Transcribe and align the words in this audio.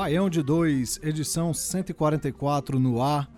Baião 0.00 0.30
de 0.30 0.42
2, 0.42 1.00
edição 1.02 1.52
144 1.52 2.80
no 2.80 3.02
ar. 3.02 3.30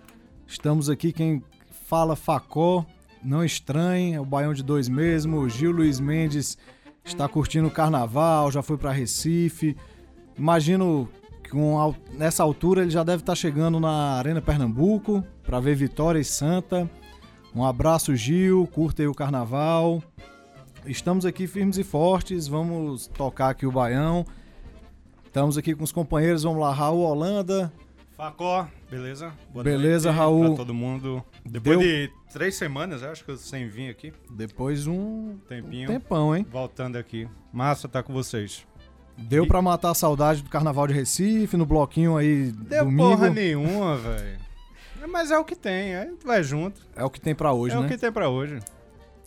Estamos 0.47 0.89
aqui, 0.89 1.11
quem 1.11 1.43
fala 1.89 2.15
Facó, 2.15 2.85
não 3.21 3.43
estranhe, 3.43 4.13
é 4.13 4.21
o 4.21 4.23
Baião 4.23 4.53
de 4.53 4.63
2 4.63 4.87
mesmo. 4.87 5.39
O 5.39 5.49
Gil 5.49 5.73
Luiz 5.73 5.99
Mendes 5.99 6.57
está 7.03 7.27
curtindo 7.27 7.67
o 7.67 7.69
carnaval, 7.69 8.49
já 8.49 8.61
foi 8.61 8.77
para 8.77 8.93
Recife. 8.93 9.75
Imagino 10.37 11.09
que 11.43 11.51
nessa 12.13 12.43
altura 12.43 12.83
ele 12.83 12.91
já 12.91 13.03
deve 13.03 13.23
estar 13.23 13.35
chegando 13.35 13.77
na 13.77 14.13
Arena 14.13 14.41
Pernambuco 14.41 15.21
para 15.43 15.59
ver 15.59 15.75
Vitória 15.75 16.19
e 16.19 16.23
Santa. 16.23 16.89
Um 17.53 17.65
abraço, 17.65 18.15
Gil, 18.15 18.65
curta 18.67 19.01
aí 19.01 19.07
o 19.09 19.13
carnaval. 19.13 20.01
Estamos 20.85 21.25
aqui 21.25 21.45
firmes 21.45 21.77
e 21.77 21.83
fortes, 21.83 22.47
vamos 22.47 23.07
tocar 23.07 23.49
aqui 23.49 23.65
o 23.65 23.71
Baião. 23.71 24.25
Estamos 25.33 25.57
aqui 25.57 25.73
com 25.73 25.83
os 25.83 25.91
companheiros, 25.91 26.43
vamos 26.43 26.59
lá, 26.61 26.71
Raul 26.71 27.01
Holanda. 27.01 27.73
Facó, 28.15 28.67
beleza? 28.87 29.33
Boa 29.51 29.63
Beleza, 29.63 30.09
noite 30.09 30.19
Raul. 30.19 30.45
Pra 30.49 30.57
todo 30.57 30.75
mundo. 30.75 31.23
Depois 31.43 31.79
Deu- 31.79 31.87
de 31.87 32.11
três 32.31 32.53
semanas, 32.55 33.01
acho 33.01 33.25
que 33.25 33.31
eu 33.31 33.37
sem 33.37 33.67
vir 33.67 33.89
aqui. 33.89 34.13
Depois 34.29 34.85
um 34.85 35.35
Tempinho. 35.49 35.87
tempão, 35.87 36.35
hein? 36.35 36.45
Voltando 36.51 36.97
aqui. 36.97 37.27
Massa 37.51 37.87
tá 37.89 38.03
com 38.03 38.13
vocês. 38.13 38.63
Deu 39.17 39.47
pra 39.47 39.59
matar 39.59 39.89
a 39.89 39.95
saudade 39.95 40.43
do 40.43 40.51
Carnaval 40.51 40.85
de 40.85 40.93
Recife, 40.93 41.57
no 41.57 41.65
bloquinho 41.65 42.15
aí 42.15 42.51
Deu 42.51 42.85
domingo. 42.85 43.09
porra 43.09 43.29
nenhuma, 43.31 43.97
velho. 43.97 44.37
É, 45.01 45.07
Mas 45.07 45.31
é 45.31 45.37
o 45.39 45.43
que 45.43 45.55
tem, 45.55 45.93
gente 45.93 46.23
vai 46.23 46.43
junto. 46.43 46.79
É 46.95 47.03
o 47.03 47.09
que 47.09 47.19
tem 47.19 47.33
pra 47.33 47.51
hoje, 47.53 47.75
é 47.75 47.79
né? 47.79 47.85
o 47.87 47.89
que 47.89 47.97
tem 47.97 48.11
pra 48.11 48.29
hoje. 48.29 48.59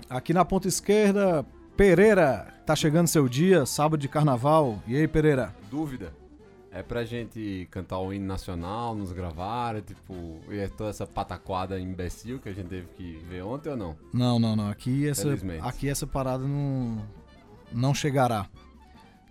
Aqui 0.09 0.33
na 0.33 0.45
ponta 0.45 0.69
esquerda, 0.69 1.45
Pereira, 1.77 2.47
tá 2.65 2.75
chegando 2.75 3.07
seu 3.07 3.29
dia, 3.29 3.67
sábado 3.67 4.01
de 4.01 4.09
carnaval. 4.09 4.79
E 4.87 4.97
aí, 4.97 5.07
Pereira? 5.07 5.55
Dúvida. 5.71 6.13
É 6.73 6.83
pra 6.83 7.05
gente 7.05 7.67
cantar 7.71 7.99
o 7.99 8.13
hino 8.13 8.27
nacional, 8.27 8.95
nos 8.95 9.11
gravar, 9.13 9.81
tipo, 9.81 10.39
e 10.51 10.59
é 10.59 10.69
toda 10.69 10.91
essa 10.91 11.07
pataquada 11.07 11.79
imbecil 11.81 12.39
que 12.39 12.49
a 12.51 12.53
gente 12.53 12.69
teve 12.69 12.87
que 12.97 13.17
ver 13.29 13.43
ontem 13.43 13.71
ou 13.71 13.77
não? 13.77 13.97
Não, 14.13 14.39
não, 14.39 14.55
não. 14.55 14.69
Aqui 14.69 15.09
essa, 15.09 15.23
Felizmente. 15.23 15.63
aqui 15.67 15.89
essa 15.89 16.07
parada 16.07 16.45
não, 16.45 16.99
não 17.73 17.95
chegará. 17.95 18.47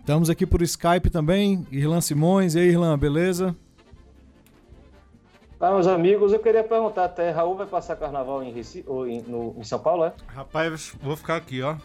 Estamos 0.00 0.28
aqui 0.30 0.44
por 0.46 0.60
Skype 0.62 1.08
também. 1.10 1.66
Irlan 1.70 2.00
Simões. 2.00 2.54
E 2.56 2.60
aí, 2.60 2.68
Irlan, 2.68 2.98
beleza? 2.98 3.54
Ah, 5.60 5.70
meus 5.70 5.86
amigos, 5.86 6.32
eu 6.32 6.38
queria 6.40 6.62
perguntar 6.64 7.04
até, 7.06 7.30
Raul 7.30 7.56
vai 7.56 7.66
passar 7.66 7.96
carnaval 7.96 8.42
em 8.42 8.52
Recife, 8.52 8.84
ou 8.88 9.06
em, 9.06 9.22
no- 9.22 9.54
em 9.56 9.64
São 9.64 9.78
Paulo, 9.78 10.04
é? 10.04 10.12
Rapaz, 10.28 10.94
vou 11.02 11.16
ficar 11.16 11.36
aqui, 11.36 11.62
ó. 11.62 11.76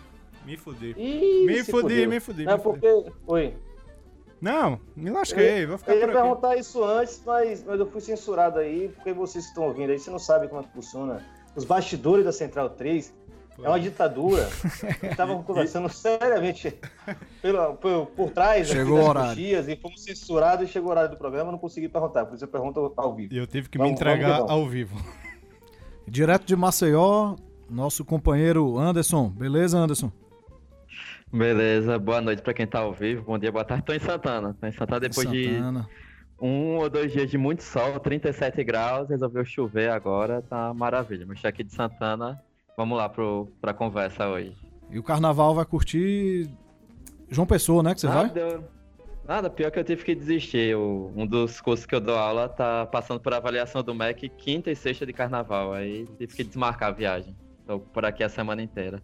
Me 0.46 0.58
fuder. 0.58 0.96
Ih, 0.98 1.46
Me 1.46 1.64
fudi, 1.64 1.72
fudeu. 1.72 2.10
me 2.10 2.20
fudi, 2.20 2.44
Não, 2.46 2.58
me 2.58 2.64
fudi. 2.64 2.80
porque... 2.80 3.12
Oi. 3.28 3.54
Não, 4.42 4.80
me 4.96 5.12
lasquei, 5.12 5.68
vou 5.68 5.78
ficar 5.78 5.92
Eu 5.94 6.00
ia 6.00 6.08
por 6.08 6.12
aqui. 6.18 6.22
perguntar 6.24 6.56
isso 6.58 6.84
antes, 6.84 7.22
mas, 7.26 7.64
mas 7.64 7.80
eu 7.80 7.86
fui 7.86 8.02
censurado 8.02 8.58
aí, 8.58 8.90
porque 8.90 9.14
vocês 9.14 9.44
que 9.46 9.50
estão 9.52 9.66
ouvindo 9.66 9.92
aí, 9.92 10.00
você 10.00 10.10
não 10.10 10.18
sabe 10.18 10.48
como 10.48 10.62
é 10.62 10.64
que 10.64 10.72
funciona. 10.74 11.24
Os 11.56 11.64
bastidores 11.64 12.26
da 12.26 12.32
Central 12.32 12.72
3 12.72 13.14
é 13.62 13.68
uma 13.70 13.80
ditadura. 13.80 14.50
Estavam 15.04 15.44
conversando 15.44 15.88
seriamente 15.90 16.74
pela- 17.40 17.74
por, 17.74 18.08
por 18.08 18.32
trás 18.32 18.68
aqui 18.68 18.80
Chegou 18.80 18.98
das 18.98 19.06
o 19.06 19.10
horário. 19.10 19.30
coxias 19.30 19.68
e 19.68 19.76
fomos 19.76 20.04
censurados 20.04 20.68
e 20.68 20.72
chegou 20.72 20.88
o 20.90 20.92
horário 20.92 21.12
do 21.12 21.18
programa, 21.18 21.50
eu 21.50 21.52
não 21.52 21.60
consegui 21.60 21.88
perguntar, 21.88 22.26
por 22.26 22.34
isso 22.34 22.44
eu 22.44 22.48
pergunto 22.50 22.92
ao 22.98 23.14
vivo. 23.14 23.32
E 23.32 23.38
eu 23.38 23.46
tive 23.46 23.70
que 23.70 23.78
Vamos- 23.78 23.92
me 23.92 23.96
entregar 23.96 24.38
vamos. 24.38 24.50
ao 24.52 24.66
vivo. 24.68 24.98
Direto 26.08 26.46
de 26.46 26.56
Maceió, 26.56 27.36
nosso 27.70 28.04
companheiro 28.04 28.80
Anderson. 28.80 29.30
Beleza, 29.30 29.78
Anderson? 29.78 30.12
Beleza, 31.34 31.98
boa 31.98 32.20
noite 32.20 32.42
pra 32.42 32.54
quem 32.54 32.68
tá 32.68 32.80
ao 32.80 32.92
vivo, 32.94 33.24
bom 33.24 33.38
dia, 33.40 33.52
boa 33.52 33.64
tarde. 33.64 33.86
Tô 33.86 33.94
em 33.94 34.00
Santana. 34.00 34.56
Tô 34.60 34.68
em 34.68 34.72
Santana 34.72 35.00
depois 35.00 35.28
Santana. 35.28 35.82
de 35.82 36.46
um 36.46 36.76
ou 36.78 36.90
dois 36.90 37.12
dias 37.14 37.30
de 37.30 37.38
muito 37.38 37.64
sol, 37.64 38.00
37 38.00 38.64
graus, 38.64 39.08
resolveu 39.10 39.46
chover 39.46 39.90
agora, 39.92 40.42
tá 40.42 40.74
maravilha. 40.74 41.26
Mas 41.26 41.44
aqui 41.46 41.64
de 41.64 41.72
Santana, 41.74 42.42
vamos 42.76 42.98
lá 42.98 43.08
pro, 43.08 43.48
pra 43.62 43.74
conversa 43.74 44.28
hoje. 44.28 44.54
E 44.90 45.00
o 45.00 45.04
carnaval 45.04 45.56
vai 45.56 45.64
curtir 45.64 46.50
João 47.30 47.48
Pessoa, 47.48 47.82
né? 47.82 47.94
Que 47.94 48.02
você 48.02 48.08
vai? 48.08 48.26
Nada, 48.26 48.64
nada, 49.26 49.50
pior 49.50 49.72
que 49.72 49.80
eu 49.80 49.84
tive 49.86 50.04
que 50.04 50.14
desistir. 50.14 50.68
Eu- 50.72 51.14
um 51.16 51.26
dos 51.26 51.62
cursos 51.62 51.86
que 51.86 51.96
eu 51.96 52.02
dou 52.02 52.18
aula 52.18 52.50
tá 52.50 52.86
passando 52.88 53.22
por 53.22 53.34
avaliação 53.34 53.82
do 53.82 53.96
MEC 53.96 54.28
quinta 54.28 54.70
e 54.70 54.76
sexta 54.76 55.06
de 55.06 55.14
carnaval. 55.14 55.72
Aí 55.72 56.06
tive 56.18 56.36
que 56.36 56.44
desmarcar 56.44 56.90
a 56.90 56.92
viagem. 56.92 57.34
Tô 57.66 57.80
por 57.80 58.04
aqui 58.04 58.22
a 58.22 58.28
semana 58.30 58.62
inteira. 58.62 59.02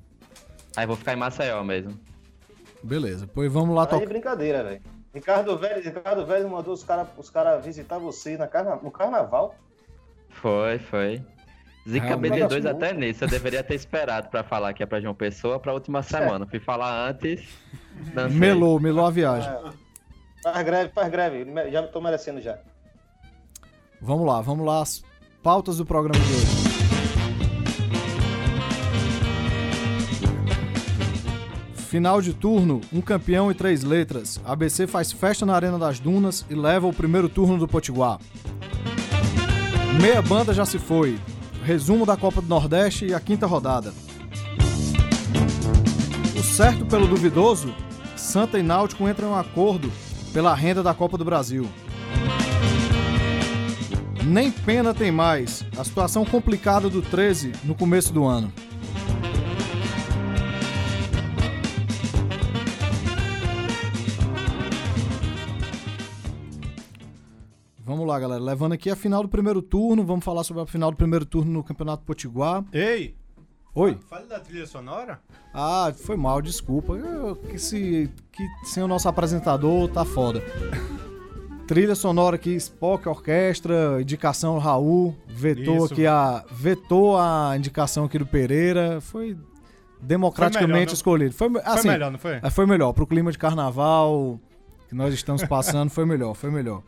Aí 0.75 0.85
vou 0.85 0.97
ficar 0.97 1.13
em 1.13 1.17
Maceió 1.17 1.63
mesmo. 1.63 1.97
Beleza, 2.83 3.27
pois 3.33 3.51
vamos 3.51 3.75
lá 3.75 3.83
Aí 3.83 3.87
tocar. 3.89 4.05
brincadeira, 4.07 4.63
velho. 4.63 4.81
Ricardo 5.13 5.57
Velho, 5.57 5.81
Ricardo 5.83 6.25
Velho 6.25 6.49
mandou 6.49 6.73
os 6.73 6.83
caras 6.83 7.07
os 7.17 7.29
cara 7.29 7.57
visitar 7.57 7.97
você 7.97 8.37
na 8.37 8.47
carna, 8.47 8.75
no 8.75 8.91
carnaval. 8.91 9.55
Foi, 10.29 10.77
foi. 10.77 11.23
Zica 11.89 12.05
Realmente. 12.07 12.33
BD2 12.43 12.69
até 12.69 12.93
nisso, 12.93 13.23
eu 13.23 13.27
deveria 13.29 13.63
ter 13.63 13.75
esperado 13.75 14.29
pra 14.29 14.43
falar 14.43 14.73
que 14.73 14.83
é 14.83 14.85
pra 14.85 14.99
João 14.99 15.15
Pessoa 15.15 15.57
pra 15.59 15.73
última 15.73 16.03
semana. 16.03 16.45
Fui 16.45 16.59
falar 16.59 17.09
antes. 17.09 17.47
dancei. 18.13 18.37
Melou, 18.37 18.79
melou 18.79 19.05
a 19.05 19.09
viagem. 19.09 19.49
Faz 20.43 20.63
greve, 20.65 20.91
faz 20.93 21.09
greve. 21.09 21.45
me- 21.45 21.71
Já 21.71 21.81
tô 21.87 21.99
merecendo 22.01 22.39
já. 22.41 22.59
Vamos 24.01 24.27
lá, 24.27 24.41
vamos 24.41 24.65
lá. 24.65 24.81
As 24.81 25.01
pautas 25.41 25.77
do 25.77 25.85
programa 25.85 26.19
de 26.23 26.31
hoje. 26.33 26.66
Final 31.87 32.21
de 32.21 32.33
turno, 32.33 32.81
um 32.91 32.99
campeão 32.99 33.49
e 33.49 33.53
três 33.53 33.81
letras. 33.81 34.41
ABC 34.43 34.85
faz 34.85 35.09
festa 35.13 35.45
na 35.45 35.55
Arena 35.55 35.79
das 35.79 35.99
Dunas 35.99 36.45
e 36.49 36.53
leva 36.53 36.85
o 36.85 36.91
primeiro 36.91 37.29
turno 37.29 37.57
do 37.57 37.65
Potiguar. 37.65 38.19
Meia 40.01 40.21
banda 40.21 40.53
já 40.53 40.65
se 40.65 40.77
foi. 40.79 41.17
Resumo 41.63 42.05
da 42.05 42.17
Copa 42.17 42.41
do 42.41 42.49
Nordeste 42.49 43.05
e 43.05 43.13
a 43.13 43.21
quinta 43.21 43.47
rodada. 43.47 43.93
O 46.37 46.43
certo 46.43 46.85
pelo 46.85 47.07
duvidoso, 47.07 47.73
Santa 48.17 48.59
e 48.59 48.63
Náutico 48.63 49.07
entram 49.07 49.29
em 49.29 49.31
um 49.31 49.37
acordo 49.37 49.89
pela 50.33 50.53
renda 50.53 50.83
da 50.83 50.93
Copa 50.93 51.17
do 51.17 51.23
Brasil. 51.23 51.65
Nem 54.25 54.51
pena 54.51 54.93
tem 54.93 55.09
mais. 55.09 55.63
A 55.77 55.85
situação 55.85 56.25
complicada 56.25 56.89
do 56.89 57.01
13 57.01 57.53
no 57.63 57.73
começo 57.73 58.11
do 58.11 58.25
ano. 58.25 58.51
Lá, 68.17 68.19
galera. 68.19 68.43
Levando 68.43 68.73
aqui 68.73 68.89
a 68.89 68.95
final 68.95 69.21
do 69.23 69.29
primeiro 69.29 69.61
turno. 69.61 70.03
Vamos 70.03 70.25
falar 70.25 70.43
sobre 70.43 70.63
a 70.63 70.65
final 70.65 70.91
do 70.91 70.97
primeiro 70.97 71.25
turno 71.25 71.51
no 71.51 71.63
Campeonato 71.63 72.03
Potiguar. 72.03 72.63
Ei, 72.73 73.15
Oi. 73.75 73.97
fale 74.09 74.25
da 74.25 74.39
trilha 74.39 74.65
sonora. 74.65 75.19
Ah, 75.53 75.93
foi 75.95 76.17
mal, 76.17 76.41
desculpa. 76.41 76.93
Eu- 76.93 77.35
que, 77.35 77.57
se, 77.59 78.09
que 78.31 78.43
sem 78.65 78.81
o 78.83 78.87
nosso 78.87 79.07
apresentador 79.07 79.87
tá 79.89 80.03
foda. 80.03 80.41
Trilha 81.67 81.95
sonora 81.95 82.37
aqui, 82.37 82.55
Spock 82.55 83.07
Orquestra, 83.09 84.01
indicação 84.01 84.57
Raul, 84.57 85.13
vetou 85.27 85.83
Isso. 85.83 85.93
aqui 85.93 86.07
a 86.07 86.43
vetou 86.49 87.17
a 87.17 87.53
indicação 87.57 88.05
aqui 88.05 88.17
do 88.17 88.25
Pereira, 88.25 89.01
foi 89.01 89.37
democraticamente 90.01 90.69
Foi 90.71 90.79
melhor, 90.79 90.93
escolhido. 90.93 91.33
Foi, 91.35 91.49
Foi 91.49 91.61
assim, 91.65 91.89
melhor, 91.89 92.09
não 92.09 92.17
foi? 92.19 92.39
é, 92.41 92.49
foi 92.49 92.65
melhor 92.65 92.93
pro 92.93 93.05
clima 93.05 93.31
de 93.33 93.37
carnaval 93.37 94.39
que 94.87 94.95
nós 94.95 95.13
estamos 95.13 95.43
passando, 95.43 95.89
foi 95.89 96.05
melhor, 96.05 96.33
foi 96.35 96.49
melhor. 96.49 96.81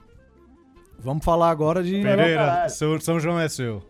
Vamos 1.02 1.24
falar 1.24 1.50
agora 1.50 1.84
de 1.84 2.02
Pereira, 2.02 2.68
seu, 2.70 3.00
São 3.00 3.20
João 3.20 3.40
é 3.40 3.48
seu. 3.50 3.82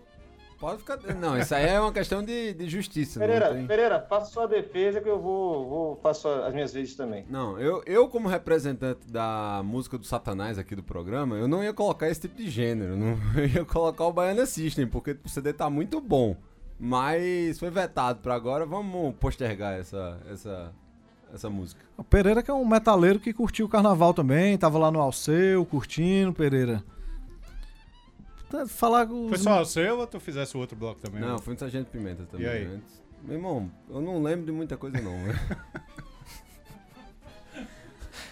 Pode 0.59 0.79
ficar. 0.79 0.97
Não, 1.15 1.37
isso 1.39 1.55
aí 1.55 1.67
é 1.67 1.79
uma 1.79 1.93
questão 1.93 2.21
de, 2.21 2.53
de 2.53 2.67
justiça. 2.67 3.17
não 3.17 3.25
Pereira, 3.25 3.53
tem- 3.55 3.65
Pereira, 3.65 4.05
faça 4.09 4.29
sua 4.31 4.45
defesa 4.45 4.99
que 4.99 5.07
eu 5.07 5.17
vou, 5.17 5.69
vou 5.69 5.99
faço 6.03 6.27
as 6.27 6.53
minhas 6.53 6.73
vezes 6.73 6.95
também. 6.95 7.25
Não, 7.29 7.57
eu, 7.57 7.81
eu 7.85 8.09
como 8.09 8.27
representante 8.27 9.07
da 9.09 9.61
música 9.63 9.97
do 9.97 10.05
Satanás 10.05 10.59
aqui 10.59 10.75
do 10.75 10.83
programa, 10.83 11.37
eu 11.37 11.47
não 11.47 11.63
ia 11.63 11.73
colocar 11.73 12.09
esse 12.09 12.19
tipo 12.21 12.35
de 12.35 12.49
gênero. 12.49 12.97
Não, 12.97 13.17
eu 13.37 13.45
ia 13.61 13.65
colocar 13.65 14.03
o 14.03 14.11
Baiana 14.11 14.45
System, 14.45 14.85
porque 14.85 15.15
o 15.23 15.29
CD 15.29 15.53
tá 15.53 15.69
muito 15.69 16.01
bom. 16.01 16.35
Mas 16.77 17.57
foi 17.57 17.69
vetado 17.69 18.19
pra 18.19 18.35
agora, 18.35 18.65
vamos 18.65 19.15
postergar 19.15 19.79
essa, 19.79 20.17
essa, 20.29 20.71
essa 21.33 21.49
música. 21.49 21.81
O 21.97 22.03
Pereira 22.03 22.43
que 22.43 22.51
é 22.51 22.53
um 22.53 22.65
metaleiro 22.65 23.19
que 23.19 23.31
curtiu 23.33 23.65
o 23.65 23.69
carnaval 23.69 24.13
também, 24.13 24.57
tava 24.57 24.77
lá 24.77 24.91
no 24.91 24.99
Alceu, 25.01 25.65
curtindo, 25.65 26.33
Pereira. 26.33 26.83
Tá, 28.49 28.65
Falar 28.67 29.05
com 29.07 29.25
os... 29.25 29.29
Foi 29.29 29.37
só 29.37 29.61
o 29.61 29.65
seu 29.65 29.99
ou 29.99 30.07
tu 30.07 30.19
fizesse 30.19 30.55
o 30.57 30.59
outro 30.59 30.75
bloco 30.75 30.99
também? 30.99 31.21
Não, 31.21 31.37
foi 31.39 31.53
no 31.53 31.59
Sargento 31.59 31.89
Pimenta 31.91 32.23
também 32.25 32.45
E 32.47 32.49
aí? 32.49 32.65
antes. 32.65 33.01
Meu 33.23 33.35
irmão, 33.37 33.69
eu 33.89 34.01
não 34.01 34.23
lembro 34.23 34.45
de 34.45 34.51
muita 34.51 34.75
coisa 34.77 34.99
não. 35.01 35.17
né? 35.23 35.39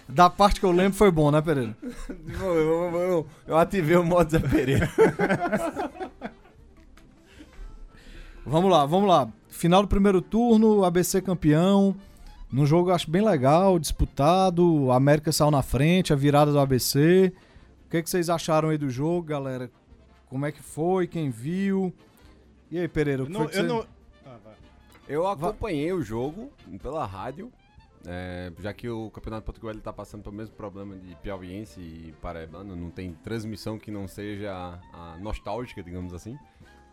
Da 0.08 0.30
parte 0.30 0.58
que 0.58 0.64
eu 0.64 0.72
lembro 0.72 0.94
foi 0.96 1.10
bom, 1.10 1.30
né, 1.30 1.42
Pereira? 1.42 1.76
eu, 2.40 2.54
eu- 2.54 2.94
eu- 2.98 3.26
eu 3.46 3.58
ativei 3.58 3.94
o 3.94 4.02
modo 4.02 4.30
Zé 4.30 4.38
Pereira. 4.38 4.88
Vamos 8.46 8.70
lá, 8.70 8.86
vamos 8.86 9.06
lá. 9.08 9.28
Final 9.50 9.82
do 9.82 9.88
primeiro 9.88 10.22
turno, 10.22 10.82
ABC 10.84 11.20
campeão. 11.20 11.94
Num 12.50 12.64
jogo 12.64 12.88
eu 12.90 12.94
acho 12.94 13.10
bem 13.10 13.22
legal, 13.22 13.78
disputado. 13.78 14.84
O 14.84 14.90
América 14.92 15.30
saiu 15.30 15.50
na 15.50 15.60
frente, 15.62 16.14
a 16.14 16.16
virada 16.16 16.50
do 16.50 16.58
ABC. 16.58 17.30
O 17.86 17.90
que, 17.90 18.02
que 18.02 18.08
vocês 18.08 18.30
acharam 18.30 18.70
aí 18.70 18.78
do 18.78 18.88
jogo, 18.88 19.22
galera? 19.24 19.70
Como 20.28 20.44
é 20.46 20.52
que 20.52 20.62
foi? 20.62 21.06
Quem 21.06 21.30
viu? 21.30 21.92
E 22.70 22.78
aí, 22.78 22.86
Pereira? 22.88 23.22
o 23.22 23.24
Eu 23.24 23.26
que 23.26 23.32
não. 23.32 23.40
foi 23.40 23.48
que 23.50 23.58
Eu 23.58 23.62
você- 23.62 23.68
não... 23.68 23.86
Ah, 24.26 24.38
vai. 24.44 24.54
Eu 25.08 25.26
acompanhei 25.26 25.90
o 25.92 26.02
jogo 26.02 26.52
pela 26.82 27.06
rádio, 27.06 27.50
é, 28.06 28.52
já 28.60 28.74
que 28.74 28.88
o 28.90 29.10
Campeonato 29.10 29.46
Portugal 29.46 29.70
ele 29.72 29.80
tá 29.80 29.92
passando 29.92 30.22
pelo 30.22 30.36
mesmo 30.36 30.54
problema 30.54 30.94
de 30.96 31.14
piauiense 31.16 31.80
e 31.80 32.14
paraibano, 32.20 32.76
não 32.76 32.90
tem 32.90 33.14
transmissão 33.24 33.78
que 33.78 33.90
não 33.90 34.06
seja 34.06 34.78
a 34.92 35.16
nostálgica, 35.18 35.82
digamos 35.82 36.12
assim. 36.12 36.38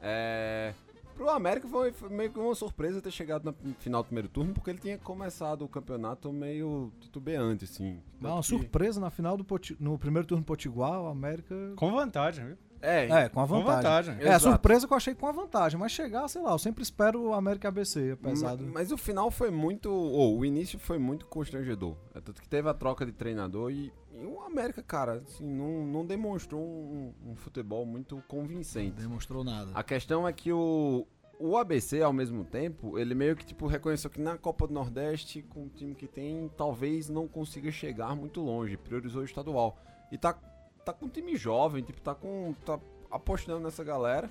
É, 0.01 0.73
pro 1.15 1.29
América 1.29 1.67
foi, 1.67 1.91
foi 1.91 2.07
meio 2.09 2.31
que 2.31 2.39
uma 2.39 2.55
surpresa 2.55 3.01
ter 3.01 3.11
chegado 3.11 3.43
na 3.43 3.53
final 3.79 4.01
do 4.01 4.05
primeiro 4.05 4.29
turno, 4.29 4.53
porque 4.53 4.69
ele 4.69 4.79
tinha 4.79 4.97
começado 4.97 5.63
o 5.63 5.67
campeonato 5.67 6.31
meio 6.31 6.93
titubeante, 7.01 7.65
assim. 7.65 7.99
Dá 8.21 8.29
uma 8.33 8.41
que- 8.41 8.47
surpresa 8.47 9.01
na 9.01 9.09
final 9.09 9.35
do 9.35 9.43
Poti- 9.43 9.75
no 9.77 9.97
primeiro 9.99 10.25
turno 10.25 10.43
Potiguar, 10.43 11.01
o 11.01 11.07
América. 11.07 11.53
Com 11.75 11.91
vantagem, 11.91 12.45
viu? 12.45 12.57
É, 12.81 13.05
É, 13.23 13.29
com 13.29 13.39
a 13.41 13.47
Com 13.47 13.63
vantagem. 13.63 14.13
vantagem. 14.15 14.15
É, 14.19 14.33
a 14.33 14.39
surpresa 14.39 14.85
que 14.87 14.93
eu 14.93 14.97
achei 14.97 15.15
com 15.15 15.27
a 15.27 15.31
vantagem, 15.31 15.79
mas 15.79 15.91
chegar, 15.91 16.27
sei 16.27 16.41
lá, 16.41 16.51
eu 16.51 16.59
sempre 16.59 16.83
espero 16.83 17.21
o 17.29 17.33
América 17.33 17.67
ABC, 17.69 18.11
apesar 18.11 18.49
Ma- 18.49 18.55
do. 18.55 18.65
Mas 18.67 18.91
o 18.91 18.97
final 18.97 19.31
foi 19.31 19.49
muito. 19.51 19.89
Ou 19.91 20.37
o 20.39 20.45
início 20.45 20.77
foi 20.79 20.97
muito 20.97 21.25
constrangedor. 21.25 21.95
É 22.13 22.21
tanto 22.21 22.41
que 22.41 22.47
teve 22.49 22.69
a 22.69 22.73
troca 22.73 23.05
de 23.05 23.11
treinador 23.11 23.71
e, 23.71 23.91
e 24.13 24.25
o 24.25 24.41
América, 24.41 24.83
cara, 24.83 25.23
assim, 25.27 25.45
não, 25.45 25.85
não 25.85 26.05
demonstrou 26.05 26.61
um, 26.61 27.13
um 27.25 27.35
futebol 27.35 27.85
muito 27.85 28.21
convincente. 28.27 29.01
Demonstrou 29.01 29.43
nada. 29.43 29.71
A 29.73 29.83
questão 29.83 30.27
é 30.27 30.31
que 30.33 30.51
o, 30.51 31.07
o 31.39 31.57
ABC, 31.57 32.01
ao 32.01 32.13
mesmo 32.13 32.43
tempo, 32.45 32.97
ele 32.99 33.15
meio 33.15 33.35
que 33.35 33.45
tipo, 33.45 33.67
reconheceu 33.67 34.09
que 34.09 34.21
na 34.21 34.37
Copa 34.37 34.67
do 34.67 34.73
Nordeste, 34.73 35.41
com 35.41 35.65
o 35.65 35.69
time 35.69 35.95
que 35.95 36.07
tem, 36.07 36.49
talvez 36.55 37.09
não 37.09 37.27
consiga 37.27 37.71
chegar 37.71 38.15
muito 38.15 38.41
longe. 38.41 38.77
Priorizou 38.77 39.21
o 39.21 39.25
estadual. 39.25 39.77
E 40.11 40.17
tá, 40.17 40.37
tá 40.85 40.93
com 40.93 41.07
um 41.07 41.09
time 41.09 41.35
jovem, 41.35 41.83
tipo, 41.83 41.99
tá 42.01 42.13
com. 42.13 42.53
tá 42.65 42.79
apostando 43.09 43.59
nessa 43.61 43.83
galera. 43.83 44.29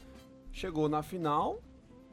Chegou 0.53 0.89
na 0.89 1.03
final, 1.03 1.61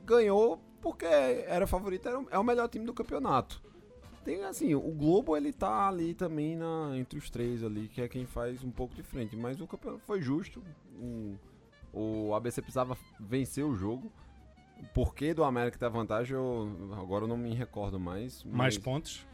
ganhou 0.04 0.60
porque 0.82 1.06
era 1.06 1.68
favorito, 1.68 2.08
era, 2.10 2.24
é 2.32 2.40
o 2.40 2.44
melhor 2.44 2.68
time 2.68 2.86
do 2.86 2.94
campeonato. 2.94 3.62
Tem 4.26 4.44
assim, 4.44 4.74
o 4.76 4.92
Globo 4.92 5.36
ele 5.36 5.52
tá 5.52 5.88
ali 5.88 6.14
também 6.14 6.56
na, 6.56 6.92
entre 6.96 7.18
os 7.18 7.30
três 7.30 7.64
ali, 7.64 7.88
que 7.88 8.02
é 8.02 8.08
quem 8.08 8.26
faz 8.26 8.64
um 8.64 8.72
pouco 8.72 8.94
de 8.94 9.04
frente. 9.04 9.36
Mas 9.36 9.60
o 9.60 9.68
campeonato 9.68 10.04
foi 10.06 10.22
justo. 10.22 10.62
O, 10.96 11.36
o 11.92 12.36
ABC 12.36 12.62
precisava 12.62 12.98
vencer 13.20 13.66
o 13.66 13.74
jogo. 13.74 14.12
O 14.80 14.86
porquê 14.94 15.34
do 15.34 15.44
América 15.44 15.78
ter 15.78 15.86
a 15.86 15.90
vantagem, 15.90 16.36
eu, 16.36 16.70
agora 17.00 17.26
eu 17.26 17.28
não 17.28 17.38
me 17.38 17.54
recordo 17.54 18.00
mais. 18.00 18.44
Mais 18.44 18.76
mas- 18.76 18.78
pontos. 18.78 19.28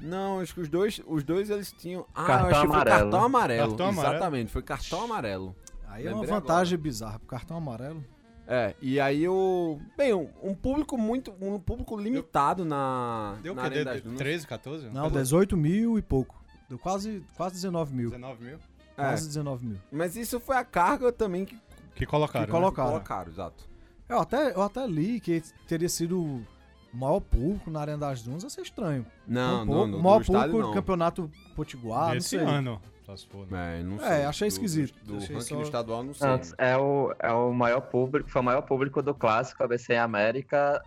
Não, 0.00 0.40
acho 0.40 0.54
que 0.54 0.60
os 0.60 0.68
dois, 0.68 1.00
os 1.06 1.24
dois 1.24 1.50
eles 1.50 1.72
tinham. 1.72 2.06
Ah, 2.14 2.24
Cartão 2.24 2.50
eu 2.50 2.50
acho 2.52 2.60
que 2.60 2.66
foi 2.68 2.76
amarelo. 2.76 3.00
cartão 3.00 3.24
amarelo. 3.24 3.68
Cartão 3.68 3.88
amarelo. 3.88 4.14
Exatamente, 4.14 4.52
foi 4.52 4.62
cartão 4.62 5.02
amarelo. 5.04 5.56
Aí 5.88 6.06
é 6.06 6.10
uma 6.10 6.20
Lembrei 6.20 6.40
vantagem 6.40 6.78
bizarra 6.78 7.18
pro 7.18 7.28
cartão 7.28 7.56
amarelo. 7.56 8.04
É, 8.46 8.74
e 8.80 8.98
aí 9.00 9.28
o. 9.28 9.78
Bem, 9.96 10.14
um, 10.14 10.28
um 10.42 10.54
público 10.54 10.96
muito. 10.96 11.34
Um 11.40 11.58
público 11.58 11.96
limitado 11.98 12.64
na. 12.64 13.36
Deu 13.42 13.52
o 13.52 13.56
na 13.56 13.62
quê? 13.62 13.68
Arena 13.68 13.84
Deu- 13.84 13.92
das 13.94 14.02
Dunas. 14.02 14.18
13, 14.18 14.46
14? 14.46 14.88
Não, 14.90 15.10
18 15.10 15.56
mil 15.56 15.98
e 15.98 16.02
pouco. 16.02 16.34
Deu 16.68 16.78
quase, 16.78 17.22
quase 17.36 17.56
19 17.56 17.94
mil. 17.94 18.10
19 18.10 18.44
mil? 18.44 18.58
É, 18.96 19.02
Quase 19.02 19.26
19 19.28 19.66
mil. 19.66 19.78
mas 19.92 20.16
isso 20.16 20.40
foi 20.40 20.56
a 20.56 20.64
carga 20.64 21.12
também 21.12 21.44
que, 21.44 21.56
Que 21.94 22.04
colocaram. 22.06 22.46
Que 22.46 22.52
né? 22.52 22.58
colocaram. 22.58 22.90
colocaram, 22.90 23.30
exato. 23.30 23.68
Eu 24.08 24.18
até, 24.18 24.52
eu 24.54 24.62
até 24.62 24.86
li 24.86 25.20
que 25.20 25.40
teria 25.68 25.88
sido 25.88 26.44
o 26.92 26.96
maior 26.96 27.20
público 27.20 27.70
na 27.70 27.80
Arena 27.80 27.98
das 27.98 28.22
Dunas, 28.22 28.42
ia 28.44 28.50
ser 28.50 28.62
estranho. 28.62 29.06
Não, 29.26 29.56
um 29.62 29.64
não, 29.64 29.66
pouco, 29.66 29.86
no, 29.88 29.98
o 29.98 30.02
maior 30.02 30.16
do 30.18 30.22
estádio 30.22 30.50
público 30.50 30.62
do 30.70 30.74
não. 30.74 30.82
campeoto 30.82 31.30
potiguar, 31.54 32.06
não 32.08 32.14
Desse 32.14 32.28
sei. 32.30 32.38
ano. 32.40 32.80
Só 33.04 33.16
se 33.16 33.26
for. 33.26 33.46
né? 33.50 33.80
É, 33.80 33.82
não 33.82 33.96
É, 33.96 33.98
sei. 34.16 34.24
achei 34.24 34.48
Do- 34.48 34.52
esquisito. 34.52 34.98
Do, 35.04 35.12
do 35.12 35.16
Achei 35.18 35.34
ranking 35.36 35.48
só- 35.54 35.62
estadual, 35.62 36.02
não 36.02 36.12
sei. 36.14 36.28
Não, 36.28 36.40
é, 36.58 36.76
o, 36.76 37.14
é 37.18 37.32
o 37.32 37.52
maior 37.54 37.80
público, 37.80 38.28
foi 38.30 38.40
o 38.42 38.44
maior 38.44 38.62
público 38.62 39.02
do 39.02 39.14
clássico 39.14 39.62
ABC 39.62 39.96
América 39.96 40.82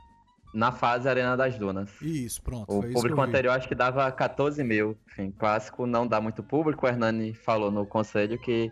na 0.53 0.71
fase 0.71 1.07
Arena 1.09 1.35
das 1.35 1.57
Dunas. 1.57 1.89
Isso, 2.01 2.41
pronto. 2.43 2.65
O 2.77 2.81
público 2.93 3.19
anterior 3.21 3.51
acho 3.53 3.67
que 3.67 3.73
dava 3.73 4.11
14 4.11 4.63
mil. 4.63 4.95
Enfim, 5.07 5.31
clássico 5.31 5.87
não 5.87 6.05
dá 6.05 6.19
muito 6.21 6.43
público. 6.43 6.85
O 6.85 6.89
Hernani 6.89 7.33
falou 7.33 7.71
no 7.71 7.85
conselho 7.85 8.37
que 8.37 8.71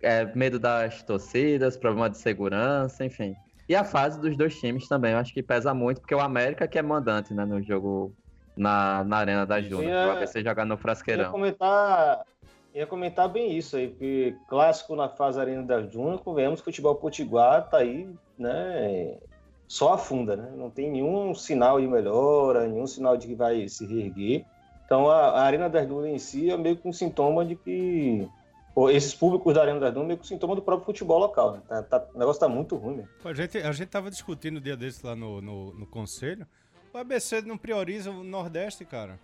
é 0.00 0.24
medo 0.36 0.58
das 0.60 1.02
torcidas, 1.02 1.76
problema 1.76 2.08
de 2.10 2.18
segurança, 2.18 3.04
enfim. 3.04 3.34
E 3.68 3.74
a 3.74 3.84
fase 3.84 4.18
dos 4.20 4.36
dois 4.36 4.58
times 4.58 4.88
também, 4.88 5.12
eu 5.12 5.18
acho 5.18 5.32
que 5.34 5.42
pesa 5.42 5.74
muito, 5.74 6.00
porque 6.00 6.14
o 6.14 6.20
América 6.20 6.66
que 6.66 6.78
é 6.78 6.82
mandante 6.82 7.34
né, 7.34 7.44
no 7.44 7.62
jogo 7.62 8.14
na, 8.56 9.04
na 9.04 9.18
Arena 9.18 9.44
das 9.44 9.68
Dunas. 9.68 9.92
é- 9.92 10.06
O 10.06 10.10
ABC 10.12 10.42
jogar 10.42 10.64
no 10.64 10.74
Ia 10.74 10.78
Frasqueirão. 10.78 11.30
comentar, 11.30 12.24
ia 12.74 12.86
comentar 12.86 13.28
bem 13.28 13.56
isso 13.56 13.76
aí, 13.76 13.88
porque 13.88 14.34
clássico 14.48 14.96
na 14.96 15.08
fase 15.08 15.38
Arena 15.38 15.62
das 15.62 15.86
Dunas, 15.90 16.20
convenhamos 16.20 16.60
que 16.60 16.68
o 16.68 16.72
futebol 16.72 16.94
potiguar 16.94 17.68
tá 17.68 17.78
aí, 17.78 18.08
né? 18.38 19.18
Só 19.68 19.92
afunda, 19.92 20.34
né? 20.34 20.50
Não 20.56 20.70
tem 20.70 20.90
nenhum 20.90 21.34
sinal 21.34 21.78
de 21.78 21.86
melhora, 21.86 22.66
nenhum 22.66 22.86
sinal 22.86 23.18
de 23.18 23.26
que 23.26 23.34
vai 23.34 23.68
se 23.68 23.84
reerguer. 23.86 24.46
Então 24.86 25.10
a, 25.10 25.26
a 25.28 25.40
Arena 25.42 25.68
das 25.68 25.86
Dunas 25.86 26.10
em 26.10 26.18
si 26.18 26.50
é 26.50 26.56
meio 26.56 26.78
que 26.78 26.88
um 26.88 26.92
sintoma 26.92 27.44
de 27.44 27.54
que. 27.54 28.26
Esses 28.90 29.14
públicos 29.14 29.54
da 29.54 29.62
Arena 29.62 29.80
das 29.80 29.92
Dunas 29.92 30.04
é 30.04 30.08
meio 30.08 30.18
que 30.20 30.26
sintoma 30.26 30.54
do 30.54 30.62
próprio 30.62 30.86
futebol 30.86 31.18
local, 31.18 31.52
né? 31.52 31.62
Tá- 31.68 31.82
tá- 31.82 32.06
o 32.14 32.18
negócio 32.18 32.38
tá 32.38 32.48
muito 32.48 32.76
ruim, 32.76 32.96
né? 32.98 33.08
A 33.24 33.32
gente, 33.32 33.58
a 33.58 33.72
gente 33.72 33.88
tava 33.88 34.10
discutindo 34.10 34.58
o 34.58 34.60
dia 34.60 34.76
desse 34.76 35.04
lá 35.04 35.16
no, 35.16 35.40
no, 35.40 35.72
no 35.74 35.86
conselho. 35.86 36.46
O 36.92 36.98
ABC 36.98 37.40
não 37.42 37.56
prioriza 37.56 38.10
o 38.10 38.22
Nordeste, 38.22 38.84
cara. 38.84 39.18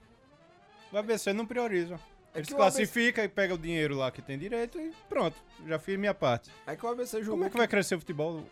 O 0.93 0.97
ABC 0.97 1.33
não 1.33 1.47
prioriza. 1.47 2.01
É 2.35 2.39
Eles 2.39 2.49
que 2.49 2.55
o 2.55 2.63
ABC 2.63 3.13
e 3.23 3.29
pegam 3.29 3.57
o 3.57 3.59
dinheiro 3.59 3.97
lá 3.97 4.11
que 4.11 4.21
tem 4.21 4.39
direito 4.39 4.79
e 4.81 4.93
pronto. 5.09 5.37
Já 5.67 5.79
fiz 5.79 5.99
minha 5.99 6.15
parte. 6.15 6.51
É 6.67 6.75
que 6.75 6.85
o 6.85 6.89
ABC 6.89 7.19
jogou. 7.21 7.37
Como 7.37 7.45
é 7.45 7.51
que 7.51 7.57
vai 7.57 7.69
crescer 7.69 7.95
o 7.95 8.01
futebol? 8.01 8.43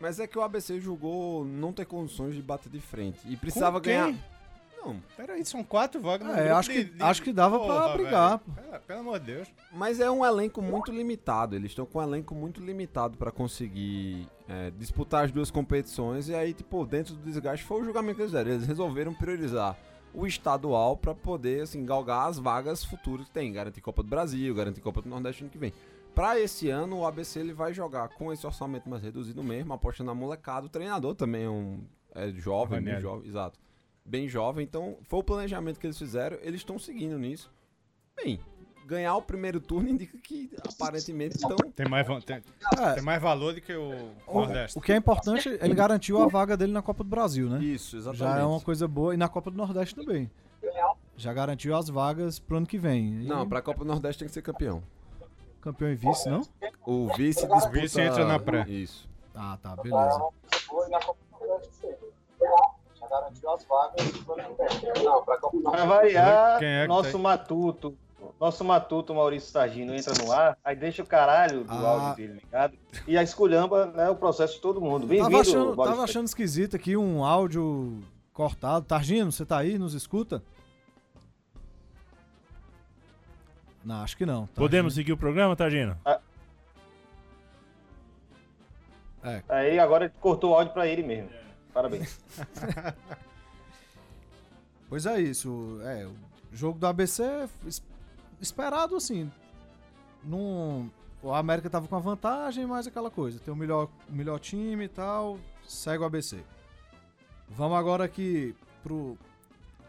Mas 0.00 0.18
é 0.18 0.26
que 0.26 0.38
o 0.38 0.42
ABC 0.42 0.80
julgou 0.80 1.44
não 1.44 1.72
ter 1.72 1.84
condições 1.84 2.34
de 2.34 2.40
bater 2.40 2.70
de 2.70 2.80
frente. 2.80 3.20
E 3.26 3.36
precisava 3.36 3.78
Com 3.78 3.84
quem? 3.84 3.94
ganhar. 3.96 4.39
Não, 4.84 4.96
Peraí, 5.16 5.44
são 5.44 5.62
quatro 5.62 6.00
vagas 6.00 6.26
no 6.26 6.32
É, 6.34 6.36
grupo 6.44 6.54
acho 6.56 6.70
de- 6.72 6.84
que- 6.84 6.90
de- 6.94 7.02
acho 7.02 7.22
que 7.22 7.32
dava 7.32 7.58
pra 7.60 7.88
brigar. 7.96 8.38
Pelo, 8.38 8.80
pelo 8.80 9.00
amor 9.00 9.20
de 9.20 9.26
Deus. 9.26 9.48
Mas 9.72 10.00
é 10.00 10.10
um 10.10 10.24
elenco 10.24 10.62
muito 10.62 10.90
limitado. 10.90 11.54
Eles 11.54 11.70
estão 11.72 11.84
com 11.84 11.98
um 11.98 12.02
elenco 12.02 12.34
muito 12.34 12.60
limitado 12.60 13.16
pra 13.18 13.30
conseguir 13.30 14.26
é, 14.48 14.70
disputar 14.72 15.24
as 15.24 15.30
duas 15.30 15.50
competições. 15.50 16.28
E 16.28 16.34
aí, 16.34 16.52
tipo, 16.54 16.84
dentro 16.86 17.14
do 17.14 17.22
desgaste 17.22 17.64
foi 17.64 17.80
o 17.82 17.84
julgamento 17.84 18.16
que 18.16 18.22
eles 18.22 18.30
fizeram. 18.32 18.50
Eles 18.50 18.66
resolveram 18.66 19.14
priorizar 19.14 19.76
o 20.12 20.26
estadual 20.26 20.96
pra 20.96 21.14
poder, 21.14 21.62
assim, 21.62 21.84
galgar 21.84 22.28
as 22.28 22.38
vagas 22.38 22.82
futuras 22.84 23.26
que 23.26 23.32
tem. 23.32 23.52
Garantir 23.52 23.80
Copa 23.80 24.02
do 24.02 24.08
Brasil, 24.08 24.52
garantir 24.54 24.80
Copa 24.80 25.02
do 25.02 25.08
Nordeste 25.08 25.42
ano 25.44 25.50
que 25.52 25.58
vem. 25.58 25.72
Pra 26.14 26.40
esse 26.40 26.68
ano, 26.68 26.98
o 26.98 27.06
ABC 27.06 27.38
ele 27.38 27.52
vai 27.52 27.72
jogar 27.72 28.08
com 28.08 28.32
esse 28.32 28.44
orçamento 28.44 28.88
mais 28.90 29.00
reduzido 29.02 29.44
mesmo, 29.44 29.72
aposta 29.72 30.02
na 30.02 30.12
molecada. 30.12 30.66
O 30.66 30.68
treinador 30.68 31.14
também 31.14 31.44
é 31.44 31.48
um 31.48 31.84
é 32.12 32.28
jovem, 32.32 32.84
jovem, 33.00 33.28
exato. 33.28 33.56
Bem 34.04 34.28
jovem, 34.28 34.64
então 34.64 34.96
foi 35.02 35.20
o 35.20 35.22
planejamento 35.22 35.78
que 35.78 35.86
eles 35.86 35.98
fizeram, 35.98 36.38
eles 36.42 36.60
estão 36.60 36.78
seguindo 36.78 37.18
nisso. 37.18 37.52
Bem, 38.16 38.40
ganhar 38.86 39.14
o 39.16 39.22
primeiro 39.22 39.60
turno 39.60 39.88
indica 39.90 40.18
que 40.18 40.50
aparentemente 40.66 41.36
estão. 41.36 41.56
Tem 41.56 41.88
mais, 41.88 42.06
tem, 42.24 42.42
É, 42.78 42.92
tem 42.94 43.02
mais 43.02 43.22
valor 43.22 43.54
do 43.54 43.60
que 43.60 43.72
o 43.72 44.12
o, 44.26 44.34
Nordeste. 44.40 44.76
o 44.76 44.80
que 44.80 44.92
é 44.92 44.96
importante, 44.96 45.48
ele 45.48 45.74
garantiu 45.74 46.20
a 46.20 46.26
vaga 46.26 46.56
dele 46.56 46.72
na 46.72 46.82
Copa 46.82 47.04
do 47.04 47.10
Brasil, 47.10 47.48
né? 47.48 47.62
Isso, 47.62 47.96
exatamente. 47.96 48.18
Já 48.34 48.38
é 48.40 48.44
uma 48.44 48.60
coisa 48.60 48.88
boa. 48.88 49.14
E 49.14 49.16
na 49.16 49.28
Copa 49.28 49.50
do 49.50 49.56
Nordeste 49.56 49.94
também. 49.94 50.30
Já 51.16 51.32
garantiu 51.34 51.76
as 51.76 51.88
vagas 51.88 52.38
pro 52.38 52.56
ano 52.56 52.66
que 52.66 52.78
vem. 52.78 53.22
E 53.22 53.26
Não, 53.26 53.46
pra 53.46 53.60
Copa 53.60 53.80
do 53.80 53.84
Nordeste 53.84 54.20
tem 54.20 54.28
que 54.28 54.32
ser 54.34 54.42
campeão. 54.42 54.82
Campeão 55.60 55.90
e 55.90 55.94
vice, 55.94 56.28
não? 56.30 56.42
O 56.86 57.08
vice 57.14 57.46
disputa... 57.46 57.68
vice 57.68 58.00
entra 58.00 58.24
na 58.24 58.38
pré. 58.38 58.64
Isso. 58.66 59.08
Ah, 59.34 59.58
tá, 59.62 59.76
beleza. 59.76 60.18
Garantiu 63.10 63.50
as 63.50 63.64
vagas. 63.64 64.12
Não, 64.26 65.12
Nordeste. 65.12 65.86
variar, 65.86 66.58
Quem 66.58 66.68
é 66.68 66.82
que 66.82 66.88
nosso 66.88 67.12
tá 67.12 67.18
matuto, 67.18 67.96
nosso 68.40 68.64
matuto 68.64 69.14
Maurício 69.14 69.50
Sargino 69.50 69.94
entra 69.94 70.14
no 70.22 70.30
ar, 70.32 70.56
aí 70.64 70.76
deixa 70.76 71.02
o 71.02 71.06
caralho 71.06 71.64
do 71.64 71.72
Ah. 71.72 71.88
áudio 71.88 72.16
dele 72.16 72.40
ligado 72.44 72.78
e 73.06 73.18
a 73.18 73.22
esculhamba 73.22 73.86
né, 73.86 74.08
o 74.08 74.14
processo 74.16 74.54
de 74.54 74.60
todo 74.60 74.80
mundo. 74.80 75.00
Tava 75.00 75.08
Bem-vindo, 75.08 75.38
achando, 75.40 75.58
Maurício. 75.76 75.84
tava 75.90 76.04
achando 76.04 76.26
esquisito 76.26 76.76
aqui 76.76 76.96
um 76.96 77.24
áudio 77.24 78.00
cortado. 78.32 78.84
Targino, 78.86 79.32
você 79.32 79.44
tá 79.44 79.58
aí? 79.58 79.78
Nos 79.78 79.94
escuta? 79.94 80.42
Não, 83.84 84.02
acho 84.02 84.16
que 84.16 84.24
não. 84.26 84.40
Targino. 84.42 84.54
Podemos 84.56 84.94
seguir 84.94 85.12
o 85.12 85.16
programa, 85.16 85.56
Targino? 85.56 85.96
Aí 89.48 89.78
agora 89.78 90.10
cortou 90.20 90.52
o 90.52 90.54
áudio 90.54 90.72
pra 90.72 90.86
ele 90.86 91.02
mesmo. 91.02 91.39
Parabéns. 91.72 92.18
Pois 94.88 95.06
é 95.06 95.20
isso. 95.20 95.78
É, 95.84 96.04
o 96.04 96.12
jogo 96.52 96.78
do 96.78 96.86
ABC 96.86 97.22
é 97.22 97.48
es- 97.66 97.82
esperado 98.40 98.96
assim. 98.96 99.30
Num, 100.24 100.90
o 101.22 101.32
América 101.32 101.70
tava 101.70 101.86
com 101.86 101.96
a 101.96 102.00
vantagem, 102.00 102.66
mas 102.66 102.86
aquela 102.86 103.10
coisa. 103.10 103.38
Tem 103.38 103.54
o 103.54 103.56
melhor, 103.56 103.88
o 104.08 104.12
melhor 104.12 104.38
time 104.40 104.84
e 104.84 104.88
tal. 104.88 105.38
Segue 105.66 106.02
o 106.02 106.06
ABC. 106.06 106.40
Vamos 107.48 107.78
agora 107.78 108.04
aqui 108.04 108.54
pro 108.82 109.16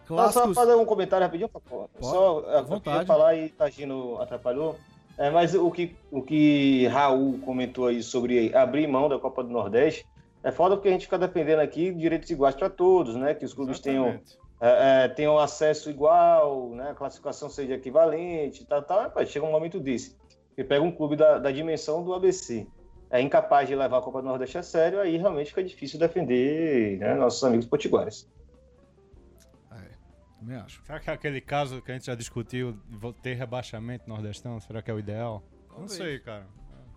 Só, 0.07 0.31
só 0.31 0.53
fazer 0.53 0.75
um 0.75 0.85
comentário 0.85 1.25
rapidinho, 1.25 1.49
Paco. 1.49 1.89
Só 1.99 2.45
à 2.47 2.59
eu 2.59 2.65
vontade. 2.65 3.05
falar 3.07 3.35
e 3.35 3.49
Tagino 3.49 4.21
atrapalhou. 4.21 4.79
É, 5.17 5.29
mas 5.29 5.53
o 5.53 5.69
que, 5.71 5.95
o 6.09 6.21
que 6.21 6.87
Raul 6.87 7.39
comentou 7.39 7.87
aí 7.87 8.01
sobre 8.01 8.55
abrir 8.55 8.87
mão 8.87 9.09
da 9.09 9.19
Copa 9.19 9.43
do 9.43 9.49
Nordeste 9.49 10.05
é 10.43 10.51
foda 10.51 10.75
porque 10.75 10.89
a 10.89 10.91
gente 10.91 11.05
fica 11.05 11.17
defendendo 11.17 11.59
aqui 11.59 11.93
direitos 11.93 12.29
iguais 12.29 12.55
para 12.55 12.69
todos, 12.69 13.15
né? 13.15 13.33
Que 13.33 13.45
os 13.45 13.53
clubes 13.53 13.79
tenham, 13.79 14.19
é, 14.59 15.05
é, 15.05 15.07
tenham 15.07 15.37
acesso 15.37 15.89
igual, 15.89 16.69
né? 16.71 16.91
A 16.91 16.95
classificação 16.95 17.49
seja 17.49 17.75
equivalente, 17.75 18.65
tal, 18.65 18.81
tal. 18.81 19.01
Rapaz, 19.01 19.29
chega 19.29 19.45
um 19.45 19.51
momento 19.51 19.79
desse. 19.79 20.17
Você 20.55 20.63
pega 20.63 20.83
um 20.83 20.91
clube 20.91 21.15
da, 21.15 21.37
da 21.37 21.51
dimensão 21.51 22.03
do 22.03 22.13
ABC, 22.13 22.67
é 23.09 23.21
incapaz 23.21 23.67
de 23.67 23.75
levar 23.75 23.99
a 23.99 24.01
Copa 24.01 24.21
do 24.21 24.27
Nordeste 24.27 24.57
a 24.57 24.63
sério, 24.63 24.99
aí 24.99 25.17
realmente 25.17 25.49
fica 25.49 25.63
difícil 25.63 25.99
defender 25.99 26.97
né, 26.97 27.13
nossos 27.15 27.43
amigos 27.43 27.65
potiguares. 27.65 28.27
Também 30.41 30.57
acho. 30.57 30.83
Será 30.83 30.99
que 30.99 31.07
é 31.07 31.13
aquele 31.13 31.39
caso 31.39 31.83
que 31.83 31.91
a 31.91 31.93
gente 31.93 32.07
já 32.07 32.15
discutiu, 32.15 32.75
ter 33.21 33.35
rebaixamento 33.35 34.09
nordestão? 34.09 34.59
Será 34.59 34.81
que 34.81 34.89
é 34.89 34.93
o 34.93 34.97
ideal? 34.97 35.43
Não 35.69 35.85
Talvez. 35.85 35.91
sei, 35.93 36.19
cara. 36.19 36.47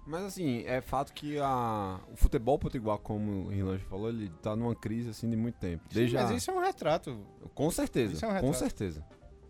Mas 0.07 0.23
assim, 0.25 0.63
é 0.67 0.81
fato 0.83 1.13
que 1.15 1.39
a, 1.39 1.99
o 2.13 2.17
futebol 2.17 2.59
potiguar, 2.59 2.99
como 2.99 3.47
o 3.47 3.49
Rilange 3.49 3.85
falou, 3.85 4.11
ele 4.11 4.31
tá 4.43 4.55
numa 4.55 4.75
crise 4.75 5.09
assim 5.11 5.31
de 5.31 5.37
muito 5.37 5.55
tempo. 5.57 5.83
Desde 5.91 6.15
Mas 6.17 6.31
a- 6.31 6.35
isso 6.35 6.51
é 6.51 6.55
um 6.55 6.61
retrato. 6.61 7.19
Com 7.55 7.71
certeza, 7.71 8.13
isso 8.13 8.25
é 8.25 8.29
um 8.29 8.31
com 8.33 8.37
retrato. 8.37 8.59
certeza. 8.59 9.05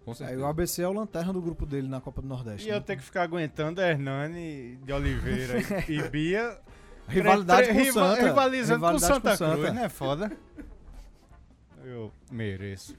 Com 0.05 0.13
É, 0.13 0.15
certeza. 0.15 0.41
o 0.43 0.47
ABC 0.47 0.83
é 0.83 0.89
o 0.89 0.93
lanterna 0.93 1.33
do 1.33 1.41
grupo 1.43 1.65
dele 1.67 1.89
na 1.89 2.01
Copa 2.01 2.21
do 2.23 2.29
Nordeste. 2.29 2.69
E 2.69 2.71
eu 2.71 2.77
né? 2.77 2.81
ter 2.83 2.97
que 2.97 3.03
ficar 3.03 3.23
aguentando 3.23 3.81
Hernani 3.81 4.77
de 4.77 4.93
Oliveira 4.93 5.55
e, 5.89 5.93
e 5.93 6.09
Bia. 6.09 6.59
Rivalidade 7.09 7.69
com 7.73 7.81
o 7.81 7.93
Santa. 7.93 8.23
Rivalizando 8.23 8.75
Rivalidade 8.87 8.93
com 8.93 9.15
Santa 9.15 9.29
com 9.31 9.35
o 9.35 9.37
Santa. 9.37 9.57
Cruz, 9.59 9.75
né? 9.75 9.89
Foda. 9.89 10.33
Eu 11.85 12.13
mereço. 12.31 12.95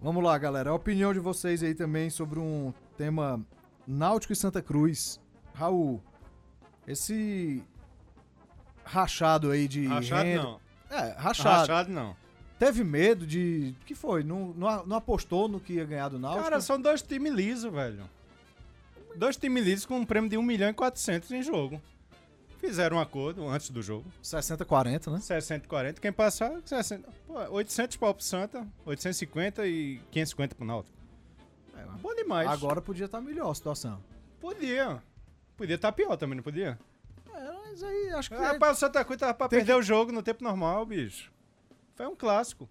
Vamos 0.00 0.22
lá, 0.22 0.36
galera. 0.38 0.70
A 0.70 0.74
opinião 0.74 1.12
de 1.12 1.18
vocês 1.18 1.62
aí 1.62 1.74
também 1.74 2.08
sobre 2.10 2.38
um 2.38 2.72
tema 2.96 3.44
Náutico 3.86 4.32
e 4.32 4.36
Santa 4.36 4.62
Cruz. 4.62 5.20
Raul, 5.54 6.02
esse 6.86 7.62
rachado 8.84 9.50
aí 9.50 9.66
de 9.66 9.86
Rachado 9.86 10.22
renda- 10.24 10.42
não. 10.42 10.60
É, 10.90 11.14
rachado. 11.18 11.60
Rachado 11.60 11.90
não. 11.92 12.16
Teve 12.58 12.84
medo 12.84 13.26
de... 13.26 13.74
que 13.84 13.94
foi? 13.94 14.22
Não, 14.22 14.48
não, 14.54 14.86
não 14.86 14.96
apostou 14.96 15.48
no 15.48 15.58
que 15.58 15.74
ia 15.74 15.84
ganhar 15.84 16.08
do 16.08 16.18
Náutico? 16.18 16.44
Cara, 16.44 16.60
são 16.60 16.80
dois 16.80 17.02
times 17.02 17.32
lisos, 17.32 17.70
velho. 17.72 18.08
Dois 19.16 19.36
times 19.36 19.64
lisos 19.64 19.86
com 19.86 19.98
um 19.98 20.04
prêmio 20.06 20.30
de 20.30 20.36
1 20.36 20.42
milhão 20.42 20.70
e 20.70 20.72
400 20.72 21.30
em 21.32 21.42
jogo. 21.42 21.80
Fizeram 22.58 22.96
um 22.96 23.00
acordo 23.00 23.46
antes 23.48 23.70
do 23.70 23.82
jogo. 23.82 24.06
60-40, 24.22 25.12
né? 25.12 25.20
60 25.20 25.64
e 25.66 25.68
40. 25.68 26.00
Quem 26.00 26.12
passar, 26.12 26.52
60. 26.64 27.08
Pô, 27.26 27.34
800 27.50 27.96
pau 27.96 28.14
pro 28.14 28.24
Santa, 28.24 28.66
850 28.86 29.66
e 29.66 30.00
550 30.10 30.54
pro 30.54 30.64
Náutico. 30.64 30.96
É, 31.76 31.84
Bom 32.00 32.14
demais. 32.14 32.48
Agora 32.48 32.80
podia 32.80 33.04
estar 33.06 33.20
melhor 33.20 33.50
a 33.50 33.54
situação. 33.54 34.02
Podia. 34.40 35.02
Podia 35.56 35.76
estar 35.76 35.92
pior 35.92 36.16
também, 36.16 36.36
não 36.36 36.42
podia? 36.42 36.78
É, 37.32 37.52
mas 37.66 37.82
aí 37.82 38.10
acho 38.12 38.28
que... 38.30 38.36
Rapaz, 38.36 38.76
o 38.76 38.80
Santa 38.80 39.04
Cruz 39.04 39.18
tava 39.20 39.34
pra 39.34 39.48
Tem 39.48 39.58
perder 39.60 39.74
o 39.74 39.82
jogo 39.82 40.12
no 40.12 40.22
tempo 40.22 40.42
normal, 40.42 40.84
bicho. 40.84 41.32
Foi 41.94 42.06
um 42.06 42.16
clássico. 42.16 42.68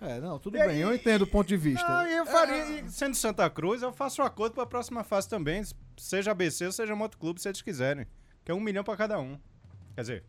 É, 0.00 0.20
não, 0.20 0.38
tudo 0.38 0.56
E 0.56 0.60
aí- 0.60 0.68
bem. 0.68 0.78
Eu 0.78 0.94
entendo 0.94 1.22
o 1.22 1.26
ponto 1.26 1.46
de 1.46 1.56
vista. 1.56 1.84
Ah, 1.86 2.10
e 2.10 2.16
eu 2.16 2.26
faria, 2.26 2.80
e 2.80 2.90
sendo 2.90 3.14
Santa 3.14 3.48
Cruz, 3.48 3.82
eu 3.82 3.92
faço 3.92 4.22
o 4.22 4.24
acordo 4.24 4.54
pra 4.54 4.66
próxima 4.66 5.02
fase 5.04 5.28
também. 5.28 5.62
Seja 5.96 6.30
ABC 6.32 6.66
ou 6.66 6.72
seja 6.72 6.94
Motoclube, 6.94 7.40
se 7.40 7.48
eles 7.48 7.62
quiserem. 7.62 8.06
Que 8.44 8.50
é 8.50 8.54
um 8.54 8.60
milhão 8.60 8.84
pra 8.84 8.96
cada 8.96 9.18
um. 9.18 9.38
Quer 9.94 10.00
dizer, 10.02 10.24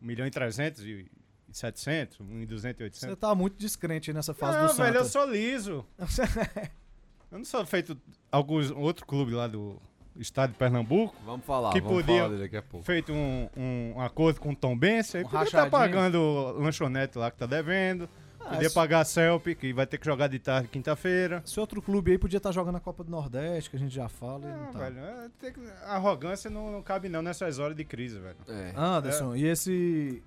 um 0.00 0.06
milhão 0.06 0.26
e 0.26 0.30
trezentos 0.30 0.82
e 0.84 1.10
e 1.48 1.56
700, 1.56 2.20
um 2.20 2.42
e 2.42 2.46
200 2.46 2.80
e 2.80 2.84
800. 2.84 3.08
Você 3.08 3.16
tá 3.16 3.34
muito 3.34 3.56
descrente 3.56 4.10
aí 4.10 4.14
nessa 4.14 4.34
fase 4.34 4.58
não, 4.58 4.66
do 4.66 4.70
Santa. 4.72 4.84
velho, 4.84 4.96
eu 4.98 5.04
sou 5.06 5.24
liso. 5.24 5.86
eu 7.32 7.38
não 7.38 7.44
sou 7.44 7.64
feito 7.64 7.98
alguns 8.30 8.70
outro 8.70 9.06
clube 9.06 9.32
lá 9.32 9.46
do 9.46 9.80
estado 10.18 10.50
de 10.52 10.56
Pernambuco, 10.58 11.14
Vamos 11.24 11.44
falar, 11.46 11.72
Que 11.72 11.80
vamos 11.80 11.98
podia- 12.02 12.16
falar 12.18 12.28
dele 12.30 12.42
daqui 12.42 12.56
a 12.56 12.62
pouco. 12.62 12.84
feito 12.86 13.12
um, 13.12 13.48
um- 13.56 13.92
um 13.96 14.00
acordo 14.00 14.40
com 14.40 14.50
o 14.50 14.56
Tom 14.56 14.76
Benz, 14.76 15.14
aí 15.14 15.22
Um 15.22 15.28
podia 15.28 15.44
estar 15.44 15.58
rachadinho. 15.64 15.70
pagando 15.70 16.54
lanchonete 16.58 17.16
lá 17.18 17.30
que 17.30 17.36
tá 17.38 17.46
devendo, 17.46 18.08
Ah, 18.40 18.50
podia 18.54 18.70
pagar 18.70 19.00
a 19.00 19.04
Celp, 19.04 19.46
que 19.48 19.72
vai 19.74 19.86
ter 19.86 19.98
que 19.98 20.06
jogar 20.06 20.28
de 20.28 20.38
tarde 20.38 20.68
quinta-feira. 20.68 21.42
Esse 21.44 21.58
outro 21.60 21.82
clube 21.82 22.12
aí 22.12 22.18
podia 22.18 22.38
estar 22.38 22.50
jogando 22.52 22.76
a 22.76 22.80
Copa 22.80 23.04
do 23.04 23.10
Nordeste, 23.10 23.68
que 23.68 23.76
a 23.76 23.78
gente 23.78 23.94
já 23.94 24.08
fala. 24.08 24.44
e 24.44 24.48
Não, 24.48 24.64
não 24.64 24.72
tá. 24.72 24.78
velho, 24.78 24.98
é, 25.00 25.50
que- 25.50 25.60
a 25.84 25.96
arrogância 25.96 26.48
não, 26.48 26.70
não 26.72 26.80
cabe 26.82 27.08
não 27.08 27.20
nessas 27.20 27.58
horas 27.58 27.76
de 27.76 27.84
crise, 27.84 28.18
velho. 28.18 28.36
É. 28.48 28.72
Anderson, 28.76 29.34
e 29.36 29.44
esse 29.44 30.22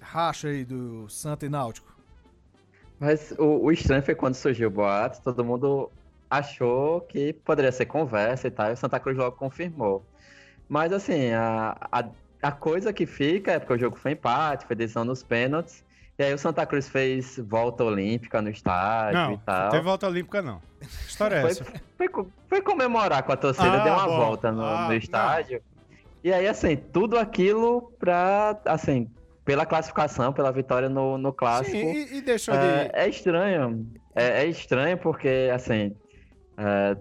racha 0.00 0.48
aí 0.48 0.64
do 0.64 1.08
Santa 1.08 1.46
e 1.46 1.48
Náutico? 1.48 1.94
Mas 2.98 3.32
o, 3.38 3.64
o 3.64 3.70
estranho 3.72 4.02
foi 4.02 4.14
quando 4.14 4.34
surgiu 4.34 4.68
o 4.68 4.70
boato, 4.70 5.22
todo 5.22 5.44
mundo 5.44 5.90
achou 6.30 7.00
que 7.02 7.32
poderia 7.32 7.72
ser 7.72 7.86
conversa 7.86 8.46
e 8.46 8.50
tal, 8.50 8.70
e 8.70 8.72
o 8.74 8.76
Santa 8.76 9.00
Cruz 9.00 9.18
logo 9.18 9.36
confirmou. 9.36 10.06
Mas 10.68 10.92
assim, 10.92 11.32
a, 11.32 11.76
a, 11.90 12.04
a 12.42 12.52
coisa 12.52 12.92
que 12.92 13.04
fica 13.06 13.52
é 13.52 13.58
porque 13.58 13.72
o 13.74 13.78
jogo 13.78 13.96
foi 13.96 14.12
empate, 14.12 14.64
foi 14.66 14.76
decisão 14.76 15.04
nos 15.04 15.22
pênaltis, 15.22 15.84
e 16.18 16.22
aí 16.22 16.32
o 16.32 16.38
Santa 16.38 16.64
Cruz 16.66 16.88
fez 16.88 17.38
volta 17.38 17.82
olímpica 17.82 18.40
no 18.40 18.50
estádio 18.50 19.20
Não, 19.20 19.32
e 19.32 19.38
tal. 19.38 19.64
não 19.64 19.70
teve 19.70 19.82
volta 19.84 20.06
olímpica 20.06 20.40
não. 20.40 20.60
Que 20.78 20.86
história 21.08 21.36
é 21.36 21.40
Foi, 21.40 21.50
essa? 21.50 21.64
foi, 21.96 22.08
foi 22.48 22.62
comemorar 22.62 23.22
com 23.24 23.32
a 23.32 23.36
torcida, 23.36 23.80
Ah, 23.80 23.84
deu 23.84 23.92
uma 23.94 24.06
bom. 24.06 24.16
volta 24.16 24.52
no, 24.52 24.62
Ah, 24.62 24.82
no 24.82 24.88
não. 24.88 24.94
estádio. 24.94 25.60
E 26.22 26.32
aí, 26.32 26.46
assim, 26.46 26.76
tudo 26.76 27.18
aquilo 27.18 27.92
pra, 27.98 28.58
assim, 28.66 29.10
pela 29.44 29.64
classificação, 29.64 30.32
pela 30.34 30.52
vitória 30.52 30.88
no, 30.88 31.16
no 31.16 31.32
clássico. 31.32 31.76
Sim, 31.78 31.92
e, 31.94 32.18
e 32.18 32.20
deixou 32.20 32.54
É, 32.54 32.84
de... 32.88 32.90
é 32.94 33.08
estranho. 33.08 33.90
É, 34.14 34.42
é 34.42 34.46
estranho 34.46 34.98
porque, 34.98 35.50
assim, 35.54 35.96
é, 36.60 36.96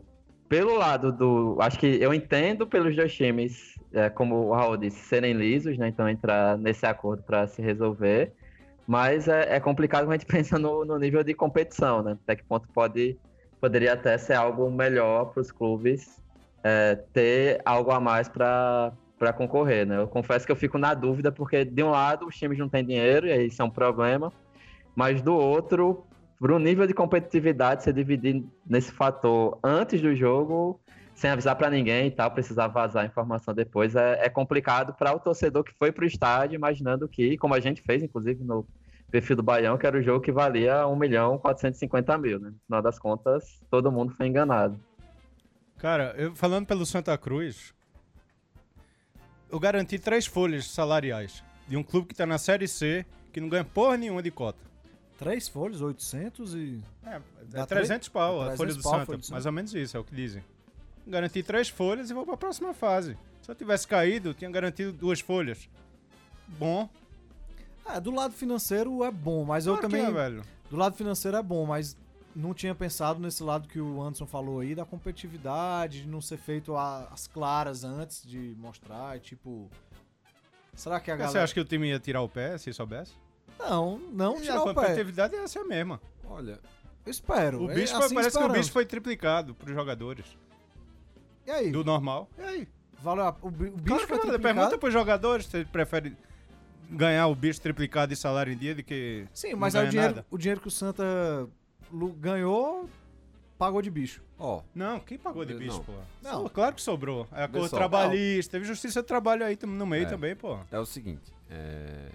pelo 0.48 0.78
lado 0.78 1.12
do. 1.12 1.58
Acho 1.60 1.78
que 1.78 1.86
eu 1.86 2.13
entendo 2.13 2.66
pelos 2.66 2.96
dois 2.96 3.13
times, 3.13 3.75
é, 3.94 4.10
como 4.10 4.36
o 4.36 4.54
Raul 4.54 4.78
disse, 4.78 5.00
serem 5.00 5.34
lisos, 5.34 5.78
né? 5.78 5.89
Então 5.89 6.08
entrar 6.08 6.58
nesse 6.58 6.86
acordo 6.86 7.22
para 7.24 7.46
se 7.48 7.62
resolver. 7.62 8.32
Mas 8.88 9.28
é, 9.28 9.58
é 9.58 9.60
complicado 9.60 10.06
quando 10.06 10.13
a 10.13 10.18
gente 10.18 10.25
pensa 10.32 10.58
no, 10.58 10.86
no 10.86 10.98
nível 10.98 11.24
de 11.24 11.34
competição, 11.34 12.01
né? 12.01 12.18
Até 12.24 12.38
que 12.38 12.44
ponto 12.44 12.68
pode, 12.70 13.18
poderia 13.60 13.94
até 13.94 14.18
ser 14.18 14.34
algo 14.34 14.72
melhor 14.72 15.25
para 15.25 15.42
os 15.42 15.51
clubes 15.51 16.20
é, 16.63 16.96
ter 17.13 17.62
algo 17.66 17.92
a 17.92 18.00
mais 18.00 18.30
para 18.30 18.94
concorrer, 19.36 19.86
né? 19.86 19.98
Eu 19.98 20.08
confesso 20.08 20.46
que 20.46 20.51
eu 20.51 20.56
fico 20.56 20.78
na 20.78 20.94
dúvida 20.94 21.32
porque 21.32 21.66
de 21.66 21.84
um 21.84 21.92
lado 21.92 22.25
os 22.25 22.36
times 22.36 22.58
não 22.58 22.70
têm 22.70 22.86
dinheiro 22.86 23.28
e 23.28 23.32
aí 23.32 23.48
isso 23.48 23.62
é 23.62 23.66
um 23.66 23.70
problema, 23.70 24.32
mas 24.96 25.22
do 25.22 25.36
outro, 25.36 26.06
para 26.39 26.55
o 26.55 26.60
nível 26.60 26.88
de 26.88 26.93
competitividade, 26.93 27.84
você 27.84 27.91
dividir 27.91 28.43
nesse 28.65 28.91
fator 28.91 29.60
antes 29.62 30.01
do 30.01 30.15
jogo, 30.15 30.79
sem 31.13 31.29
avisar 31.29 31.55
para 31.58 31.69
ninguém 31.69 32.08
e 32.08 32.12
tal, 32.12 32.31
precisar 32.31 32.67
vazar 32.67 33.03
a 33.03 33.05
informação 33.05 33.53
depois, 33.53 33.93
é, 33.93 34.25
é 34.25 34.29
complicado 34.29 34.93
para 34.93 35.13
o 35.13 35.19
torcedor 35.19 35.65
que 35.65 35.74
foi 35.77 35.91
para 35.91 36.05
o 36.05 36.08
estádio, 36.08 36.55
imaginando 36.55 37.10
que, 37.10 37.38
como 37.38 37.53
a 37.53 37.60
gente 37.60 37.81
fez, 37.81 38.01
inclusive 38.01 38.41
no 38.41 38.65
perfil 39.12 39.36
do 39.36 39.43
Baião, 39.43 39.77
que 39.77 39.86
era 39.86 39.98
o 39.98 40.01
jogo 40.01 40.22
que 40.22 40.31
valia 40.31 40.88
1 40.88 40.96
milhão 40.96 41.38
450 41.38 42.17
mil, 42.17 42.39
né? 42.39 42.51
No 42.51 42.60
final 42.65 42.81
das 42.81 42.98
contas, 42.98 43.60
todo 43.69 43.91
mundo 43.91 44.13
foi 44.13 44.27
enganado. 44.27 44.79
Cara, 45.77 46.13
eu, 46.17 46.34
falando 46.36 46.67
pelo 46.67 46.86
Santa 46.86 47.17
Cruz, 47.17 47.74
eu 49.51 49.60
garanti 49.60 50.00
três 50.00 50.25
folhas 50.25 50.67
salariais 50.67 51.43
de 51.67 51.75
um 51.75 51.84
clube 51.84 52.08
que 52.08 52.15
tá 52.15 52.25
na 52.25 52.38
Série 52.38 52.67
C, 52.67 53.05
que 53.34 53.41
não 53.41 53.50
ganha 53.50 53.65
porra 53.65 53.98
nenhuma 53.98 54.24
de 54.24 54.31
cota. 54.31 54.68
Três 55.19 55.47
folhas, 55.49 55.81
800 55.81 56.55
e... 56.55 56.81
É, 57.05 57.21
é 57.53 57.65
300 57.65 58.07
pau 58.09 58.41
a 58.41 58.55
300 58.55 58.57
folha 58.57 58.73
do 58.73 58.81
pau 58.81 58.91
a 58.93 58.95
Santa, 58.95 59.05
folha 59.05 59.17
do 59.17 59.23
Santa. 59.25 59.33
mais 59.33 59.45
ou 59.45 59.51
menos 59.51 59.73
isso, 59.75 59.95
é 59.97 59.99
o 59.99 60.03
que 60.03 60.15
dizem. 60.15 60.43
Garanti 61.05 61.43
três 61.43 61.67
folhas 61.69 62.09
e 62.09 62.13
vou 62.13 62.25
pra 62.25 62.38
próxima 62.38 62.73
fase. 62.73 63.17
Se 63.41 63.51
eu 63.51 63.55
tivesse 63.55 63.88
caído, 63.88 64.29
eu 64.29 64.33
tinha 64.33 64.49
garantido 64.49 64.91
duas 64.93 65.19
folhas. 65.19 65.69
bom. 66.47 66.89
É, 67.85 67.99
do 67.99 68.11
lado 68.11 68.33
financeiro 68.33 69.03
é 69.03 69.11
bom, 69.11 69.43
mas 69.43 69.65
eu 69.65 69.73
Claro 69.73 69.89
que 69.89 69.95
também. 69.97 70.09
é, 70.09 70.11
velho. 70.13 70.43
Do 70.69 70.75
lado 70.77 70.95
financeiro 70.95 71.35
é 71.38 71.41
bom, 71.43 71.65
mas 71.65 71.97
não 72.35 72.53
tinha 72.53 72.73
pensado 72.75 73.19
nesse 73.19 73.41
lado 73.43 73.67
que 73.67 73.79
o 73.79 74.01
Anderson 74.01 74.27
falou 74.27 74.59
aí, 74.59 74.73
da 74.75 74.85
competitividade, 74.85 76.03
de 76.03 76.07
não 76.07 76.21
ser 76.21 76.38
feito 76.38 76.75
a- 76.75 77.07
as 77.11 77.27
claras 77.27 77.83
antes 77.83 78.21
de 78.25 78.55
mostrar, 78.57 79.19
tipo. 79.19 79.69
Será 80.75 80.99
que 80.99 81.09
a 81.11 81.15
Você 81.15 81.23
galera. 81.23 81.43
acha 81.43 81.53
que 81.53 81.59
o 81.59 81.65
time 81.65 81.88
ia 81.89 81.99
tirar 81.99 82.21
o 82.21 82.29
pé 82.29 82.57
se 82.59 82.71
soubesse? 82.71 83.13
Não, 83.60 83.98
não 84.12 84.38
E 84.38 84.42
tirar 84.42 84.56
a 84.58 84.62
o 84.63 84.66
pé. 84.68 84.74
competitividade 84.74 85.36
ia 85.36 85.48
ser 85.48 85.60
a 85.60 85.66
mesma. 85.66 86.01
Olha, 86.25 86.60
Eu 87.06 87.12
espero. 87.12 87.63
O 87.66 87.72
é 87.72 87.75
bicho 87.75 87.94
foi- 87.96 88.06
assim 88.06 88.16
parece 88.16 88.32
que 88.32 88.38
o 88.38 88.39
esperamos. 88.42 88.58
bicho 88.60 88.72
foi 88.72 88.86
triplicado 88.86 89.54
pros 89.56 89.74
jogadores. 89.75 90.25
E 91.46 91.51
aí? 91.51 91.72
Do 91.72 91.84
normal. 91.84 92.30
E 92.38 92.42
aí? 92.42 92.68
Valeu 93.01 93.25
a- 93.25 93.36
o, 93.42 93.50
bi- 93.50 93.68
o 93.68 93.72
bicho 93.72 93.84
Claro 93.86 94.01
que 94.01 94.08
foi 94.08 94.20
triplicado? 94.20 94.42
Pergunta 94.56 94.78
pros 94.78 94.94
jogadores 94.94 95.46
se 95.46 95.58
eles 95.58 95.70
preferem 95.70 96.16
ganhar 96.89 97.28
o 97.28 97.36
bicho 97.36 97.62
triplicado 97.62 98.10
de 98.13 98.16
salário 98.20 98.51
em 98.54 98.58
dia 98.58 98.75
do 98.75 98.84
que. 98.84 99.25
Sim, 99.34 99.51
não 99.54 99.60
mas 99.60 99.75
aí 99.75 99.88
o 99.88 99.89
dinheiro, 99.89 100.16
nada. 100.16 100.28
o 100.30 100.38
dinheiro 100.38 100.62
que 100.62 100.68
o 100.68 100.72
Santa 100.72 101.04
ganhou, 102.18 102.89
pagou 103.58 103.82
de 103.82 103.89
bicho. 103.89 104.22
ó, 104.38 104.62
Não, 104.75 105.00
quem 105.00 105.18
pagou 105.18 105.44
de 105.46 105.54
Não. 105.54 105.60
bicho, 105.60 105.82
pô? 105.84 105.94
Não. 106.22 106.44
Não. 106.44 106.50
Claro 106.50 106.75
que 106.75 106.82
sobrou. 106.82 107.28
É 107.32 107.44
a 107.44 107.48
cor 107.48 107.62
Pessoal, 107.63 107.80
trabalhista, 107.80 108.51
teve 108.54 108.66
justiça 108.66 109.01
de 109.01 109.08
trabalho 109.08 109.44
aí 109.46 109.58
no 109.63 109.86
meio 109.86 110.04
É. 110.06 110.10
também, 110.10 110.36
pô. 110.36 110.60
é 110.72 110.80
o 110.80 110.86
seguinte, 110.86 111.34
é, 111.50 112.10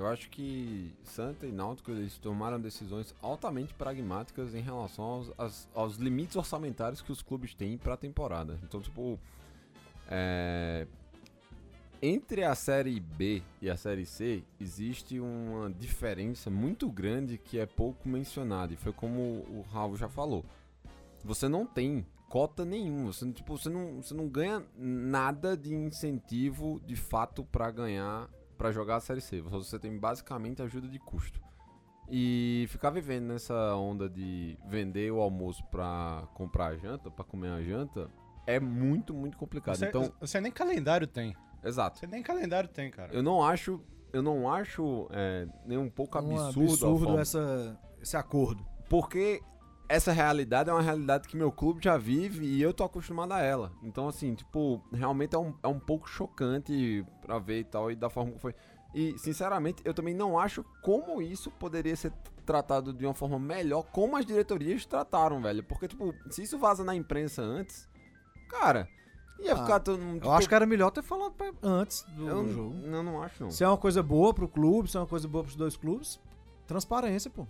eu 0.00 0.06
acho 0.06 0.28
que 0.30 0.90
Santa 1.04 1.46
e 1.46 1.52
Náutico 1.52 1.90
eles 1.90 2.16
tomaram 2.18 2.58
decisões 2.58 3.14
altamente 3.22 3.74
pragmáticas 3.74 4.54
em 4.54 4.60
relação 4.60 5.04
aos, 5.04 5.32
aos- 5.38 5.68
aos 5.74 5.96
limites 5.96 6.36
orçamentários 6.36 7.00
que 7.02 7.12
os 7.12 7.22
clubes 7.22 7.54
têm 7.54 7.76
para 7.76 7.94
a 7.94 7.96
temporada. 7.96 8.58
Então, 8.64 8.80
tipo, 8.80 9.18
é, 10.08 10.86
entre 12.02 12.44
a 12.44 12.54
série 12.54 12.98
B 12.98 13.42
e 13.60 13.68
a 13.68 13.76
série 13.76 14.06
C 14.06 14.42
existe 14.58 15.20
uma 15.20 15.70
diferença 15.70 16.50
muito 16.50 16.88
grande 16.88 17.36
que 17.36 17.58
é 17.58 17.66
pouco 17.66 18.08
mencionada 18.08 18.72
e 18.72 18.76
foi 18.76 18.92
como 18.92 19.20
o 19.20 19.64
Raul 19.70 19.96
já 19.96 20.08
falou. 20.08 20.44
Você 21.22 21.46
não 21.46 21.66
tem 21.66 22.06
cota 22.30 22.64
nenhuma, 22.64 23.12
você, 23.12 23.30
tipo, 23.32 23.58
você, 23.58 23.68
não, 23.68 24.00
você 24.00 24.14
não 24.14 24.28
ganha 24.28 24.64
nada 24.78 25.56
de 25.56 25.74
incentivo 25.74 26.80
de 26.86 26.96
fato 26.96 27.44
para 27.44 27.70
ganhar, 27.70 28.30
para 28.60 28.70
jogar 28.72 28.96
a 28.96 29.00
série 29.00 29.22
C. 29.22 29.40
Você 29.40 29.78
tem 29.78 29.98
basicamente 29.98 30.60
ajuda 30.60 30.86
de 30.86 30.98
custo. 30.98 31.40
E 32.10 32.66
ficar 32.68 32.90
vivendo 32.90 33.28
nessa 33.28 33.74
onda 33.74 34.06
de 34.06 34.58
vender 34.68 35.10
o 35.10 35.18
almoço 35.18 35.64
pra 35.70 36.28
comprar 36.34 36.66
a 36.66 36.76
janta, 36.76 37.10
pra 37.10 37.24
comer 37.24 37.48
a 37.48 37.62
janta, 37.62 38.10
é 38.46 38.60
muito, 38.60 39.14
muito 39.14 39.38
complicado. 39.38 39.76
Você, 39.76 39.86
então, 39.86 40.12
você 40.20 40.40
nem 40.42 40.52
calendário 40.52 41.06
tem. 41.06 41.34
exato. 41.64 41.98
Você 41.98 42.06
nem 42.06 42.22
calendário 42.22 42.68
tem, 42.68 42.90
cara. 42.90 43.14
Eu 43.14 43.22
não 43.22 43.42
acho, 43.42 43.80
eu 44.12 44.20
não 44.20 44.52
acho 44.52 45.08
é, 45.10 45.48
nem 45.64 45.78
um 45.78 45.88
pouco 45.88 46.18
Um 46.18 46.38
absurdo, 46.38 46.72
absurdo 46.72 47.18
essa, 47.18 47.80
esse 48.02 48.16
acordo. 48.16 48.62
porque 48.90 49.40
essa 49.90 50.12
realidade 50.12 50.70
é 50.70 50.72
uma 50.72 50.80
realidade 50.82 51.26
que 51.28 51.36
meu 51.36 51.50
clube 51.50 51.80
já 51.82 51.96
vive 51.98 52.46
e 52.46 52.62
eu 52.62 52.72
tô 52.72 52.84
acostumado 52.84 53.32
a 53.32 53.40
ela. 53.40 53.72
Então, 53.82 54.06
assim, 54.08 54.34
tipo, 54.34 54.80
realmente 54.92 55.34
é 55.34 55.38
um, 55.38 55.52
é 55.62 55.66
um 55.68 55.80
pouco 55.80 56.08
chocante 56.08 57.04
pra 57.20 57.38
ver 57.38 57.60
e 57.60 57.64
tal, 57.64 57.90
e 57.90 57.96
da 57.96 58.08
forma 58.08 58.32
que 58.32 58.38
foi. 58.38 58.54
E, 58.94 59.18
sinceramente, 59.18 59.82
eu 59.84 59.92
também 59.92 60.14
não 60.14 60.38
acho 60.38 60.64
como 60.82 61.20
isso 61.20 61.50
poderia 61.50 61.94
ser 61.96 62.12
tratado 62.46 62.92
de 62.92 63.04
uma 63.04 63.14
forma 63.14 63.38
melhor, 63.38 63.82
como 63.92 64.16
as 64.16 64.24
diretorias 64.24 64.84
trataram, 64.86 65.40
velho. 65.42 65.62
Porque, 65.64 65.86
tipo, 65.88 66.14
se 66.30 66.42
isso 66.42 66.58
vaza 66.58 66.82
na 66.84 66.94
imprensa 66.94 67.42
antes, 67.42 67.88
cara, 68.48 68.88
ia 69.40 69.52
Ah, 69.54 69.56
ficar 69.56 69.80
todo 69.80 70.00
mundo. 70.00 70.24
Eu 70.24 70.32
acho 70.32 70.48
que 70.48 70.54
era 70.54 70.66
melhor 70.66 70.90
ter 70.90 71.02
falado 71.02 71.32
pra- 71.32 71.52
antes 71.62 72.02
do 72.16 72.28
eu, 72.28 72.48
jogo. 72.48 72.76
eu 72.84 73.02
não 73.02 73.22
acho, 73.22 73.42
não. 73.44 73.50
Se 73.50 73.62
é 73.64 73.68
uma 73.68 73.76
coisa 73.76 74.02
boa 74.02 74.32
pro 74.34 74.48
clube, 74.48 74.88
se 74.90 74.96
é 74.96 75.00
uma 75.00 75.06
coisa 75.06 75.26
boa 75.28 75.42
pros 75.44 75.56
dois 75.56 75.76
clubes, 75.76 76.20
transparência, 76.66 77.30
pô. 77.30 77.46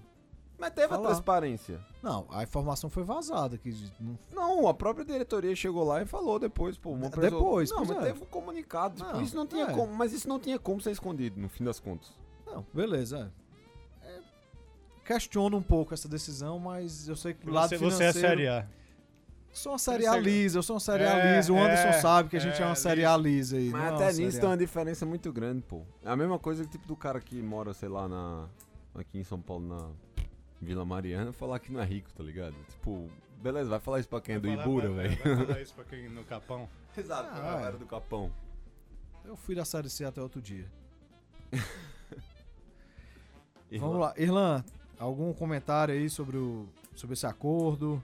Mas 0.61 0.71
teve 0.75 0.87
a 0.87 0.89
Falar. 0.91 1.09
transparência. 1.09 1.81
Não, 2.03 2.27
a 2.31 2.43
informação 2.43 2.91
foi 2.91 3.03
vazada. 3.03 3.57
Que 3.57 3.75
não- 3.99 4.19
Não, 4.33 4.69
a 4.69 4.75
própria 4.75 5.05
diretoria 5.05 5.57
chegou 5.57 5.83
lá 5.85 6.03
e 6.03 6.07
falou 6.07 6.39
depois, 6.39 6.77
pô. 6.77 6.91
Uma 6.91 7.09
pessoa- 7.09 7.31
depois, 7.31 7.71
Não, 7.71 7.79
mas 7.81 7.91
é. 7.91 8.01
teve 8.03 8.23
um 8.23 8.27
comunicado. 8.27 8.97
tipo, 8.97 9.11
Não, 9.13 9.23
isso 9.23 9.35
não 9.35 9.47
tinha 9.47 9.65
é. 9.65 9.73
como. 9.73 9.93
Mas 9.95 10.13
isso 10.13 10.29
não 10.29 10.39
tinha 10.39 10.59
como 10.59 10.81
ser 10.81 10.91
escondido, 10.91 11.41
no 11.41 11.49
fim 11.49 11.65
das 11.65 11.81
contas. 11.81 12.13
Não, 12.47 12.65
beleza. 12.75 13.33
é. 14.03 14.07
É, 14.07 14.21
questiono 15.05 15.57
um 15.57 15.63
pouco 15.63 15.95
essa 15.95 16.09
decisão, 16.09 16.59
mas 16.59 17.09
eu 17.09 17.17
sei 17.17 17.33
que 17.35 17.49
o 17.49 17.53
lado 17.53 17.71
Você, 17.71 17.79
você 17.79 17.85
é 18.05 18.13
financeiro... 18.13 18.29
Série 18.29 18.49
A. 18.49 18.67
Sou 19.53 19.73
uma 19.73 19.79
série 19.79 20.07
A 20.07 20.13
Você- 20.13 20.21
lisa, 20.21 20.59
eu 20.59 20.63
sou 20.63 20.75
uma 20.75 20.81
série 20.81 21.05
A 21.05 21.19
É, 21.19 21.37
lisa. 21.37 21.53
O 21.53 21.59
Anderson 21.59 21.89
é, 21.89 21.93
sabe 21.95 22.29
que 22.29 22.37
a 22.37 22.41
gente 22.41 22.61
é, 22.61 22.63
é, 22.63 22.67
uma 22.67 22.77
série 22.77 23.05
A 23.05 23.17
lisa 23.17 23.57
aí. 23.57 23.69
Mas 23.71 23.81
não 23.83 23.89
é 23.89 23.95
até 23.95 24.13
nisso 24.13 24.39
tem 24.39 24.47
A. 24.47 24.51
uma 24.53 24.57
diferença 24.57 25.05
muito 25.05 25.33
grande, 25.33 25.63
pô. 25.63 25.83
É 26.05 26.09
a 26.11 26.17
mesma 26.17 26.39
coisa 26.39 26.63
que 26.65 26.71
tipo 26.71 26.87
do 26.87 26.95
cara 26.95 27.21
que 27.21 27.43
mora, 27.43 27.73
sei 27.75 27.89
lá, 27.89 28.07
na. 28.09 28.47
Aqui 28.95 29.19
em 29.19 29.25
São 29.25 29.41
Paulo, 29.41 29.67
na 29.69 29.89
Vila 30.61 30.85
Mariana, 30.85 31.33
falar 31.33 31.59
que 31.59 31.73
não 31.73 31.81
é 31.81 31.85
rico, 31.85 32.11
tá 32.13 32.23
ligado? 32.23 32.55
Tipo, 32.69 33.09
beleza, 33.43 33.71
vai 33.71 33.81
falar 33.81 34.01
isso 34.01 34.09
pra 34.09 34.21
quem 34.21 34.35
é 34.35 34.39
do 34.39 34.47
Vai 34.49 34.57
falar- 34.57 34.69
Ibura, 34.69 34.91
vai- 34.91 35.09
velho. 35.09 35.37
Vai 35.37 35.47
falar 35.47 35.61
isso 35.63 35.75
pra 35.75 35.85
quem 35.85 36.09
no 36.09 36.23
Capão. 36.25 36.69
Exato, 36.97 37.29
Ah, 37.33 37.37
a 37.39 37.41
galera 37.41 37.77
é. 37.77 37.79
do 37.79 37.87
Capão. 37.87 38.31
Eu 39.25 39.37
fui 39.37 39.55
da 39.55 39.65
série 39.65 39.89
C 39.89 40.05
até 40.05 40.21
outro 40.21 40.41
dia. 40.41 40.67
Vamos 43.79 43.99
lá. 44.01 44.13
Irlan, 44.17 44.65
algum 44.99 45.33
comentário 45.33 45.95
aí 45.95 46.11
sobre, 46.11 46.37
o, 46.37 46.67
sobre 46.95 47.15
esse 47.15 47.27
acordo? 47.27 48.03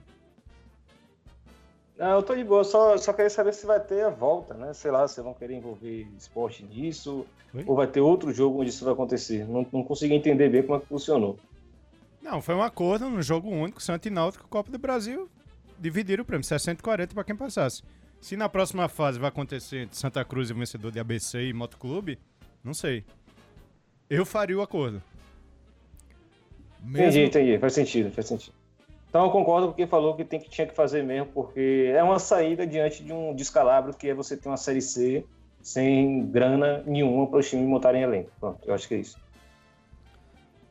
Não, 1.97 2.11
eu 2.11 2.23
tô 2.23 2.35
de 2.35 2.43
boa, 2.43 2.63
só, 2.63 2.95
só 2.97 3.11
queria 3.11 3.29
saber 3.29 3.53
se 3.53 3.65
vai 3.65 3.79
ter 3.79 4.05
a 4.05 4.09
volta, 4.09 4.53
né? 4.53 4.71
Sei 4.73 4.91
lá, 4.91 5.07
se 5.07 5.19
vão 5.21 5.33
querer 5.33 5.55
envolver 5.55 6.07
esporte 6.17 6.63
nisso, 6.63 7.25
Oi? 7.53 7.63
ou 7.67 7.75
vai 7.75 7.87
ter 7.87 7.99
outro 8.01 8.31
jogo 8.31 8.61
onde 8.61 8.69
isso 8.69 8.85
vai 8.85 8.93
acontecer. 8.93 9.45
Não, 9.47 9.65
não 9.73 9.83
consegui 9.83 10.13
entender 10.13 10.47
bem 10.49 10.61
como 10.63 10.77
é 10.77 10.79
que 10.79 10.85
funcionou. 10.87 11.37
Não, 12.21 12.41
foi 12.41 12.55
um 12.55 12.61
acordo 12.61 13.09
no 13.09 13.21
jogo 13.21 13.49
único, 13.49 13.81
Santa 13.81 14.07
e 14.07 14.11
Náutico, 14.11 14.47
Copa 14.47 14.71
do 14.71 14.77
Brasil, 14.77 15.29
dividiram 15.79 16.23
o 16.23 16.25
prêmio, 16.25 16.43
60 16.43 16.79
e 16.79 16.83
40 16.83 17.13
pra 17.13 17.23
quem 17.23 17.35
passasse. 17.35 17.83
Se 18.19 18.35
na 18.35 18.49
próxima 18.49 18.89
fase 18.89 19.19
vai 19.19 19.29
acontecer 19.29 19.83
entre 19.83 19.97
Santa 19.97 20.25
Cruz 20.25 20.49
e 20.49 20.53
o 20.53 20.55
vencedor 20.55 20.91
de 20.91 20.99
ABC 20.99 21.43
e 21.43 21.53
Motoclube, 21.53 22.19
não 22.63 22.73
sei. 22.73 23.05
Eu 24.09 24.25
faria 24.25 24.57
o 24.57 24.61
acordo. 24.61 25.01
Entendi, 26.83 27.23
entendi, 27.23 27.57
faz 27.59 27.73
sentido, 27.73 28.11
faz 28.11 28.27
sentido. 28.27 28.53
Então 29.09 29.25
eu 29.25 29.31
concordo 29.31 29.67
com 29.67 29.73
quem 29.73 29.87
falou 29.87 30.15
que, 30.15 30.23
tem 30.23 30.39
que 30.39 30.49
tinha 30.49 30.67
que 30.67 30.75
fazer 30.75 31.03
mesmo, 31.03 31.27
porque 31.33 31.91
é 31.95 32.03
uma 32.03 32.19
saída 32.19 32.67
diante 32.67 33.03
de 33.03 33.11
um 33.13 33.33
descalabro 33.33 33.93
que 33.93 34.09
é 34.09 34.13
você 34.13 34.35
ter 34.35 34.49
uma 34.49 34.57
série 34.57 34.81
C 34.81 35.25
sem 35.61 36.25
grana 36.27 36.83
nenhuma 36.85 37.27
para 37.27 37.39
os 37.39 37.49
times 37.49 37.67
montarem 37.67 38.01
elenco. 38.01 38.31
Pronto, 38.39 38.59
eu 38.65 38.73
acho 38.73 38.87
que 38.87 38.95
é 38.95 38.97
isso. 38.97 39.17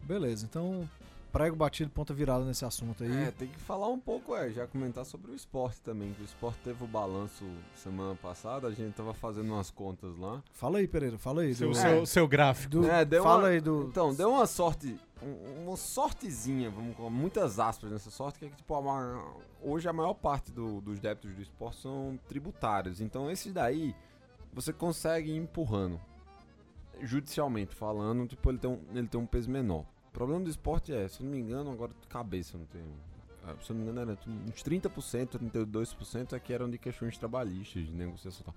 Beleza, 0.03 0.47
então 0.49 0.89
prego 1.37 1.55
batido, 1.57 1.91
ponta 1.91 2.15
virada 2.15 2.45
nesse 2.45 2.65
assunto 2.65 3.05
aí. 3.05 3.25
É, 3.25 3.31
tem 3.31 3.49
que 3.49 3.59
falar 3.59 3.89
um 3.89 3.99
pouco, 4.01 4.35
é, 4.35 4.51
já 4.51 4.67
comentar 4.67 5.05
sobre 5.05 5.31
o 5.31 5.35
esporte 5.35 5.81
também. 5.83 6.13
Que 6.15 6.23
o 6.23 6.25
esporte 6.25 6.59
teve 6.65 6.83
o 6.83 6.87
balanço 6.87 7.45
semana 7.75 8.15
passada, 8.15 8.69
a 8.69 8.71
gente 8.73 8.95
tava 8.95 9.13
fazendo 9.13 9.53
umas 9.53 9.71
contas 9.71 10.17
lá. 10.17 10.43
Fala 10.53 10.79
aí, 10.79 10.89
Pereira, 10.89 11.19
fala 11.19 11.43
aí. 11.43 11.55
Seu, 11.55 11.69
do- 11.71 11.75
seu, 11.77 12.07
seu 12.07 12.29
gráfico. 12.29 12.71
do- 12.71 12.91
É, 12.91 13.05
deu 13.05 13.23
fala 13.23 13.43
uma- 13.43 13.49
aí 13.49 13.61
do. 13.61 13.83
Então, 13.89 14.15
deu 14.15 14.31
uma 14.31 14.47
sorte, 14.47 14.97
um- 15.23 15.65
uma 15.67 15.77
sortezinha, 15.77 16.71
vamos 16.71 16.97
com 16.97 17.11
muitas 17.11 17.59
aspas 17.59 17.91
nessa 17.91 18.11
sorte, 18.11 18.39
que 18.39 18.47
é 18.47 18.49
que, 18.49 18.57
tipo, 18.57 18.75
a 18.75 19.25
hoje 19.63 19.89
a 19.89 19.93
maior 19.93 20.15
parte 20.15 20.51
do- 20.51 20.81
dos 20.81 20.99
débitos 21.01 21.35
do 21.35 21.43
esporte 21.43 21.81
são 21.83 22.19
tributários. 22.29 23.01
Então, 23.01 23.31
esses 23.31 23.53
daí, 23.53 23.95
você 24.55 24.73
consegue 24.73 25.31
ir 25.33 25.37
empurrando. 25.37 26.01
Judicialmente 27.03 27.75
falando, 27.75 28.27
tipo, 28.27 28.49
ele 28.51 28.57
tem 28.59 28.71
um, 28.71 28.81
ele 28.95 29.07
tem 29.07 29.21
um 29.21 29.27
peso 29.27 29.51
menor. 29.51 29.85
O 30.17 30.19
problema 30.19 30.43
do 30.45 30.49
esporte 30.49 30.95
é, 30.95 31.07
se 31.09 31.21
eu 31.21 31.25
não 31.27 31.33
me 31.33 31.39
engano, 31.39 31.71
agora 31.71 31.93
de 32.01 32.09
cabeça, 32.09 32.57
eu 32.57 32.61
não 32.61 32.67
tenho... 32.69 32.87
ah, 33.45 33.55
Se 33.61 33.71
eu 33.71 33.77
não 33.77 33.85
me 33.85 33.91
engano, 33.91 34.13
era 34.13 34.19
uns 34.49 34.63
30%, 34.63 35.39
32% 35.39 36.33
é 36.33 36.41
que 36.41 36.55
eram 36.55 36.71
de 36.71 36.79
questões 36.79 37.19
trabalhistas, 37.19 37.85
de 37.85 37.93
negociação 37.93 38.41
e 38.41 38.45
tal. 38.45 38.55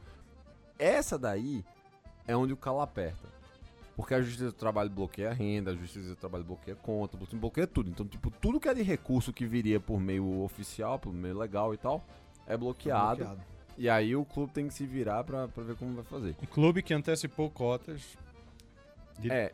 Essa 0.80 1.20
daí 1.20 1.66
é 2.26 2.34
onde 2.34 2.54
o 2.54 2.58
calo 2.58 2.80
aperta. 2.80 3.28
Porque 3.94 4.14
a 4.14 4.22
Justiça 4.22 4.46
do 4.46 4.54
Trabalho 4.54 4.90
bloqueia 4.90 5.32
a 5.32 5.34
renda, 5.34 5.72
a 5.72 5.76
Justiça 5.76 6.08
do 6.08 6.16
Trabalho 6.16 6.46
bloqueia 6.46 6.78
a 6.78 6.80
conta, 6.82 7.18
bloqueia 7.34 7.68
tudo. 7.68 7.90
Então, 7.90 8.08
tipo, 8.08 8.32
tudo 8.32 8.58
que 8.58 8.70
é 8.70 8.74
de 8.74 8.82
recurso 8.82 9.34
que 9.34 9.46
viria 9.46 9.82
por 9.82 10.00
meio 10.00 10.42
oficial, 10.42 10.98
por 10.98 11.12
meio 11.12 11.38
legal 11.38 11.74
e 11.74 11.78
tal, 11.78 12.06
é 12.48 12.56
bloqueado. 12.56 13.26
bloqueado. 13.26 13.42
E 13.78 13.90
aí 13.90 14.16
o 14.16 14.24
clube 14.24 14.54
tem 14.54 14.70
que 14.70 14.74
se 14.74 14.86
virar 14.86 15.26
pra, 15.26 15.50
pra 15.50 15.62
ver 15.62 15.76
como 15.76 15.94
vai 15.94 16.06
fazer. 16.06 16.38
Um 16.42 16.46
clube 16.46 16.82
que 16.82 16.94
antecipou 16.94 17.50
cotas 17.50 18.18
de, 19.20 19.32
É, 19.32 19.54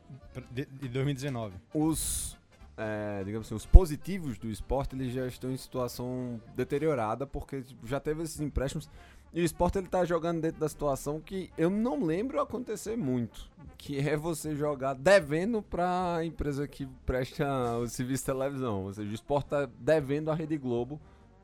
de, 0.52 0.66
de 0.66 0.90
2019. 0.90 1.56
os, 1.74 2.38
é, 2.78 3.24
digamos 3.24 3.48
assim, 3.48 3.56
os 3.56 3.66
positivos 3.66 4.38
do 4.38 4.50
esporte, 4.50 4.96
eles 4.96 5.12
já 5.14 5.26
estão 5.28 5.52
em 5.52 5.58
situação 5.58 6.42
deteriorada, 6.56 7.26
porque 7.26 7.62
tipo, 7.62 7.86
já 7.88 8.00
teve 8.00 8.24
esses 8.24 8.40
empréstimos. 8.40 8.90
E 9.34 9.42
o 9.42 9.44
esporte 9.44 9.78
ele 9.78 9.88
tá 9.88 10.06
jogando 10.06 10.40
dentro 10.40 10.62
da 10.62 10.70
situação 10.70 11.20
que 11.20 11.52
eu 11.58 11.70
não 11.70 12.02
lembro 12.06 12.40
acontecer 12.40 12.96
muito. 12.96 13.50
Que 13.78 14.00
é 14.00 14.16
você 14.16 14.56
jogar 14.56 14.94
devendo 14.94 15.62
pra 15.62 16.22
empresa 16.24 16.66
que 16.66 16.88
presta 17.06 17.78
o 17.78 17.86
serviço 17.88 18.24
de 18.24 18.28
televisão. 18.28 18.86
Ou 18.86 18.94
seja, 18.94 19.12
o 19.12 19.14
esporte 19.14 19.48
tá 19.50 19.70
devendo 19.78 20.32
à 20.32 20.34
Rede 20.34 20.58
Globo 20.58 21.02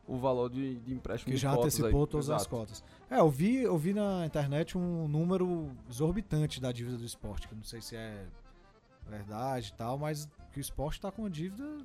o 0.08 0.18
valor 0.18 0.50
de, 0.50 0.76
de 0.80 0.94
empréstimo 0.94 1.32
Que 1.32 1.36
de 1.38 1.42
já 1.42 1.52
cotas 1.52 1.76
antecipou 1.76 2.02
aí. 2.04 2.08
todas 2.10 2.30
as 2.30 2.42
Exato. 2.42 2.50
cotas. 2.56 2.84
É, 3.10 3.20
eu 3.20 3.30
vi, 3.30 3.58
eu 3.58 3.78
vi 3.78 3.94
na 3.94 4.26
internet 4.26 4.78
um 4.78 5.08
número 5.08 5.72
exorbitante 5.90 6.60
da 6.60 6.72
dívida 6.72 6.98
do 6.98 7.06
esporte, 7.06 7.48
que 7.48 7.54
eu 7.54 7.58
não 7.58 7.64
sei 7.64 7.82
se 7.82 7.96
é 7.96 8.26
verdade 9.08 9.70
e 9.74 9.78
tal, 9.78 9.98
mas 9.98 10.28
que 10.52 10.60
o 10.60 10.62
esporte 10.62 11.00
tá 11.00 11.12
com 11.12 11.22
uma 11.24 11.30
dívida 11.30 11.78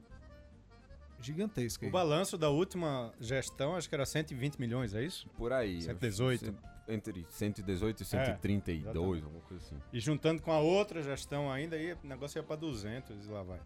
gigantesca. 1.20 1.84
O 1.84 1.86
aí. 1.86 1.92
balanço 1.92 2.36
da 2.36 2.48
última 2.50 3.12
gestão, 3.20 3.74
acho 3.76 3.88
que 3.88 3.94
era 3.94 4.04
120 4.06 4.58
milhões, 4.58 4.94
é 4.94 5.02
isso? 5.02 5.28
Por 5.36 5.52
aí. 5.52 5.82
118. 5.82 6.54
Entre 6.88 7.26
118 7.28 8.00
e 8.00 8.02
É, 8.02 8.06
132, 8.06 8.84
exatamente. 8.94 9.24
alguma 9.24 9.42
coisa 9.42 9.64
assim. 9.64 9.76
E 9.92 9.98
juntando 9.98 10.40
com 10.40 10.52
a 10.52 10.60
outra 10.60 11.02
gestão 11.02 11.50
ainda, 11.50 11.74
aí 11.74 11.92
o 11.94 11.98
negócio 12.04 12.38
ia 12.38 12.44
pra 12.44 12.54
200 12.54 13.26
e 13.26 13.28
lá 13.28 13.42
vai. 13.42 13.60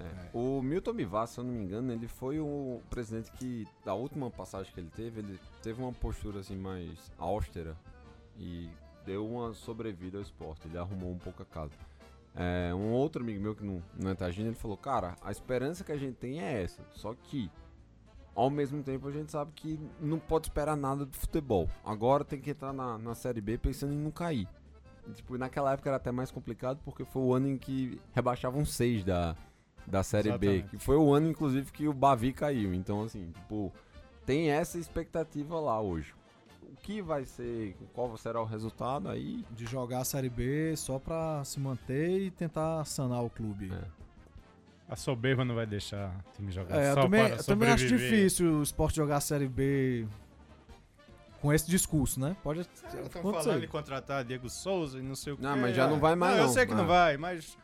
É. 0.00 0.30
O 0.32 0.62
Milton 0.62 0.94
Bivar, 0.94 1.26
se 1.26 1.38
eu 1.38 1.44
não 1.44 1.52
me 1.52 1.62
engano, 1.62 1.92
ele 1.92 2.08
foi 2.08 2.40
o 2.40 2.80
presidente 2.88 3.30
que, 3.32 3.66
da 3.84 3.94
última 3.94 4.30
passagem 4.30 4.72
que 4.72 4.80
ele 4.80 4.90
teve, 4.94 5.20
ele 5.20 5.38
teve 5.62 5.80
uma 5.80 5.92
postura 5.92 6.40
assim 6.40 6.56
mais 6.56 7.12
austera 7.18 7.76
e 8.38 8.70
deu 9.04 9.26
uma 9.26 9.52
sobrevida 9.52 10.18
ao 10.18 10.22
esporte. 10.22 10.66
Ele 10.66 10.78
arrumou 10.78 11.12
um 11.12 11.18
pouco 11.18 11.42
a 11.42 11.46
casa. 11.46 11.74
É, 12.34 12.72
um 12.74 12.92
outro 12.92 13.22
amigo 13.22 13.42
meu 13.42 13.54
que 13.54 13.64
não, 13.64 13.82
não 13.98 14.10
é 14.10 14.14
Tagina, 14.14 14.48
ele 14.48 14.56
falou: 14.56 14.76
Cara, 14.76 15.16
a 15.20 15.30
esperança 15.30 15.84
que 15.84 15.92
a 15.92 15.98
gente 15.98 16.14
tem 16.16 16.40
é 16.40 16.62
essa. 16.62 16.82
Só 16.92 17.12
que, 17.14 17.50
ao 18.34 18.48
mesmo 18.48 18.82
tempo, 18.82 19.08
a 19.08 19.12
gente 19.12 19.30
sabe 19.30 19.52
que 19.52 19.78
não 20.00 20.18
pode 20.18 20.46
esperar 20.46 20.76
nada 20.76 21.04
do 21.04 21.16
futebol. 21.16 21.68
Agora 21.84 22.24
tem 22.24 22.40
que 22.40 22.50
entrar 22.50 22.72
na, 22.72 22.96
na 22.96 23.14
Série 23.14 23.40
B 23.40 23.58
pensando 23.58 23.92
em 23.92 23.98
não 23.98 24.10
cair. 24.10 24.48
Tipo, 25.14 25.36
naquela 25.36 25.72
época 25.72 25.88
era 25.88 25.96
até 25.96 26.12
mais 26.12 26.30
complicado 26.30 26.78
porque 26.84 27.04
foi 27.04 27.22
o 27.22 27.34
ano 27.34 27.48
em 27.48 27.58
que 27.58 27.98
rebaixavam 28.12 28.64
seis 28.64 29.02
da, 29.02 29.34
da 29.86 30.02
Série 30.02 30.36
B. 30.38 30.46
Exatamente. 30.46 30.68
Que 30.76 30.78
foi 30.84 30.96
o 30.96 31.12
ano, 31.12 31.28
inclusive, 31.28 31.70
que 31.72 31.88
o 31.88 31.92
Bavi 31.92 32.32
caiu. 32.32 32.72
Então, 32.74 33.02
assim, 33.02 33.30
tipo, 33.32 33.72
tem 34.24 34.50
essa 34.50 34.78
expectativa 34.78 35.58
lá 35.58 35.80
hoje. 35.80 36.14
O 36.72 36.76
que 36.82 37.02
vai 37.02 37.24
ser, 37.24 37.76
qual 37.92 38.16
será 38.16 38.40
o 38.40 38.44
resultado 38.44 39.08
aí? 39.08 39.44
De 39.50 39.66
jogar 39.66 40.00
a 40.00 40.04
Série 40.04 40.30
B 40.30 40.74
só 40.76 40.98
pra 40.98 41.42
se 41.44 41.58
manter 41.60 42.20
e 42.20 42.30
tentar 42.30 42.84
sanar 42.84 43.22
o 43.24 43.28
clube. 43.30 43.70
É. 43.72 44.00
A 44.88 44.96
soberba 44.96 45.44
não 45.44 45.54
vai 45.54 45.66
deixar 45.66 46.10
o 46.32 46.36
time 46.36 46.50
jogar 46.50 46.76
É, 46.76 46.90
eu 46.90 46.94
só 46.94 47.02
também, 47.02 47.26
para 47.28 47.36
eu 47.36 47.44
também 47.44 47.68
acho 47.70 47.86
difícil 47.86 48.58
o 48.58 48.62
esporte 48.62 48.96
jogar 48.96 49.18
a 49.18 49.20
Série 49.20 49.46
B 49.46 50.04
com 51.40 51.52
esse 51.52 51.68
discurso, 51.70 52.18
né? 52.20 52.36
Pode 52.42 52.60
Estão 52.60 53.00
acontecer. 53.20 53.44
falando 53.44 53.64
em 53.64 53.68
contratar 53.68 54.24
Diego 54.24 54.48
Souza 54.50 54.98
e 54.98 55.02
não 55.02 55.14
sei 55.14 55.32
o 55.32 55.36
que. 55.36 55.42
Não, 55.42 55.56
mas 55.56 55.74
já 55.76 55.86
não 55.86 55.98
vai 56.00 56.14
mais, 56.16 56.36
Eu 56.38 56.44
não. 56.44 56.52
sei 56.52 56.66
que 56.66 56.74
não 56.74 56.86
vai, 56.86 57.16
mas 57.16 57.56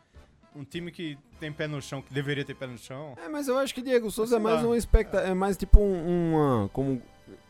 um 0.56 0.64
time 0.64 0.90
que 0.90 1.18
tem 1.38 1.52
pé 1.52 1.66
no 1.66 1.80
chão, 1.82 2.00
que 2.02 2.12
deveria 2.12 2.44
ter 2.44 2.54
pé 2.54 2.66
no 2.66 2.78
chão. 2.78 3.14
É, 3.24 3.28
mas 3.28 3.48
eu 3.48 3.58
acho 3.58 3.74
que 3.74 3.82
Diego 3.82 4.10
Souza 4.10 4.36
é 4.36 4.38
mais 4.38 4.62
lá. 4.62 4.68
uma 4.68 4.76
expectativa. 4.76 5.30
É 5.30 5.34
mais 5.34 5.56
tipo 5.56 5.80
um- 5.80 6.32
uma. 6.34 6.68
Como 6.72 7.00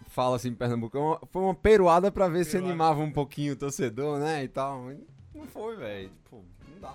fala 0.09 0.37
assim 0.37 0.49
em 0.49 0.55
Pernambuco, 0.55 0.97
é 0.97 1.01
uma- 1.01 1.21
foi 1.31 1.42
uma 1.42 1.55
peruada 1.55 2.11
pra 2.11 2.29
ver 2.29 2.45
se 2.45 2.53
Peruada. 2.53 2.71
animava 2.73 3.01
um 3.01 3.12
pouquinho 3.12 3.53
o 3.53 3.57
torcedor, 3.57 4.19
né? 4.19 4.45
E 4.45 4.49
tal. 4.49 4.90
Não 5.35 5.47
foi, 5.47 5.77
velho. 5.77 6.09
Tipo, 6.09 6.45
não 6.73 6.81
dá. 6.81 6.95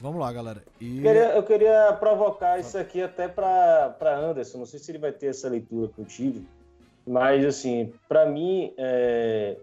Vamos 0.00 0.20
lá, 0.20 0.32
galera. 0.32 0.62
E 0.80 0.98
Eu 0.98 1.02
queria, 1.02 1.32
eu 1.36 1.42
queria 1.42 1.92
provocar 1.98 2.58
isso 2.60 2.78
aqui 2.78 3.02
até 3.02 3.26
para 3.26 3.96
Anderson. 4.16 4.58
Não 4.58 4.66
sei 4.66 4.78
se 4.78 4.90
ele 4.92 4.98
vai 4.98 5.10
ter 5.12 5.26
essa 5.26 5.48
leitura 5.48 5.88
que 5.88 5.98
eu 6.00 6.04
tive, 6.04 6.46
mas 7.06 7.44
assim, 7.44 7.92
para 8.08 8.24
mim, 8.24 8.72
é... 8.78 9.56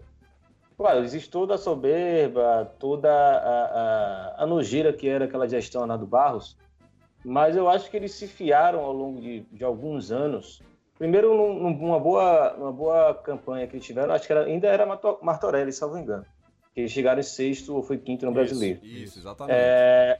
claro, 0.76 1.00
existe 1.04 1.30
toda 1.30 1.54
a 1.54 1.58
soberba, 1.58 2.72
toda 2.78 3.10
a, 3.10 4.34
a, 4.38 4.44
a 4.44 4.46
nojeira 4.46 4.92
que 4.92 5.08
era 5.08 5.24
aquela 5.24 5.48
gestão 5.48 5.84
lá 5.86 5.96
do 5.96 6.06
Barros, 6.06 6.56
mas 7.24 7.56
eu 7.56 7.68
acho 7.68 7.90
que 7.90 7.96
eles 7.96 8.12
se 8.12 8.26
fiaram 8.26 8.80
ao 8.80 8.92
longo 8.92 9.20
de, 9.20 9.40
de 9.52 9.64
alguns 9.64 10.12
anos. 10.12 10.62
Primeiro, 10.98 11.34
num- 11.36 11.70
numa 11.76 11.98
boa, 12.00 12.54
numa 12.56 12.72
boa 12.72 13.14
campanha 13.14 13.66
que 13.66 13.76
eles 13.76 13.84
tiveram, 13.86 14.14
acho 14.14 14.26
que 14.26 14.32
era- 14.32 14.44
ainda 14.44 14.68
era 14.68 14.86
Martorelli, 15.22 15.72
salvo 15.72 15.98
engano. 15.98 16.24
Que 16.74 16.80
eles 16.82 16.92
chegaram 16.92 17.20
em 17.20 17.24
sexto 17.24 17.74
ou 17.74 17.82
foi 17.82 17.98
quinto 17.98 18.24
no 18.26 18.32
brasileiro. 18.32 18.80
Isso, 18.84 19.18
exatamente. 19.18 19.56
É, 19.58 20.18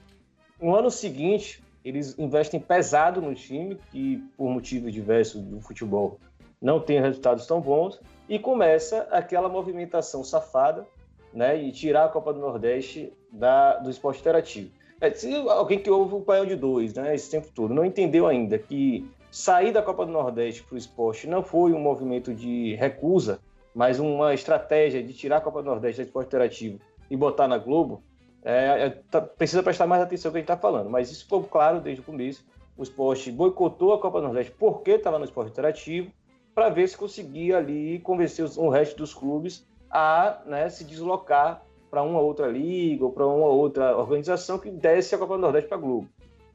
no 0.61 0.75
ano 0.75 0.91
seguinte, 0.91 1.63
eles 1.85 2.19
investem 2.19 2.59
pesado 2.59 3.21
no 3.23 3.35
time, 3.35 3.79
que 3.93 4.17
por 4.37 4.51
motivos 4.51 4.93
diversos 4.93 5.43
do 5.43 5.61
futebol 5.61 6.19
não 6.61 6.81
tem 6.81 7.01
resultados 7.01 7.47
tão 7.47 7.61
bons, 7.61 8.01
e 8.29 8.39
começa 8.39 9.07
aquela 9.11 9.49
movimentação 9.49 10.25
safada, 10.25 10.87
né, 11.33 11.57
e 11.63 11.71
tirar 11.71 12.07
a 12.07 12.09
Copa 12.09 12.33
do 12.33 12.41
Nordeste 12.41 13.13
da, 13.31 13.77
do 13.77 13.91
esporte 13.91 14.21
interativo. 14.21 14.71
É, 15.01 15.11
se 15.11 15.35
alguém 15.35 15.79
que 15.79 15.91
ouve 15.91 16.15
o 16.15 16.21
painel 16.21 16.47
de 16.47 16.57
dois, 16.57 16.95
né, 16.95 17.15
esse 17.15 17.31
tempo 17.31 17.49
todo, 17.55 17.75
não 17.75 17.85
entendeu 17.85 18.27
ainda 18.27 18.59
que 18.59 19.07
sair 19.31 19.71
da 19.71 19.83
Copa 19.83 20.07
do 20.07 20.13
Nordeste 20.13 20.63
para 20.63 20.75
o 20.75 20.79
esporte 20.79 21.27
não 21.27 21.43
foi 21.43 21.75
um 21.75 21.79
movimento 21.79 22.33
de 22.33 22.75
recusa, 22.77 23.39
mas 23.75 24.01
uma 24.01 24.33
estratégia 24.33 25.03
de 25.03 25.13
tirar 25.13 25.37
a 25.37 25.41
Copa 25.43 25.63
do 25.63 25.67
Nordeste 25.67 26.01
do 26.01 26.07
esporte 26.07 26.29
interativo 26.29 26.81
e 27.11 27.17
botar 27.17 27.47
na 27.47 27.59
Globo, 27.59 28.03
é, 28.43 28.87
é, 28.87 28.91
tá- 29.11 29.21
precisa 29.21 29.63
prestar 29.63 29.87
mais 29.87 30.01
atenção 30.01 30.31
no 30.31 30.33
que 30.33 30.39
a 30.39 30.41
gente 30.41 30.51
está 30.51 30.57
falando. 30.57 30.89
Mas 30.89 31.11
isso 31.11 31.25
ficou 31.25 31.43
claro 31.43 31.81
desde 31.81 32.01
o 32.01 32.05
começo. 32.05 32.47
O 32.77 32.83
esporte 32.83 33.31
boicotou 33.31 33.93
a 33.93 34.01
Copa 34.01 34.21
do 34.21 34.25
Nordeste 34.25 34.53
porque 34.53 34.93
estava 34.93 35.19
no 35.19 35.27
esporte 35.27 35.51
interativo, 35.51 36.11
para 36.57 36.71
ver 36.71 36.89
se 36.89 36.97
conseguia 36.97 37.59
ali 37.59 37.99
convencer 37.99 38.43
os- 38.43 38.57
o 38.57 38.71
resto 38.71 38.97
dos 38.97 39.13
clubes 39.13 39.67
a 39.91 40.41
né, 40.47 40.71
se 40.71 40.85
deslocar 40.85 41.63
para 41.91 42.03
uma 42.03 42.19
outra 42.19 42.47
liga 42.47 43.05
ou 43.05 43.13
para 43.13 43.27
uma 43.27 43.47
outra 43.49 43.95
organização 43.95 44.59
que 44.59 44.71
desse 44.71 45.15
a 45.15 45.19
Copa 45.19 45.35
do 45.35 45.43
Nordeste 45.43 45.69
para 45.69 45.77
a 45.77 45.81
Globo. 45.81 46.09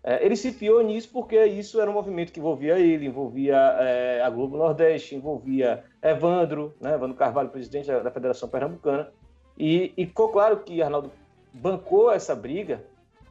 É, 0.04 0.26
ele 0.26 0.36
se 0.36 0.52
piou 0.54 0.82
nisso 0.82 1.10
porque 1.14 1.46
isso 1.46 1.80
era 1.80 1.88
um 1.90 1.94
movimento 1.94 2.34
que 2.34 2.40
envolvia 2.40 2.80
ele, 2.80 3.06
envolvia 3.06 3.56
é, 3.80 4.24
a 4.24 4.30
Globo 4.32 4.58
Nordeste, 4.58 5.14
envolvia 5.16 5.84
Evandro, 6.02 6.74
né, 6.82 6.96
Evandro 6.96 7.16
Carvalho, 7.16 7.50
presidente 7.50 7.86
da, 7.88 8.00
da 8.00 8.10
Federação 8.10 8.50
Pernambucana. 8.50 9.12
E, 9.56 9.94
e 9.96 10.08
ficou 10.08 10.30
claro 10.30 10.58
que 10.62 10.82
Arnaldo 10.82 11.12
bancou 11.54 12.12
essa 12.12 12.34
briga 12.34 12.84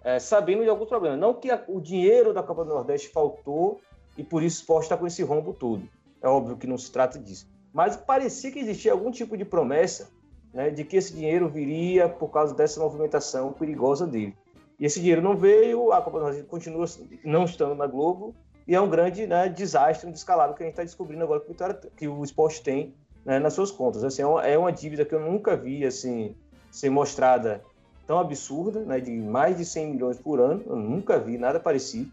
é, 0.05 0.21
sabendo 0.21 0.63
de 0.63 0.69
alguns 0.71 0.89
problemas. 0.89 1.19
Não 1.19 1.35
que 1.35 1.51
a- 1.51 1.65
o 1.67 1.81
dinheiro 1.81 2.33
da 2.33 2.45
Copa 2.45 2.65
do 2.65 2.71
Nordeste 2.73 3.09
faltou 3.09 3.81
e 4.17 4.23
por 4.23 4.41
isso 4.45 4.59
o 4.59 4.63
esporte 4.63 4.85
está 4.85 4.97
com 4.97 5.09
esse 5.09 5.25
rombo 5.25 5.53
todo. 5.53 5.83
É 6.23 6.29
óbvio 6.29 6.57
que 6.57 6.67
não 6.67 6.79
se 6.79 6.91
trata 6.91 7.19
disso. 7.19 7.49
Mas 7.73 7.97
parecia 7.97 8.51
que 8.51 8.59
existia 8.59 8.93
algum 8.93 9.11
tipo 9.11 9.37
de 9.37 9.45
promessa 9.45 10.11
né, 10.53 10.71
de 10.71 10.85
que 10.85 10.97
esse 10.97 11.15
dinheiro 11.15 11.49
viria 11.49 12.09
por 12.09 12.29
causa 12.29 12.55
dessa 12.55 12.81
movimentação 12.81 13.53
perigosa 13.53 14.07
dele. 14.07 14.37
E 14.79 14.85
esse 14.87 14.99
dinheiro 15.01 15.23
não 15.23 15.37
veio, 15.37 15.93
a 15.93 16.01
Copa 16.01 16.19
do 16.19 16.25
Nordeste 16.25 16.47
continua 16.47 16.87
não 17.25 17.45
estando 17.45 17.75
na 17.75 17.87
Globo, 17.87 18.35
e 18.67 18.75
é 18.75 18.81
um 18.81 18.89
grande 18.89 19.27
né, 19.27 19.49
desastre, 19.49 20.09
um 20.09 20.13
descalabro 20.13 20.57
que 20.57 20.63
a 20.63 20.67
gente 20.67 20.73
está 20.73 20.85
descobrindo 20.85 21.25
agora 21.25 21.41
que 21.41 21.51
o, 21.51 21.91
que 21.97 22.09
o 22.09 22.25
esporte 22.25 22.63
tem 22.63 22.95
né, 23.25 23.39
nas 23.39 23.53
suas 23.53 23.71
contas. 23.71 24.05
Assim, 24.05 24.23
é, 24.23 24.53
é 24.53 24.59
uma 24.59 24.73
dívida 24.73 25.05
que 25.05 25.15
eu 25.15 25.21
nunca 25.21 25.57
vi 25.57 25.85
assim, 25.85 26.35
ser 26.71 26.91
mostrada 26.91 27.63
tão 28.07 28.19
absurda, 28.19 28.81
né, 28.81 29.01
de 29.01 29.13
mais 29.13 29.57
de 29.57 29.65
100 29.65 29.93
milhões 29.93 30.19
por 30.19 30.41
ano, 30.41 30.63
eu 30.67 30.77
nunca 30.77 31.19
vi 31.19 31.39
nada 31.39 31.61
parecido. 31.61 32.11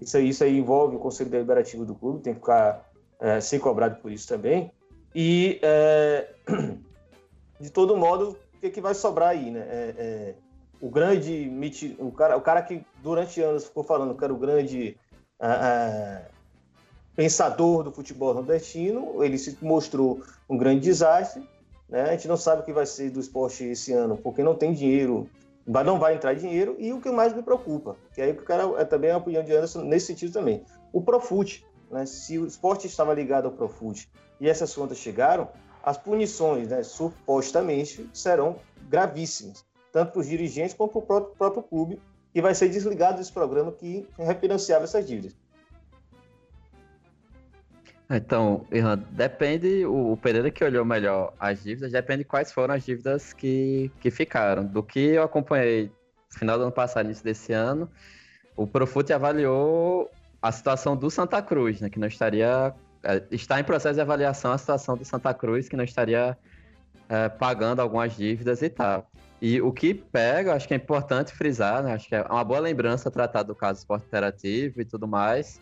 Isso 0.00 0.16
aí, 0.16 0.28
isso 0.28 0.44
aí 0.44 0.58
envolve 0.58 0.96
o 0.96 0.98
Conselho 0.98 1.30
Deliberativo 1.30 1.84
do 1.84 1.94
clube, 1.94 2.22
tem 2.22 2.34
que 2.34 2.40
ficar, 2.40 2.89
é, 3.20 3.40
ser 3.40 3.58
cobrado 3.58 4.00
por 4.00 4.10
isso 4.10 4.26
também. 4.26 4.72
E, 5.14 5.58
é, 5.62 6.28
de 7.60 7.70
todo 7.70 7.96
modo, 7.96 8.36
o 8.54 8.60
que, 8.60 8.70
que 8.70 8.80
vai 8.80 8.94
sobrar 8.94 9.30
aí? 9.30 9.50
Né? 9.50 9.60
É, 9.60 9.94
é, 9.98 10.34
o 10.80 10.88
grande, 10.88 11.50
o 11.98 12.10
cara, 12.10 12.36
o 12.36 12.40
cara 12.40 12.62
que 12.62 12.84
durante 13.02 13.40
anos 13.40 13.66
ficou 13.66 13.84
falando 13.84 14.14
que 14.14 14.24
era 14.24 14.32
o 14.32 14.38
grande 14.38 14.96
ah, 15.38 15.58
ah, 15.60 16.30
pensador 17.14 17.82
do 17.82 17.92
futebol 17.92 18.32
nordestino, 18.32 19.22
ele 19.22 19.36
se 19.36 19.58
mostrou 19.60 20.22
um 20.48 20.56
grande 20.56 20.80
desastre. 20.80 21.46
Né? 21.88 22.02
A 22.02 22.12
gente 22.12 22.28
não 22.28 22.36
sabe 22.36 22.62
o 22.62 22.64
que 22.64 22.72
vai 22.72 22.86
ser 22.86 23.10
do 23.10 23.20
esporte 23.20 23.64
esse 23.64 23.92
ano, 23.92 24.16
porque 24.16 24.42
não 24.42 24.54
tem 24.54 24.72
dinheiro, 24.72 25.28
não 25.66 25.98
vai 25.98 26.14
entrar 26.14 26.34
dinheiro, 26.34 26.76
e 26.78 26.92
o 26.92 27.00
que 27.00 27.10
mais 27.10 27.34
me 27.34 27.42
preocupa, 27.42 27.96
que 28.14 28.22
aí 28.22 28.30
o 28.30 28.36
cara 28.36 28.62
é 28.78 28.84
também 28.84 29.10
a 29.10 29.18
opinião 29.18 29.42
de 29.42 29.52
Anderson 29.52 29.82
nesse 29.82 30.06
sentido 30.06 30.32
também, 30.32 30.64
o 30.92 31.02
Profute. 31.02 31.64
Né? 31.90 32.06
Se 32.06 32.38
o 32.38 32.46
esporte 32.46 32.86
estava 32.86 33.12
ligado 33.12 33.46
ao 33.46 33.52
Profute 33.52 34.08
e 34.40 34.48
essas 34.48 34.74
contas 34.74 34.98
chegaram, 34.98 35.48
as 35.82 35.98
punições, 35.98 36.68
né, 36.68 36.82
supostamente, 36.82 38.08
serão 38.12 38.56
gravíssimas, 38.88 39.64
tanto 39.92 40.12
para 40.12 40.20
os 40.20 40.26
dirigentes 40.26 40.74
quanto 40.74 40.92
para 40.92 40.98
o 41.00 41.02
próprio, 41.02 41.34
próprio 41.36 41.62
clube, 41.62 42.00
que 42.32 42.40
vai 42.40 42.54
ser 42.54 42.68
desligado 42.68 43.18
desse 43.18 43.32
programa 43.32 43.72
que 43.72 44.06
refinanciava 44.18 44.84
essas 44.84 45.06
dívidas. 45.06 45.34
Então, 48.12 48.66
Irlan, 48.72 48.98
depende, 49.10 49.86
o 49.86 50.16
Pereira 50.16 50.50
que 50.50 50.64
olhou 50.64 50.84
melhor 50.84 51.32
as 51.38 51.62
dívidas, 51.62 51.92
depende 51.92 52.24
quais 52.24 52.50
foram 52.50 52.74
as 52.74 52.84
dívidas 52.84 53.32
que, 53.32 53.90
que 54.00 54.10
ficaram. 54.10 54.64
Do 54.64 54.82
que 54.82 54.98
eu 54.98 55.22
acompanhei 55.22 55.92
no 56.32 56.38
final 56.38 56.58
do 56.58 56.64
ano 56.64 56.72
passado, 56.72 57.06
início 57.06 57.24
desse 57.24 57.52
ano, 57.52 57.88
o 58.56 58.66
Profut 58.66 59.12
avaliou 59.12 60.10
a 60.42 60.52
situação 60.52 60.96
do 60.96 61.10
Santa 61.10 61.42
Cruz, 61.42 61.80
né, 61.80 61.90
que 61.90 61.98
não 61.98 62.08
estaria, 62.08 62.74
é, 63.02 63.22
está 63.30 63.60
em 63.60 63.64
processo 63.64 63.94
de 63.94 64.00
avaliação 64.00 64.52
a 64.52 64.58
situação 64.58 64.96
do 64.96 65.04
Santa 65.04 65.34
Cruz, 65.34 65.68
que 65.68 65.76
não 65.76 65.84
estaria 65.84 66.36
é, 67.08 67.28
pagando 67.28 67.80
algumas 67.80 68.16
dívidas 68.16 68.62
e 68.62 68.70
tal. 68.70 69.10
E 69.40 69.60
o 69.60 69.72
que 69.72 69.94
pega, 69.94 70.54
acho 70.54 70.68
que 70.68 70.74
é 70.74 70.76
importante 70.76 71.32
frisar, 71.32 71.82
né, 71.82 71.94
acho 71.94 72.08
que 72.08 72.14
é 72.14 72.22
uma 72.22 72.44
boa 72.44 72.60
lembrança 72.60 73.10
tratar 73.10 73.42
do 73.42 73.54
caso 73.54 73.80
esporte 73.80 74.06
interativo 74.06 74.80
e 74.80 74.84
tudo 74.84 75.08
mais, 75.08 75.60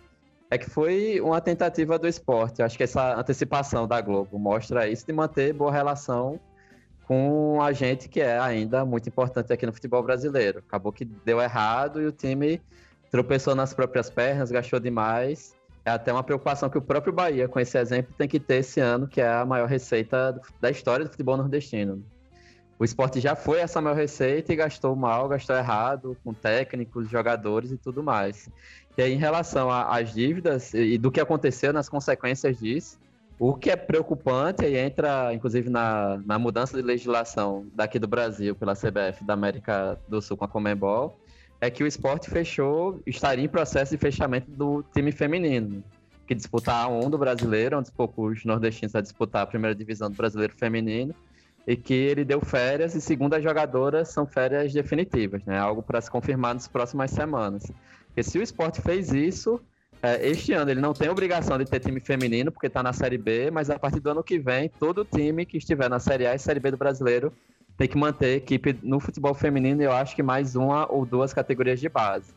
é 0.51 0.57
que 0.57 0.69
foi 0.69 1.21
uma 1.21 1.41
tentativa 1.41 1.99
do 1.99 2.09
esporte. 2.09 2.63
Acho 2.63 2.77
que 2.77 2.83
essa 2.83 3.19
antecipação 3.19 3.87
da 3.87 4.01
Globo 4.01 4.39
mostra 4.39 4.89
isso 4.89 5.07
de 5.07 5.13
manter 5.13 5.53
boa 5.53 5.71
relação 5.71 6.41
com 7.07 7.61
a 7.63 7.73
gente 7.73 8.09
que 8.09 8.21
é 8.21 8.39
ainda 8.39 8.85
muito 8.85 9.09
importante 9.09 9.53
aqui 9.53 9.65
no 9.65 9.73
futebol 9.73 10.03
brasileiro. 10.03 10.59
Acabou 10.59 10.93
que 10.93 11.05
deu 11.05 11.41
errado 11.41 12.03
e 12.03 12.07
o 12.07 12.13
time 12.13 12.61
tropeçou 13.11 13.55
nas 13.55 13.73
próprias 13.75 14.11
pernas, 14.11 14.51
gastou 14.51 14.81
demais. 14.81 15.57
É 15.85 15.91
até 15.91 16.13
uma 16.13 16.23
preocupação 16.23 16.69
que 16.69 16.77
o 16.77 16.83
próprio 16.83 17.13
Bahia, 17.13 17.49
com 17.49 17.59
esse 17.59 17.79
exemplo, 17.79 18.13
tem 18.17 18.29
que 18.29 18.39
ter 18.39 18.57
esse 18.57 18.81
ano, 18.81 19.09
que 19.09 19.21
é 19.21 19.29
a 19.29 19.45
maior 19.45 19.69
receita 19.69 20.41
da 20.61 20.71
história 20.71 21.05
do 21.05 21.11
futebol 21.11 21.37
nordestino. 21.37 22.05
O 22.79 22.85
esporte 22.85 23.21
já 23.21 23.35
foi 23.35 23.59
essa 23.59 23.81
maior 23.81 23.97
receita 23.97 24.53
e 24.53 24.57
gastou 24.57 24.95
mal, 24.95 25.29
gastou 25.29 25.57
errado, 25.57 26.17
com 26.23 26.33
técnicos, 26.33 27.09
jogadores 27.09 27.73
e 27.73 27.77
tudo 27.77 28.03
mais. 28.03 28.49
E 28.97 29.03
aí, 29.03 29.13
em 29.13 29.19
relação 29.19 29.71
às 29.71 30.13
dívidas 30.13 30.75
e 30.75 30.97
do 30.97 31.11
que 31.11 31.21
aconteceu 31.21 31.73
nas 31.73 31.89
consequências 31.89 32.59
disso, 32.59 32.99
o 33.39 33.55
que 33.55 33.71
é 33.71 33.77
preocupante, 33.77 34.65
e 34.65 34.77
entra 34.77 35.33
inclusive 35.33 35.71
na, 35.71 36.21
na 36.25 36.39
mudança 36.39 36.77
de 36.77 36.83
legislação 36.83 37.67
daqui 37.75 37.99
do 37.99 38.09
Brasil 38.09 38.55
pela 38.55 38.75
CBF 38.75 39.25
da 39.25 39.35
América 39.35 39.99
do 40.09 40.21
Sul 40.21 40.37
com 40.37 40.45
a 40.45 40.49
Comembol, 40.49 41.19
é 41.61 41.71
que 41.71 41.83
o 41.83 41.87
esporte 41.87 42.31
fechou, 42.31 43.01
estaria 43.07 43.45
em 43.45 43.49
processo 43.49 43.93
de 43.93 43.99
fechamento 43.99 44.51
do 44.51 44.85
time 44.95 45.11
feminino, 45.11 45.83
que 46.27 46.35
disputa 46.35 46.73
a 46.73 46.87
A1 46.87 47.11
do 47.11 47.19
brasileiro, 47.19 47.81
dos 47.81 47.91
poucos 47.91 48.45
nordestinos 48.45 48.95
a 48.95 49.01
disputar 49.01 49.43
a 49.43 49.47
primeira 49.47 49.75
divisão 49.75 50.11
do 50.11 50.17
brasileiro 50.17 50.55
feminino, 50.55 51.15
e 51.67 51.77
que 51.77 51.93
ele 51.93 52.25
deu 52.25 52.41
férias, 52.41 52.95
e 52.95 53.01
segundo 53.01 53.35
as 53.35 53.43
jogadoras, 53.43 54.09
são 54.09 54.27
férias 54.27 54.73
definitivas, 54.73 55.45
né? 55.45 55.59
Algo 55.59 55.83
para 55.83 56.01
se 56.01 56.11
confirmar 56.11 56.55
nas 56.55 56.67
próximas 56.69 57.11
semanas. 57.11 57.65
Porque 58.07 58.23
se 58.23 58.39
o 58.39 58.43
esporte 58.43 58.81
fez 58.81 59.13
isso, 59.13 59.61
é, 60.03 60.27
este 60.27 60.53
ano 60.53 60.71
ele 60.71 60.81
não 60.81 60.95
tem 60.95 61.09
obrigação 61.09 61.59
de 61.59 61.65
ter 61.65 61.81
time 61.81 62.01
feminino, 62.01 62.53
porque 62.53 62.69
está 62.69 62.83
na 62.83 62.93
Série 62.93 63.19
B, 63.19 63.51
mas 63.51 63.69
a 63.69 63.79
partir 63.79 64.01
do 64.01 64.11
ano 64.11 64.23
que 64.23 64.39
vem, 64.39 64.71
todo 64.79 65.05
time 65.05 65.45
que 65.45 65.59
estiver 65.59 65.91
na 65.91 65.99
Série 65.99 66.27
A 66.27 66.35
e 66.35 66.39
Série 66.39 66.61
B 66.61 66.71
do 66.71 66.77
brasileiro 66.77 67.33
tem 67.79 67.87
que 67.87 67.97
manter 67.97 68.37
equipe 68.37 68.77
no 68.83 68.99
futebol 68.99 69.33
feminino, 69.33 69.81
eu 69.81 69.93
acho 69.93 70.17
que 70.17 70.23
mais 70.23 70.57
uma 70.57 70.93
ou 70.93 71.07
duas 71.07 71.33
categorias 71.33 71.79
de 71.79 71.89
base. 71.89 72.35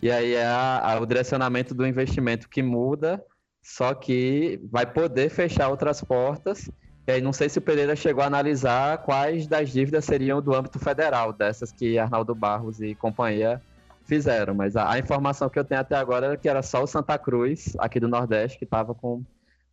E 0.00 0.10
aí 0.10 0.32
é 0.32 0.46
a, 0.46 0.94
a, 0.94 0.98
o 0.98 1.04
direcionamento 1.04 1.74
do 1.74 1.86
investimento 1.86 2.48
que 2.48 2.62
muda, 2.62 3.22
só 3.62 3.92
que 3.92 4.58
vai 4.72 4.86
poder 4.86 5.28
fechar 5.28 5.68
outras 5.68 6.02
portas. 6.02 6.70
E 7.06 7.12
aí 7.12 7.20
não 7.20 7.34
sei 7.34 7.50
se 7.50 7.58
o 7.58 7.62
Pereira 7.62 7.94
chegou 7.94 8.24
a 8.24 8.26
analisar 8.26 8.98
quais 8.98 9.46
das 9.46 9.70
dívidas 9.70 10.06
seriam 10.06 10.40
do 10.40 10.54
âmbito 10.54 10.78
federal, 10.78 11.34
dessas 11.34 11.70
que 11.70 11.98
Arnaldo 11.98 12.34
Barros 12.34 12.80
e 12.80 12.94
companhia 12.94 13.60
fizeram, 14.04 14.54
mas 14.54 14.74
a, 14.74 14.90
a, 14.90 14.98
informação 14.98 15.50
que 15.50 15.58
eu 15.58 15.64
tenho 15.64 15.82
até 15.82 15.96
agora 15.96 16.28
era 16.28 16.36
que 16.38 16.48
era 16.48 16.62
só 16.62 16.82
o 16.82 16.86
Santa 16.86 17.18
Cruz, 17.18 17.76
aqui 17.78 18.00
do 18.00 18.08
Nordeste, 18.08 18.56
que 18.56 18.64
estava 18.64 18.94
com 18.94 19.22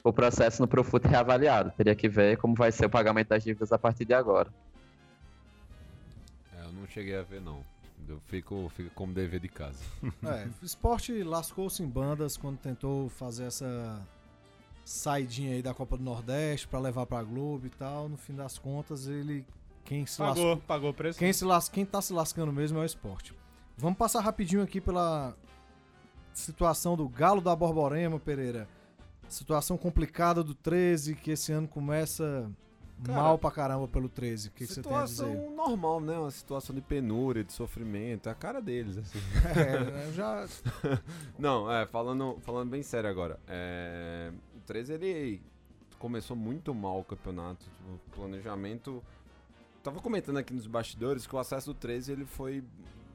o 0.04 0.12
processo 0.12 0.62
no 0.62 0.68
Profut 0.68 1.08
reavaliado. 1.08 1.72
Teria 1.78 1.96
que 1.96 2.10
ver 2.10 2.36
como 2.36 2.54
vai 2.54 2.70
ser 2.70 2.88
o 2.88 2.90
pagamento 2.90 3.30
das 3.30 3.46
dívidas 3.46 3.72
a 3.72 3.78
partir 3.78 4.04
de 4.04 4.14
agora. 4.14 4.52
Não 6.86 6.92
cheguei 6.92 7.16
a 7.16 7.24
ver, 7.24 7.42
não. 7.42 7.66
Eu 8.08 8.20
fico, 8.28 8.72
fico 8.76 8.92
como 8.94 9.12
dever 9.12 9.40
de 9.40 9.50
casa. 9.50 9.84
É, 10.24 10.48
o 10.62 10.66
esporte 10.66 11.24
lascou-se 11.24 11.82
em 11.82 11.88
bandas 11.88 12.38
quando 12.38 12.58
tentou 12.60 13.10
fazer 13.10 13.46
essa 13.46 14.06
saidinha 14.84 15.54
aí 15.54 15.64
da 15.64 15.74
Copa 15.74 15.98
do 15.98 16.04
Nordeste 16.04 16.68
para 16.68 16.78
levar 16.78 17.08
para 17.08 17.20
a 17.20 17.24
Globo 17.24 17.66
e 17.66 17.70
tal. 17.72 18.08
No 18.08 18.18
fim 18.18 18.36
das 18.36 18.60
contas, 18.60 19.08
ele 19.08 19.44
quem 19.84 20.06
se 20.06 20.20
Pagou, 20.20 20.44
lascou, 20.46 20.64
pagou 20.68 20.90
o 20.92 20.94
preço. 20.94 21.18
quem 21.18 21.34
se 21.34 21.44
las, 21.44 21.68
quem 21.68 21.84
tá 21.86 22.00
se 22.02 22.14
lascando 22.14 22.54
mesmo 22.54 22.78
é 22.78 22.82
o 22.82 22.86
esporte. 22.86 23.34
Vamos 23.76 23.98
passar 23.98 24.22
rapidinho 24.22 24.62
aqui 24.62 24.80
pela 24.80 25.36
situação 26.34 26.96
do 26.96 27.10
Galo 27.10 27.42
da 27.42 27.56
Borborema, 27.56 28.20
Pereira. 28.20 28.68
Situação 29.28 29.76
complicada 29.76 30.44
do 30.44 30.54
13, 30.54 31.16
que 31.16 31.32
esse 31.32 31.52
ano 31.52 31.68
começa 31.68 32.48
Cara, 33.04 33.22
mal 33.22 33.38
pra 33.38 33.52
caramba 33.52 33.88
pelo 33.88 34.08
13. 34.08 34.48
O 34.48 34.52
que, 34.52 34.66
você 34.66 34.82
tem 34.82 34.94
a 34.94 35.04
dizer? 35.04 35.26
Situação 35.26 35.56
normal, 35.56 36.00
né? 36.00 36.18
Uma 36.18 36.32
situação 36.32 36.74
de 36.74 36.82
penúria, 36.82 37.44
de 37.44 37.52
sofrimento. 37.52 38.30
É 38.30 38.32
a 38.32 38.36
cara 38.36 38.62
deles, 38.62 38.98
assim. 38.98 39.20
É, 39.56 40.12
já. 40.14 40.48
Não, 41.38 41.72
é, 41.72 41.86
falando, 41.86 42.38
falando 42.42 42.70
bem 42.70 42.82
sério 42.82 43.10
agora. 43.10 43.40
É, 43.48 44.32
o 44.56 44.60
13 44.62 44.94
ele 44.94 45.42
começou 46.00 46.36
muito 46.36 46.74
mal 46.74 47.00
o 47.00 47.04
campeonato. 47.04 47.66
O 47.88 48.00
planejamento. 48.16 49.04
Tava 49.84 50.00
comentando 50.00 50.38
aqui 50.38 50.54
nos 50.54 50.66
bastidores 50.66 51.28
que 51.28 51.36
o 51.36 51.38
acesso 51.38 51.74
do 51.74 51.80
13 51.80 52.14
ele 52.14 52.26
foi 52.26 52.64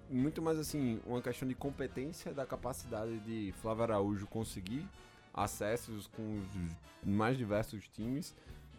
muito 0.09 0.43
mais 0.43 0.59
assim, 0.59 1.01
uma 1.07 1.23
questão 1.23 1.47
de 1.47 1.55
competência 1.55 2.33
da 2.33 2.45
capacidade 2.45 3.19
de 3.21 3.53
Flávio 3.61 3.85
Araújo 3.85 4.27
conseguir 4.27 4.87
acessos 5.33 6.09
com 6.09 6.39
os 6.39 7.07
mais 7.07 7.39
diversos 7.39 7.89
times 7.89 8.35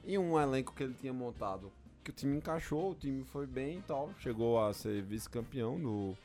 e 0.05 0.17
um 0.17 0.39
elenco 0.39 0.73
que 0.73 0.83
ele 0.83 0.93
tinha 0.99 1.13
montado 1.13 1.71
que 2.03 2.09
o 2.09 2.13
time 2.13 2.37
encaixou, 2.37 2.91
o 2.91 2.95
time 2.95 3.23
foi 3.25 3.45
bem 3.45 3.77
e 3.77 3.81
tal, 3.83 4.09
chegou 4.19 4.59
a 4.63 4.73
ser 4.73 5.03
vice-campeão 5.03 6.15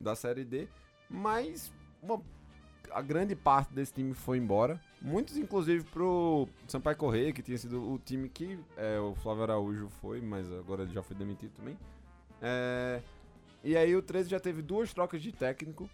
da 0.00 0.16
Série 0.16 0.44
D, 0.44 0.66
mas 1.08 1.72
uma, 2.02 2.20
a 2.90 3.00
grande 3.00 3.36
parte 3.36 3.72
desse 3.72 3.92
time 3.92 4.12
foi 4.12 4.38
embora, 4.38 4.80
muitos 5.00 5.36
inclusive 5.36 5.84
pro 5.84 6.48
Sampaio 6.66 6.96
Correia, 6.96 7.32
que 7.32 7.42
tinha 7.42 7.56
sido 7.58 7.80
o 7.92 7.98
time 7.98 8.28
que 8.28 8.58
é, 8.76 8.98
o 8.98 9.14
Flávio 9.14 9.44
Araújo 9.44 9.88
foi, 10.00 10.20
mas 10.20 10.50
agora 10.52 10.82
ele 10.82 10.92
já 10.92 11.02
foi 11.02 11.16
demitido 11.16 11.52
também. 11.52 11.78
É, 12.42 13.00
e 13.62 13.76
aí 13.76 13.94
o 13.94 14.02
13 14.02 14.28
já 14.30 14.40
teve 14.40 14.62
duas 14.62 14.92
trocas 14.92 15.22
de 15.22 15.30
técnico. 15.30 15.88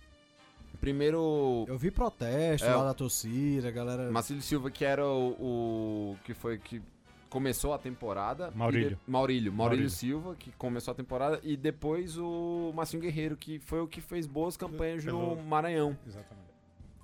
Primeiro, 0.80 1.64
Eu 1.68 1.78
vi 1.78 1.90
protesto 1.90 2.66
É, 2.66 2.74
lá 2.74 2.84
da 2.84 2.94
torcida, 2.94 3.68
a 3.68 3.70
galera. 3.70 4.10
Marcelo 4.10 4.40
Silva, 4.42 4.70
que 4.70 4.84
era 4.84 5.06
o, 5.06 6.12
o- 6.12 6.16
que 6.24 6.34
foi 6.34 6.58
que 6.58 6.82
começou 7.30 7.72
a 7.72 7.78
temporada. 7.78 8.50
Maurílio. 8.54 8.90
De- 8.90 8.98
Maurílio, 9.06 9.52
Maurílio. 9.52 9.54
Maurílio. 9.56 9.90
Silva, 9.90 10.34
que 10.36 10.50
começou 10.52 10.92
a 10.92 10.94
temporada. 10.94 11.40
E 11.42 11.56
depois 11.56 12.16
o 12.18 12.72
Marcinho 12.74 13.02
Guerreiro, 13.02 13.36
que 13.36 13.58
foi 13.58 13.80
o 13.80 13.86
que 13.88 14.00
fez 14.00 14.26
boas 14.26 14.56
campanhas 14.56 15.04
no 15.04 15.18
Pelo- 15.34 15.42
Maranhão. 15.44 15.96
Exatamente. 16.06 16.46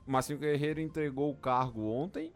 O 0.07 0.11
Marcinho 0.11 0.39
Guerreiro 0.39 0.81
entregou 0.81 1.31
o 1.31 1.37
cargo 1.37 1.83
ontem. 1.89 2.33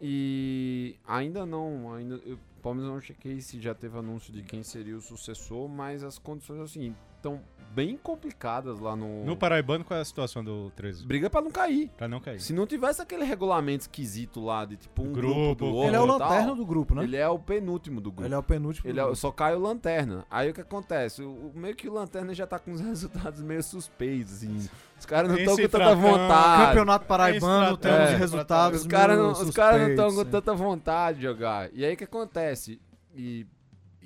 E 0.00 0.96
ainda 1.06 1.46
não, 1.46 1.94
ainda, 1.94 2.16
eu, 2.26 2.38
pelo 2.62 2.74
menos 2.74 2.88
eu 2.88 2.94
não 2.94 3.00
chequei 3.00 3.40
se 3.40 3.60
já 3.60 3.74
teve 3.74 3.96
anúncio 3.98 4.32
de 4.32 4.42
quem 4.42 4.62
seria 4.62 4.96
o 4.96 5.00
sucessor, 5.00 5.68
mas 5.68 6.04
as 6.04 6.18
condições 6.18 6.60
assim 6.60 6.94
estão 7.26 7.40
bem 7.74 7.94
complicadas 8.02 8.80
lá 8.80 8.96
no. 8.96 9.22
No 9.26 9.36
Paraibano, 9.36 9.84
qual 9.84 9.98
é 9.98 10.00
a 10.00 10.04
situação 10.04 10.42
do 10.42 10.70
13? 10.74 11.04
Briga 11.06 11.28
pra 11.28 11.42
não 11.42 11.50
cair. 11.50 11.90
Pra 11.94 12.08
não 12.08 12.20
cair. 12.20 12.40
Se 12.40 12.54
não 12.54 12.66
tivesse 12.66 13.02
aquele 13.02 13.22
regulamento 13.22 13.82
esquisito 13.82 14.42
lá 14.42 14.64
de 14.64 14.76
tipo 14.78 15.02
um 15.02 15.12
grupo, 15.12 15.34
Grupo. 15.34 15.54
do 15.66 15.74
outro, 15.74 15.88
Ele 15.88 15.96
é 15.96 16.00
o 16.00 16.06
tal, 16.06 16.18
lanterna 16.18 16.54
do 16.54 16.64
grupo, 16.64 16.94
né? 16.94 17.04
Ele 17.04 17.16
é 17.16 17.28
o 17.28 17.38
penúltimo 17.38 18.00
do 18.00 18.10
grupo. 18.10 18.26
Ele 18.26 18.34
é 18.34 18.38
o 18.38 18.42
penúltimo. 18.42 18.88
Ele 18.88 18.94
do 18.94 19.00
é- 19.00 19.02
grupo. 19.02 19.16
só 19.16 19.30
cai 19.30 19.54
o 19.54 19.58
Lanterna. 19.58 20.24
Aí 20.30 20.48
o 20.48 20.54
que 20.54 20.62
acontece? 20.62 21.22
O, 21.22 21.52
meio 21.54 21.76
que 21.76 21.86
o 21.86 21.92
Lanterna 21.92 22.32
já 22.34 22.46
tá 22.46 22.58
com 22.58 22.72
os 22.72 22.80
resultados 22.80 23.42
meio 23.42 23.62
suspeitos, 23.62 24.32
assim. 24.32 24.56
Os 24.98 25.04
caras 25.04 25.30
não 25.30 25.36
estão 25.36 25.56
com 25.56 25.68
tanta 25.68 25.94
vontade. 25.94 26.66
Campeonato 26.68 27.04
Paraibano 27.04 27.72
Esse 27.74 27.80
tem 27.82 27.92
é, 27.92 28.16
resultados. 28.16 28.80
Os 28.80 28.86
caras 28.86 29.18
não, 29.18 29.32
meio 29.32 29.42
os 29.44 29.50
caras 29.50 29.80
não 29.82 29.88
estão 29.90 30.08
suspeitos, 30.10 30.24
com 30.32 30.40
tanta 30.40 30.54
vontade 30.54 31.18
de 31.18 31.24
jogar. 31.24 31.68
E 31.74 31.84
aí 31.84 31.92
o 31.92 31.96
que 31.98 32.04
acontece? 32.04 32.80
E 33.14 33.46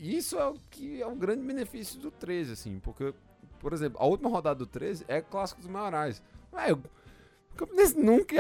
isso 0.01 0.39
é 0.39 0.47
o 0.47 0.55
que 0.71 1.03
é 1.03 1.07
um 1.07 1.17
grande 1.17 1.43
benefício 1.43 2.01
do 2.01 2.11
13, 2.11 2.53
assim, 2.53 2.79
porque, 2.79 3.13
por 3.59 3.73
exemplo, 3.75 4.01
a 4.01 4.07
última 4.07 4.31
rodada 4.31 4.59
do 4.59 4.67
13 4.67 5.05
é 5.07 5.21
clássico 5.21 5.61
dos 5.61 5.71
maiorais. 5.71 6.23
Velho, 6.51 6.83
o 7.53 7.57
Campinense 7.57 7.99
nunca 7.99 8.35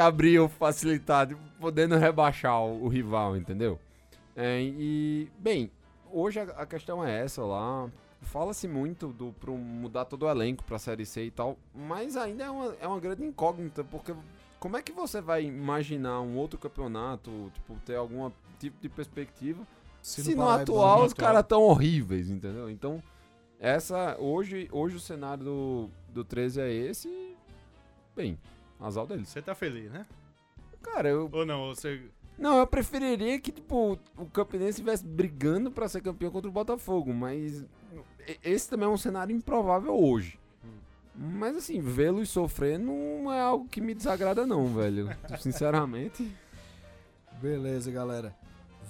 facilitar, 0.49 1.29
tipo, 1.29 1.40
podendo 1.61 1.96
rebaixar 1.96 2.62
o, 2.62 2.85
o 2.85 2.88
rival, 2.88 3.37
entendeu? 3.37 3.79
É, 4.35 4.62
e, 4.62 5.31
bem, 5.38 5.70
hoje 6.11 6.40
a, 6.40 6.44
a 6.44 6.66
questão 6.66 7.05
é 7.05 7.20
essa 7.25 7.44
lá. 7.44 7.90
Fala-se 8.23 8.66
muito 8.66 9.09
do 9.09 9.33
pro 9.33 9.57
mudar 9.57 10.05
todo 10.07 10.25
o 10.25 10.31
elenco 10.31 10.64
pra 10.64 10.79
Série 10.79 11.05
C 11.05 11.25
e 11.25 11.31
tal, 11.31 11.59
mas 11.75 12.16
ainda 12.16 12.44
é 12.44 12.51
uma, 12.51 12.77
é 12.81 12.87
uma 12.87 13.01
grande 13.01 13.25
incógnita, 13.25 13.83
porque 13.85 14.14
como 14.59 14.77
é 14.77 14.83
que 14.83 14.92
você 14.92 15.20
vai 15.20 15.44
imaginar 15.44 16.20
um 16.20 16.37
outro 16.37 16.59
campeonato, 16.59 17.51
tipo, 17.55 17.75
ter 17.85 17.96
algum 17.96 18.31
tipo 18.59 18.79
de 18.81 18.88
perspectiva, 18.90 19.66
se, 20.03 20.21
no 20.31 20.37
Paraibano- 20.37 20.63
atual 20.63 21.05
os 21.05 21.13
caras 21.13 21.45
tão 21.47 21.63
horríveis, 21.63 22.29
entendeu? 22.31 22.71
Então, 22.71 23.03
essa, 23.59 24.17
hoje, 24.19 24.69
hoje 24.73 24.97
o 24.97 25.01
cenário 25.01 25.45
do, 25.45 25.91
do 26.09 26.25
13 26.25 26.61
é 26.61 26.73
esse 26.73 27.37
bem, 28.17 28.39
azar 28.81 29.07
deles. 29.07 29.29
Você 29.29 29.43
tá 29.43 29.55
feliz, 29.55 29.91
né? 29.91 30.07
Cara, 30.83 31.09
eu, 31.09 31.29
Ou 31.31 31.45
não? 31.45 31.61
ou 31.69 31.75
Você... 31.75 32.01
não, 32.39 32.59
eu 32.59 32.67
preferiria 32.67 33.39
que, 33.39 33.53
tipo, 33.53 33.99
o 34.17 34.27
Campinense 34.27 34.71
estivesse 34.71 35.05
brigando 35.05 35.71
pra 35.71 35.89
ser 35.89 36.01
campeão 36.01 36.31
contra 36.31 36.49
o 36.49 36.53
Botafogo, 36.53 37.13
mas 37.13 37.65
esse 38.43 38.69
também 38.69 38.87
é 38.87 38.91
um 38.91 38.97
cenário 38.97 39.35
improvável 39.37 39.95
hoje. 39.95 40.39
Mas 41.15 41.55
assim, 41.55 41.81
vê-los 41.81 42.31
sofrer 42.31 42.79
não 42.79 43.31
é 43.31 43.41
algo 43.43 43.69
que 43.69 43.79
me 43.81 43.93
desagrada 43.95 44.47
não, 44.47 44.69
velho. 44.75 45.11
Sinceramente. 45.39 46.31
Beleza, 47.43 47.91
galera. 47.91 48.35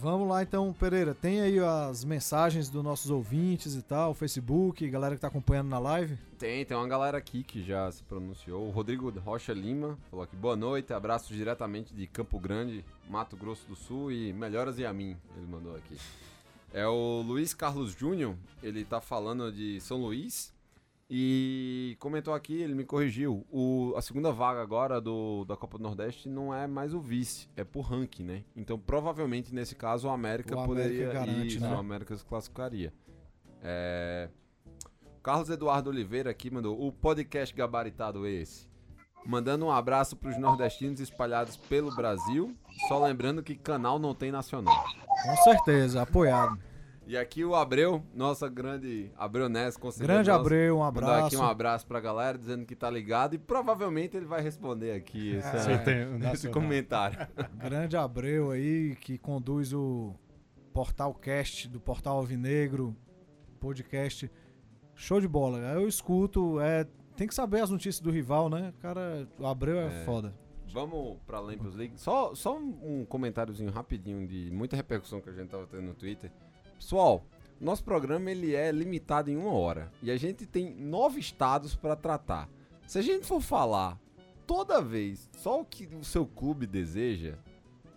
Vamos 0.00 0.26
lá 0.26 0.42
então, 0.42 0.72
Pereira. 0.72 1.14
Tem 1.14 1.42
aí 1.42 1.58
as 1.58 2.06
mensagens 2.06 2.70
dos 2.70 2.82
nossos 2.82 3.10
ouvintes 3.10 3.74
e 3.74 3.82
tal, 3.82 4.14
Facebook, 4.14 4.88
galera 4.88 5.14
que 5.14 5.20
tá 5.20 5.28
acompanhando 5.28 5.68
na 5.68 5.78
live. 5.78 6.16
Tem, 6.38 6.64
tem 6.64 6.74
uma 6.74 6.88
galera 6.88 7.18
aqui 7.18 7.42
que 7.42 7.62
já 7.62 7.92
se 7.92 8.02
pronunciou. 8.04 8.66
O 8.66 8.70
Rodrigo 8.70 9.10
Rocha 9.20 9.52
Lima 9.52 9.98
falou 10.10 10.24
aqui, 10.24 10.34
boa 10.34 10.56
noite, 10.56 10.94
abraços 10.94 11.36
diretamente 11.36 11.92
de 11.92 12.06
Campo 12.06 12.40
Grande, 12.40 12.82
Mato 13.10 13.36
Grosso 13.36 13.66
do 13.68 13.76
Sul 13.76 14.10
e 14.10 14.32
melhoras 14.32 14.78
e 14.78 14.86
a 14.86 14.92
mim, 14.92 15.18
ele 15.36 15.46
mandou 15.46 15.76
aqui. 15.76 15.98
É 16.72 16.86
o 16.86 17.20
Luiz 17.20 17.52
Carlos 17.52 17.92
Júnior, 17.92 18.34
ele 18.62 18.86
tá 18.86 19.02
falando 19.02 19.52
de 19.52 19.82
São 19.82 19.98
Luís 19.98 20.50
e 21.12 21.96
comentou 21.99 22.33
aqui, 22.33 22.62
ele 22.62 22.73
me 22.73 22.85
corrigiu, 22.85 23.44
o, 23.51 23.92
a 23.96 24.01
segunda 24.01 24.31
vaga 24.31 24.62
agora 24.62 25.01
do, 25.01 25.44
da 25.44 25.57
Copa 25.57 25.77
do 25.77 25.83
Nordeste 25.83 26.29
não 26.29 26.55
é 26.55 26.68
mais 26.68 26.94
o 26.94 27.01
vice, 27.01 27.49
é 27.57 27.64
por 27.64 27.81
ranking, 27.81 28.23
né? 28.23 28.44
Então 28.55 28.79
provavelmente 28.79 29.53
nesse 29.53 29.75
caso 29.75 30.07
o 30.07 30.11
América 30.11 30.55
O 30.55 30.61
América 30.61 30.83
poderia 30.83 31.12
garante, 31.12 31.57
isso, 31.57 31.61
né? 31.61 31.75
o 31.75 31.79
América 31.79 32.16
se 32.16 32.25
classificaria. 32.25 32.94
É, 33.61 34.29
Carlos 35.20 35.51
Eduardo 35.51 35.90
Oliveira 35.90 36.31
aqui 36.31 36.49
mandou 36.49 36.81
o 36.81 36.92
podcast 36.92 37.53
gabaritado 37.57 38.25
esse. 38.25 38.70
Mandando 39.27 39.66
um 39.66 39.70
abraço 39.70 40.16
para 40.16 40.31
os 40.31 40.38
nordestinos 40.38 41.01
espalhados 41.01 41.57
pelo 41.57 41.94
Brasil. 41.94 42.57
Só 42.88 43.05
lembrando 43.05 43.42
que 43.42 43.57
canal 43.57 43.99
não 43.99 44.14
tem 44.14 44.31
nacional. 44.31 44.83
Com 45.25 45.37
certeza, 45.42 46.03
apoiado. 46.03 46.69
E 47.11 47.16
aqui 47.16 47.44
o 47.44 47.57
Abreu, 47.57 48.05
nossa 48.14 48.49
grande 48.49 49.11
Abreu 49.16 49.49
Ness, 49.49 49.77
Grande 49.99 50.29
nosso, 50.31 50.40
Abreu, 50.42 50.79
um 50.79 50.85
abraço. 50.85 51.27
aqui 51.27 51.37
um 51.37 51.42
abraço 51.42 51.85
pra 51.85 51.99
galera, 51.99 52.38
dizendo 52.38 52.64
que 52.64 52.77
tá 52.77 52.88
ligado. 52.88 53.35
E 53.35 53.38
provavelmente 53.38 54.16
ele 54.16 54.27
vai 54.27 54.40
responder 54.40 54.92
aqui 54.92 55.35
esse, 55.35 55.57
o 55.57 56.33
esse 56.33 56.49
comentário. 56.51 57.18
Grande 57.59 57.96
Abreu 57.96 58.53
aí, 58.53 58.94
que 58.94 59.18
conduz 59.18 59.73
o 59.73 60.14
Portal 60.73 61.12
Cast 61.12 61.66
do 61.68 61.81
Portal 61.81 62.16
Alvinegro, 62.18 62.94
podcast. 63.59 64.31
Show 64.94 65.20
de 65.20 65.27
bola. 65.27 65.59
Eu 65.59 65.88
escuto, 65.88 66.61
é, 66.61 66.87
tem 67.16 67.27
que 67.27 67.35
saber 67.35 67.61
as 67.61 67.70
notícias 67.70 67.99
do 68.01 68.12
rival, 68.12 68.49
né? 68.49 68.73
Cara, 68.79 69.27
o 69.37 69.49
Abreu 69.49 69.81
é, 69.81 70.03
É. 70.03 70.05
foda. 70.05 70.33
Vamos 70.73 71.18
pra 71.27 71.40
Lampions 71.40 71.75
League. 71.75 71.94
Só, 72.01 72.37
só 72.37 72.57
um 72.57 73.01
um 73.01 73.05
comentáriozinho 73.05 73.73
rapidinho 73.73 74.29
de 74.29 74.49
muita 74.53 74.77
repercussão 74.77 75.20
que 75.20 75.29
a 75.29 75.33
gente 75.33 75.49
tava 75.49 75.66
tendo 75.66 75.83
no 75.83 75.94
Twitter. 75.94 76.31
Pessoal, 76.84 77.22
nosso 77.60 77.84
programa 77.84 78.30
ele 78.30 78.54
é 78.54 78.72
limitado 78.72 79.30
em 79.30 79.36
uma 79.36 79.52
hora. 79.52 79.92
E 80.02 80.10
a 80.10 80.16
gente 80.16 80.46
tem 80.46 80.74
nove 80.74 81.20
estados 81.20 81.76
pra 81.76 81.94
tratar. 81.94 82.48
Se 82.86 82.98
a 82.98 83.02
gente 83.02 83.26
for 83.26 83.40
falar 83.42 84.00
toda 84.46 84.80
vez 84.80 85.28
só 85.36 85.60
o 85.60 85.64
que 85.64 85.86
o 85.94 86.02
seu 86.02 86.24
clube 86.26 86.66
deseja, 86.66 87.34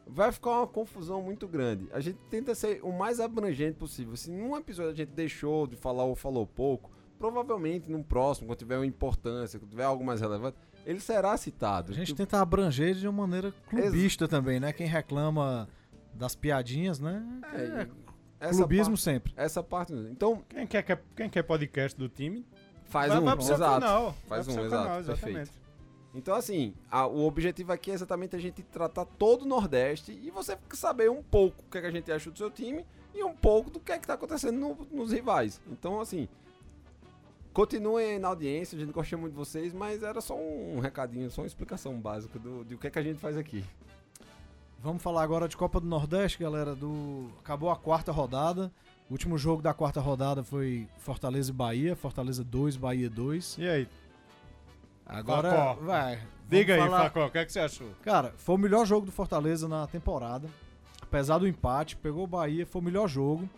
vai 0.06 0.32
ficar 0.34 0.52
uma 0.60 0.68
confusão 0.68 1.22
muito 1.22 1.48
grande. 1.48 1.88
A 1.94 2.02
gente 2.02 2.20
tenta 2.30 2.54
ser 2.54 2.82
o 2.84 2.92
mais 2.92 3.20
abrangente 3.22 3.78
possível. 3.78 4.16
Se 4.18 4.30
num 4.30 4.56
episódio 4.58 4.92
a 4.92 4.96
gente 4.96 5.12
deixou 5.14 5.66
de 5.66 5.78
falar 5.78 6.04
ou 6.04 6.14
falou 6.14 6.46
pouco, 6.46 6.92
provavelmente 7.18 7.90
num 7.90 8.04
próximo, 8.04 8.48
quando 8.48 8.60
tiver 8.60 8.76
uma 8.78 8.86
importância, 8.86 9.58
quando 9.58 9.72
tiver 9.72 9.86
algo 9.86 10.04
mais 10.04 10.20
relevante, 10.20 10.58
ele 10.86 11.00
será 11.00 11.36
citado. 11.38 11.94
A 11.94 11.96
gente 11.96 12.14
tenta 12.14 12.42
abranger 12.42 12.94
de 12.96 13.08
uma 13.08 13.26
maneira 13.26 13.54
clubista 13.70 14.26
Ex- 14.26 14.30
também, 14.30 14.60
né? 14.60 14.74
Quem 14.74 14.86
reclama 14.86 15.70
das 16.14 16.36
piadinhas, 16.36 17.00
né? 17.00 17.24
É, 17.54 17.62
É, 17.84 17.90
essa 18.46 18.58
clubismo 18.58 18.94
parte- 18.94 19.02
sempre. 19.02 19.34
essa 19.36 19.64
parte. 19.64 19.94
Então, 19.94 20.44
Quem 20.50 20.66
quer, 20.68 20.84
quer- 20.84 21.04
quem 21.16 21.30
quer 21.30 21.44
podcast 21.44 21.98
do 21.98 22.08
time, 22.10 22.46
faz 22.86 23.10
vai, 23.12 23.20
um. 23.22 23.26
vai 23.26 23.36
pro 23.36 23.44
seu 23.46 23.56
exato. 23.56 23.80
canal. 23.82 24.16
Faz 24.28 24.48
um, 24.48 24.52
exato, 24.52 24.70
canal, 24.70 25.04
perfeito. 25.04 25.52
Então, 26.16 26.36
assim, 26.36 26.74
a- 26.92 27.08
o 27.08 27.26
objetivo 27.26 27.72
aqui 27.72 27.90
é 27.90 27.94
exatamente 27.96 28.36
a 28.36 28.40
gente 28.40 28.62
tratar 28.62 29.06
todo 29.06 29.42
o 29.44 29.46
Nordeste 29.48 30.12
e 30.12 30.30
você 30.30 30.58
saber 30.74 31.10
um 31.10 31.24
pouco 31.24 31.64
o 31.68 31.72
que, 31.72 31.78
é 31.78 31.82
que 31.82 31.88
a 31.88 31.92
gente 31.92 32.12
acha 32.12 32.30
do 32.30 32.38
seu 32.38 32.52
time 32.52 32.86
e 33.16 33.24
um 33.24 33.34
pouco 33.34 33.70
do 33.72 33.80
que 33.80 33.92
é 33.92 33.98
que 33.98 34.06
tá 34.06 34.14
acontecendo 34.14 34.60
no- 34.60 34.88
nos 34.92 35.12
rivais. 35.12 35.60
Então, 35.72 36.00
assim, 36.00 36.28
continuem 37.54 38.14
aí 38.14 38.20
na 38.20 38.28
audiência, 38.30 38.76
a 38.76 38.80
gente 38.80 38.92
gostou 38.92 39.20
muito 39.20 39.34
de 39.34 39.38
vocês, 39.40 39.74
mas 39.74 40.02
era 40.04 40.20
só 40.22 40.36
um 40.36 40.80
recadinho, 40.80 41.30
só 41.30 41.42
uma 41.42 41.48
explicação 41.48 42.00
básica 42.00 42.38
do, 42.40 42.64
de 42.66 42.76
o 42.76 42.78
que 42.78 42.88
é 42.88 42.90
que 42.90 43.00
a 43.00 43.04
gente 43.04 43.20
faz 43.20 43.38
aqui. 43.38 43.64
Vamos 44.84 45.02
falar 45.02 45.24
agora 45.24 45.48
de 45.48 45.56
Copa 45.56 45.80
do 45.80 45.88
Nordeste, 45.88 46.40
galera. 46.40 46.76
Do 46.76 47.30
acabou 47.40 47.70
a 47.72 47.76
quarta 47.76 48.12
rodada. 48.12 48.70
O 49.10 49.14
último 49.14 49.38
jogo 49.38 49.62
da 49.62 49.74
quarta 49.74 50.02
rodada 50.02 50.44
foi 50.44 50.88
Fortaleza 50.98 51.52
e 51.52 51.54
Bahia. 51.54 51.96
Fortaleza 51.96 52.44
2, 52.44 52.76
Bahia 52.76 53.10
2. 53.10 53.58
E 53.60 53.68
aí? 53.68 53.88
Agora 55.06 55.50
Facó. 55.50 55.74
vai. 55.86 56.20
Diga 56.50 56.74
aí, 56.76 56.82
falar- 56.82 57.04
Facó, 57.04 57.28
o 57.28 57.32
que, 57.32 57.38
é 57.38 57.46
que 57.46 57.54
você 57.54 57.60
achou? 57.62 57.90
Cara, 58.02 58.34
foi 58.36 58.56
o 58.56 58.58
melhor 58.58 58.86
jogo 58.86 59.06
do 59.06 59.12
Fortaleza 59.12 59.70
na 59.70 59.88
temporada. 59.88 60.50
Apesar 61.02 61.38
do 61.38 61.48
empate, 61.48 61.96
pegou 61.96 62.26
o 62.26 62.28
Bahia, 62.28 62.66
foi 62.66 62.82
o 62.82 62.86
melhor 62.86 63.08
jogo. 63.08 63.50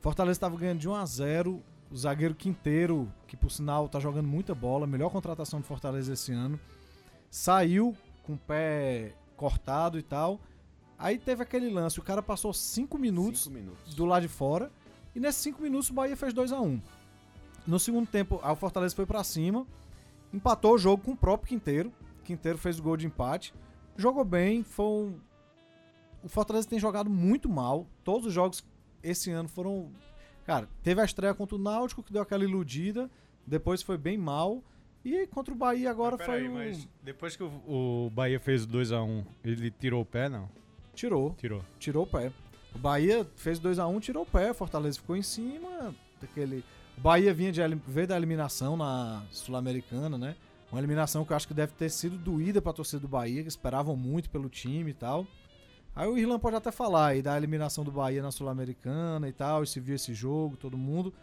Fortaleza 0.00 0.36
estava 0.36 0.56
ganhando 0.56 0.80
de 0.80 0.88
1 0.88 0.94
a 0.96 1.06
0. 1.06 1.62
O 1.90 1.96
zagueiro 1.96 2.34
Quinteiro, 2.34 3.12
que 3.28 3.36
por 3.36 3.50
sinal 3.52 3.88
tá 3.88 4.00
jogando 4.00 4.26
muita 4.26 4.52
bola, 4.52 4.84
melhor 4.84 5.10
contratação 5.10 5.60
do 5.60 5.66
Fortaleza 5.66 6.12
esse 6.12 6.32
ano, 6.32 6.58
saiu 7.30 7.94
com 8.24 8.32
o 8.32 8.38
pé 8.38 9.14
cortado 9.36 9.96
e 9.96 10.02
tal. 10.02 10.40
Aí 10.98 11.18
teve 11.18 11.42
aquele 11.42 11.68
lance, 11.68 11.98
o 11.98 12.02
cara 12.02 12.22
passou 12.22 12.52
5 12.52 12.96
minutos 12.98 13.44
Cinco 13.44 13.54
minutos. 13.54 13.94
do 13.94 14.04
lado 14.04 14.22
de 14.22 14.28
fora. 14.28 14.70
E 15.14 15.20
nesses 15.20 15.42
5 15.42 15.62
minutos 15.62 15.90
o 15.90 15.94
Bahia 15.94 16.16
fez 16.16 16.32
2 16.32 16.52
a 16.52 16.60
1 16.60 16.80
No 17.66 17.78
segundo 17.78 18.06
tempo, 18.06 18.40
aí 18.42 18.52
o 18.52 18.56
Fortaleza 18.56 18.94
foi 18.94 19.04
pra 19.06 19.22
cima, 19.24 19.66
empatou 20.32 20.74
o 20.74 20.78
jogo 20.78 21.02
com 21.02 21.12
o 21.12 21.16
próprio 21.16 21.48
Quinteiro. 21.48 21.92
Quinteiro 22.24 22.58
fez 22.58 22.78
o 22.78 22.82
gol 22.82 22.96
de 22.96 23.06
empate. 23.06 23.52
Jogou 23.96 24.24
bem, 24.24 24.62
foi 24.62 24.84
um... 24.84 25.18
O 26.22 26.28
Fortaleza 26.28 26.66
tem 26.68 26.78
jogado 26.78 27.08
muito 27.08 27.48
mal. 27.48 27.86
Todos 28.02 28.26
os 28.26 28.32
jogos 28.32 28.64
esse 29.02 29.30
ano 29.30 29.48
foram. 29.48 29.90
Cara, 30.44 30.68
teve 30.82 31.00
a 31.00 31.04
estreia 31.04 31.32
contra 31.34 31.54
o 31.54 31.58
Náutico, 31.58 32.02
que 32.02 32.12
deu 32.12 32.20
aquela 32.22 32.42
iludida. 32.44 33.08
Depois 33.46 33.80
foi 33.82 33.96
bem 33.96 34.18
mal. 34.18 34.62
E 35.04 35.26
contra 35.28 35.54
o 35.54 35.56
Bahia 35.56 35.88
agora 35.88 36.16
Mas 36.16 36.26
foi. 36.26 36.48
o- 36.48 36.52
mas 36.52 36.88
depois 37.02 37.36
que 37.36 37.44
o, 37.44 38.06
o 38.06 38.10
Bahia 38.10 38.40
fez 38.40 38.64
o 38.64 38.66
2x1, 38.66 39.24
ele 39.44 39.70
tirou 39.70 40.02
o 40.02 40.04
pé, 40.04 40.28
não? 40.28 40.48
Tirou. 40.96 41.34
Tirou. 41.38 41.62
tirou 41.78 42.02
o 42.04 42.06
pé. 42.06 42.32
O 42.74 42.78
Bahia 42.78 43.26
fez 43.36 43.58
2 43.58 43.78
a 43.78 43.86
1 43.86 44.00
tirou 44.00 44.22
o 44.24 44.26
pé. 44.26 44.52
Fortaleza 44.52 44.98
ficou 44.98 45.16
em 45.16 45.22
cima 45.22 45.94
daquele. 46.20 46.64
O 46.96 47.00
Bahia 47.00 47.32
vinha 47.32 47.52
de, 47.52 47.60
veio 47.86 48.08
da 48.08 48.16
eliminação 48.16 48.76
na 48.76 49.22
Sul-Americana, 49.30 50.16
né? 50.16 50.34
Uma 50.72 50.80
eliminação 50.80 51.24
que 51.24 51.32
eu 51.32 51.36
acho 51.36 51.46
que 51.46 51.54
deve 51.54 51.72
ter 51.74 51.90
sido 51.90 52.16
doída 52.16 52.60
pra 52.60 52.72
torcida 52.72 53.00
do 53.00 53.08
Bahia, 53.08 53.42
que 53.42 53.48
esperavam 53.48 53.94
muito 53.94 54.28
pelo 54.30 54.48
time 54.48 54.90
e 54.90 54.94
tal. 54.94 55.26
Aí 55.94 56.08
o 56.08 56.18
Irlan 56.18 56.38
pode 56.38 56.56
até 56.56 56.70
falar 56.70 57.08
aí 57.08 57.22
da 57.22 57.36
eliminação 57.36 57.84
do 57.84 57.90
Bahia 57.90 58.22
na 58.22 58.30
Sul-Americana 58.30 59.28
e 59.28 59.32
tal, 59.32 59.62
e 59.62 59.66
se 59.66 59.78
viu 59.78 59.94
esse 59.94 60.12
jogo, 60.12 60.56
todo 60.56 60.76
mundo. 60.76 61.14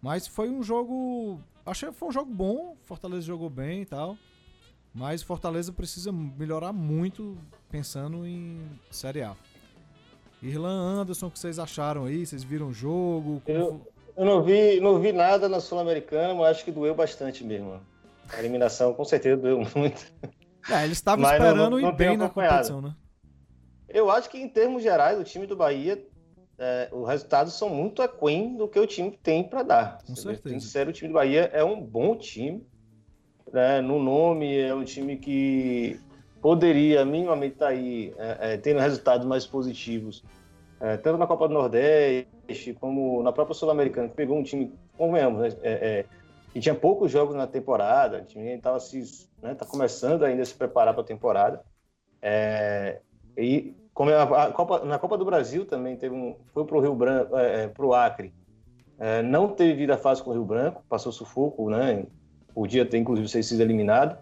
Mas 0.00 0.26
foi 0.26 0.48
um 0.48 0.62
jogo. 0.62 1.40
Achei 1.64 1.88
que 1.88 1.94
foi 1.94 2.08
um 2.08 2.12
jogo 2.12 2.32
bom. 2.32 2.76
Fortaleza 2.84 3.26
jogou 3.26 3.50
bem 3.50 3.82
e 3.82 3.86
tal. 3.86 4.16
Mas 4.96 5.22
Fortaleza 5.22 5.72
precisa 5.72 6.10
melhorar 6.10 6.72
muito 6.72 7.36
pensando 7.70 8.26
em 8.26 8.58
Série 8.90 9.22
A. 9.22 9.36
Irlan 10.42 11.00
Anderson, 11.00 11.26
o 11.26 11.30
que 11.30 11.38
vocês 11.38 11.58
acharam 11.58 12.06
aí? 12.06 12.24
Vocês 12.24 12.42
viram 12.42 12.68
o 12.68 12.72
jogo? 12.72 13.42
Eu- 13.46 13.86
Eu 14.16 14.24
não 14.24 14.42
vi, 14.42 14.80
não 14.80 14.98
vi 14.98 15.12
nada 15.12 15.46
na 15.46 15.60
Sul-Americana, 15.60 16.32
mas 16.32 16.46
acho 16.56 16.64
que 16.64 16.72
doeu 16.72 16.94
bastante 16.94 17.44
mesmo. 17.44 17.78
A 18.32 18.38
eliminação 18.38 18.94
com 18.94 19.04
certeza 19.04 19.36
doeu 19.36 19.58
muito. 19.76 20.10
É, 20.70 20.84
eles 20.84 20.96
estavam 20.96 21.22
esperando 21.30 21.70
não- 21.70 21.78
ir 21.78 21.94
bem 21.94 22.16
na 22.16 22.30
competição, 22.30 22.80
né? 22.80 22.94
Eu 23.86 24.10
acho 24.10 24.30
que 24.30 24.38
em 24.38 24.48
termos 24.48 24.82
gerais, 24.82 25.20
o 25.20 25.22
time 25.24 25.46
do 25.46 25.54
Bahia, 25.54 26.02
é, 26.58 26.88
os 26.90 27.06
resultados 27.06 27.52
são 27.52 27.68
muito 27.68 28.00
aquém 28.00 28.56
do 28.56 28.66
que 28.66 28.80
o 28.80 28.86
time 28.86 29.10
tem 29.22 29.44
para 29.44 29.62
dar. 29.62 29.98
Com 30.06 30.16
certeza. 30.16 30.60
Sincero, 30.60 30.88
o 30.88 30.92
time 30.94 31.08
do 31.08 31.14
Bahia 31.14 31.50
é 31.52 31.62
um 31.62 31.78
bom 31.78 32.16
time. 32.16 32.66
Né? 33.56 33.80
No 33.80 33.98
nome, 33.98 34.54
é 34.54 34.74
um 34.74 34.84
time 34.84 35.16
que 35.16 35.98
poderia 36.42 37.04
minimamente 37.06 37.54
estar 37.54 37.68
aí 37.68 38.14
é, 38.18 38.52
é, 38.52 38.56
tendo 38.58 38.80
resultados 38.80 39.26
mais 39.26 39.46
positivos, 39.46 40.22
é, 40.78 40.98
tanto 40.98 41.18
na 41.18 41.26
Copa 41.26 41.48
do 41.48 41.54
Nordeste 41.54 42.74
como 42.78 43.22
na 43.22 43.32
própria 43.32 43.54
Sul-Americana, 43.54 44.08
que 44.08 44.14
pegou 44.14 44.36
um 44.36 44.42
time, 44.42 44.72
convenhamos, 44.98 45.40
né? 45.40 45.60
é, 45.62 45.72
é, 45.72 46.04
que 46.52 46.60
tinha 46.60 46.74
poucos 46.74 47.10
jogos 47.10 47.34
na 47.34 47.46
temporada, 47.46 48.18
o 48.18 48.24
time 48.26 48.54
estava 48.54 48.78
se, 48.78 49.26
né, 49.42 49.54
tá 49.54 49.64
começando 49.64 50.22
ainda 50.22 50.42
a 50.42 50.44
se 50.44 50.54
preparar 50.54 50.92
para 50.92 51.02
a 51.02 51.06
temporada. 51.06 51.62
É, 52.20 53.00
e 53.38 53.74
como 53.94 54.10
a, 54.10 54.44
a 54.44 54.52
Copa, 54.52 54.84
na 54.84 54.98
Copa 54.98 55.16
do 55.16 55.24
Brasil 55.24 55.64
também 55.64 55.96
teve 55.96 56.14
um, 56.14 56.36
foi 56.52 56.66
para 56.66 56.76
o 56.76 56.80
Rio 56.80 56.94
Branco, 56.94 57.38
é, 57.38 57.68
para 57.68 57.86
o 57.86 57.94
Acre, 57.94 58.34
é, 58.98 59.22
não 59.22 59.48
teve 59.48 59.72
vida 59.72 59.96
fácil 59.96 60.24
com 60.24 60.30
o 60.30 60.34
Rio 60.34 60.44
Branco, 60.44 60.84
passou 60.88 61.10
sufoco, 61.10 61.70
né? 61.70 62.04
Podia 62.56 62.86
ter 62.86 62.96
inclusive 62.96 63.28
ser 63.28 63.42
sido 63.42 63.60
eliminado. 63.60 64.16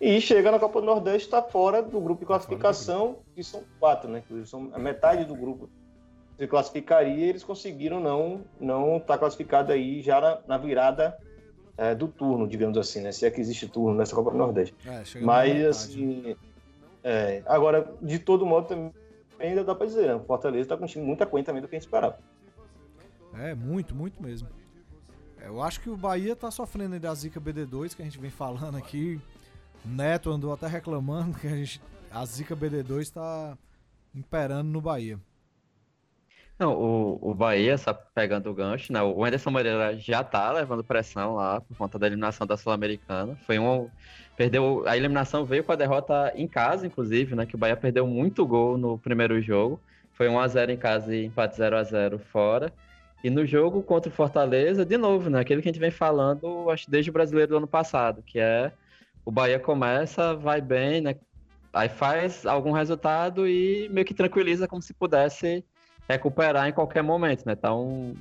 E 0.00 0.20
chega 0.20 0.50
na 0.50 0.58
Copa 0.58 0.80
do 0.80 0.86
Nordeste, 0.86 1.28
está 1.28 1.40
fora 1.40 1.80
do 1.80 2.00
grupo 2.00 2.18
de 2.18 2.26
classificação, 2.26 3.18
que 3.32 3.44
são 3.44 3.62
quatro, 3.78 4.10
né? 4.10 4.18
Inclusive, 4.18 4.48
são 4.48 4.68
a 4.72 4.78
metade 4.80 5.24
do 5.24 5.36
grupo 5.36 5.70
se 6.36 6.48
classificaria, 6.48 7.14
e 7.14 7.28
eles 7.28 7.44
conseguiram 7.44 8.00
não 8.00 8.40
não 8.60 8.96
estar 8.96 9.16
classificado 9.18 9.70
aí 9.70 10.02
já 10.02 10.20
na, 10.20 10.38
na 10.48 10.58
virada 10.58 11.16
é, 11.78 11.94
do 11.94 12.08
turno, 12.08 12.48
digamos 12.48 12.76
assim, 12.76 13.02
né? 13.02 13.12
Se 13.12 13.24
é 13.24 13.30
que 13.30 13.40
existe 13.40 13.68
turno 13.68 13.96
nessa 13.96 14.16
Copa 14.16 14.32
do 14.32 14.36
Nordeste. 14.36 14.74
É, 14.84 15.20
Mas, 15.20 15.64
assim, 15.64 16.34
é, 17.04 17.44
agora, 17.46 17.88
de 18.02 18.18
todo 18.18 18.44
modo, 18.44 18.66
também 18.66 18.92
ainda 19.38 19.62
dá 19.62 19.76
pra 19.76 19.86
dizer, 19.86 20.08
né? 20.08 20.16
O 20.16 20.24
Fortaleza 20.24 20.70
tá 20.70 20.76
com 20.76 20.82
um 20.82 20.88
time 20.88 21.06
muito 21.06 21.22
aquém 21.22 21.44
também 21.44 21.62
do 21.62 21.68
que 21.68 21.76
a 21.76 21.78
gente 21.78 21.86
esperava. 21.86 22.18
É, 23.38 23.54
muito, 23.54 23.94
muito 23.94 24.20
mesmo. 24.20 24.48
Eu 25.46 25.62
acho 25.62 25.80
que 25.80 25.88
o 25.88 25.96
Bahia 25.96 26.34
tá 26.34 26.50
sofrendo 26.50 26.94
aí 26.94 27.00
da 27.00 27.14
zica 27.14 27.40
BD2, 27.40 27.94
que 27.94 28.02
a 28.02 28.04
gente 28.04 28.18
vem 28.18 28.30
falando 28.30 28.76
aqui. 28.76 29.20
Neto 29.84 30.30
andou 30.30 30.52
até 30.52 30.66
reclamando 30.66 31.38
que 31.38 31.46
a, 31.46 31.50
gente, 31.50 31.80
a 32.10 32.24
zica 32.26 32.56
BD2 32.56 33.10
tá 33.10 33.56
imperando 34.12 34.68
no 34.68 34.80
Bahia. 34.80 35.20
Não, 36.58 36.72
o, 36.72 37.30
o 37.30 37.34
Bahia, 37.34 37.78
só 37.78 37.92
pegando 37.92 38.50
o 38.50 38.54
gancho, 38.54 38.92
né? 38.92 39.00
O 39.02 39.24
Anderson 39.24 39.50
Moreira 39.50 39.96
já 39.96 40.24
tá 40.24 40.50
levando 40.50 40.82
pressão 40.82 41.36
lá 41.36 41.60
por 41.60 41.76
conta 41.76 41.96
da 41.96 42.06
eliminação 42.06 42.46
da 42.46 42.56
Sul-Americana. 42.56 43.38
Foi 43.46 43.58
um. 43.58 43.88
Perdeu. 44.36 44.82
A 44.86 44.96
eliminação 44.96 45.44
veio 45.44 45.62
com 45.62 45.72
a 45.72 45.76
derrota 45.76 46.32
em 46.34 46.48
casa, 46.48 46.86
inclusive, 46.86 47.36
né? 47.36 47.46
Que 47.46 47.54
o 47.54 47.58
Bahia 47.58 47.76
perdeu 47.76 48.06
muito 48.06 48.44
gol 48.44 48.76
no 48.76 48.98
primeiro 48.98 49.40
jogo. 49.40 49.78
Foi 50.14 50.28
1x0 50.28 50.70
em 50.70 50.76
casa 50.78 51.14
e 51.14 51.26
empate 51.26 51.56
0x0 51.56 52.18
fora. 52.18 52.72
E 53.24 53.30
no 53.30 53.46
jogo 53.46 53.82
contra 53.82 54.10
o 54.10 54.14
Fortaleza, 54.14 54.84
de 54.84 54.96
novo, 54.96 55.30
né? 55.30 55.40
Aquele 55.40 55.62
que 55.62 55.68
a 55.68 55.72
gente 55.72 55.80
vem 55.80 55.90
falando, 55.90 56.70
acho, 56.70 56.90
desde 56.90 57.10
o 57.10 57.12
brasileiro 57.12 57.50
do 57.50 57.56
ano 57.56 57.66
passado, 57.66 58.22
que 58.22 58.38
é 58.38 58.72
o 59.24 59.30
Bahia 59.30 59.58
começa, 59.58 60.34
vai 60.34 60.60
bem, 60.60 61.00
né? 61.00 61.16
Aí 61.72 61.88
faz 61.88 62.46
algum 62.46 62.72
resultado 62.72 63.46
e 63.46 63.88
meio 63.90 64.06
que 64.06 64.14
tranquiliza 64.14 64.68
como 64.68 64.80
se 64.80 64.94
pudesse 64.94 65.64
recuperar 66.08 66.68
em 66.68 66.72
qualquer 66.72 67.02
momento, 67.02 67.44
né? 67.44 67.52
Então, 67.52 68.14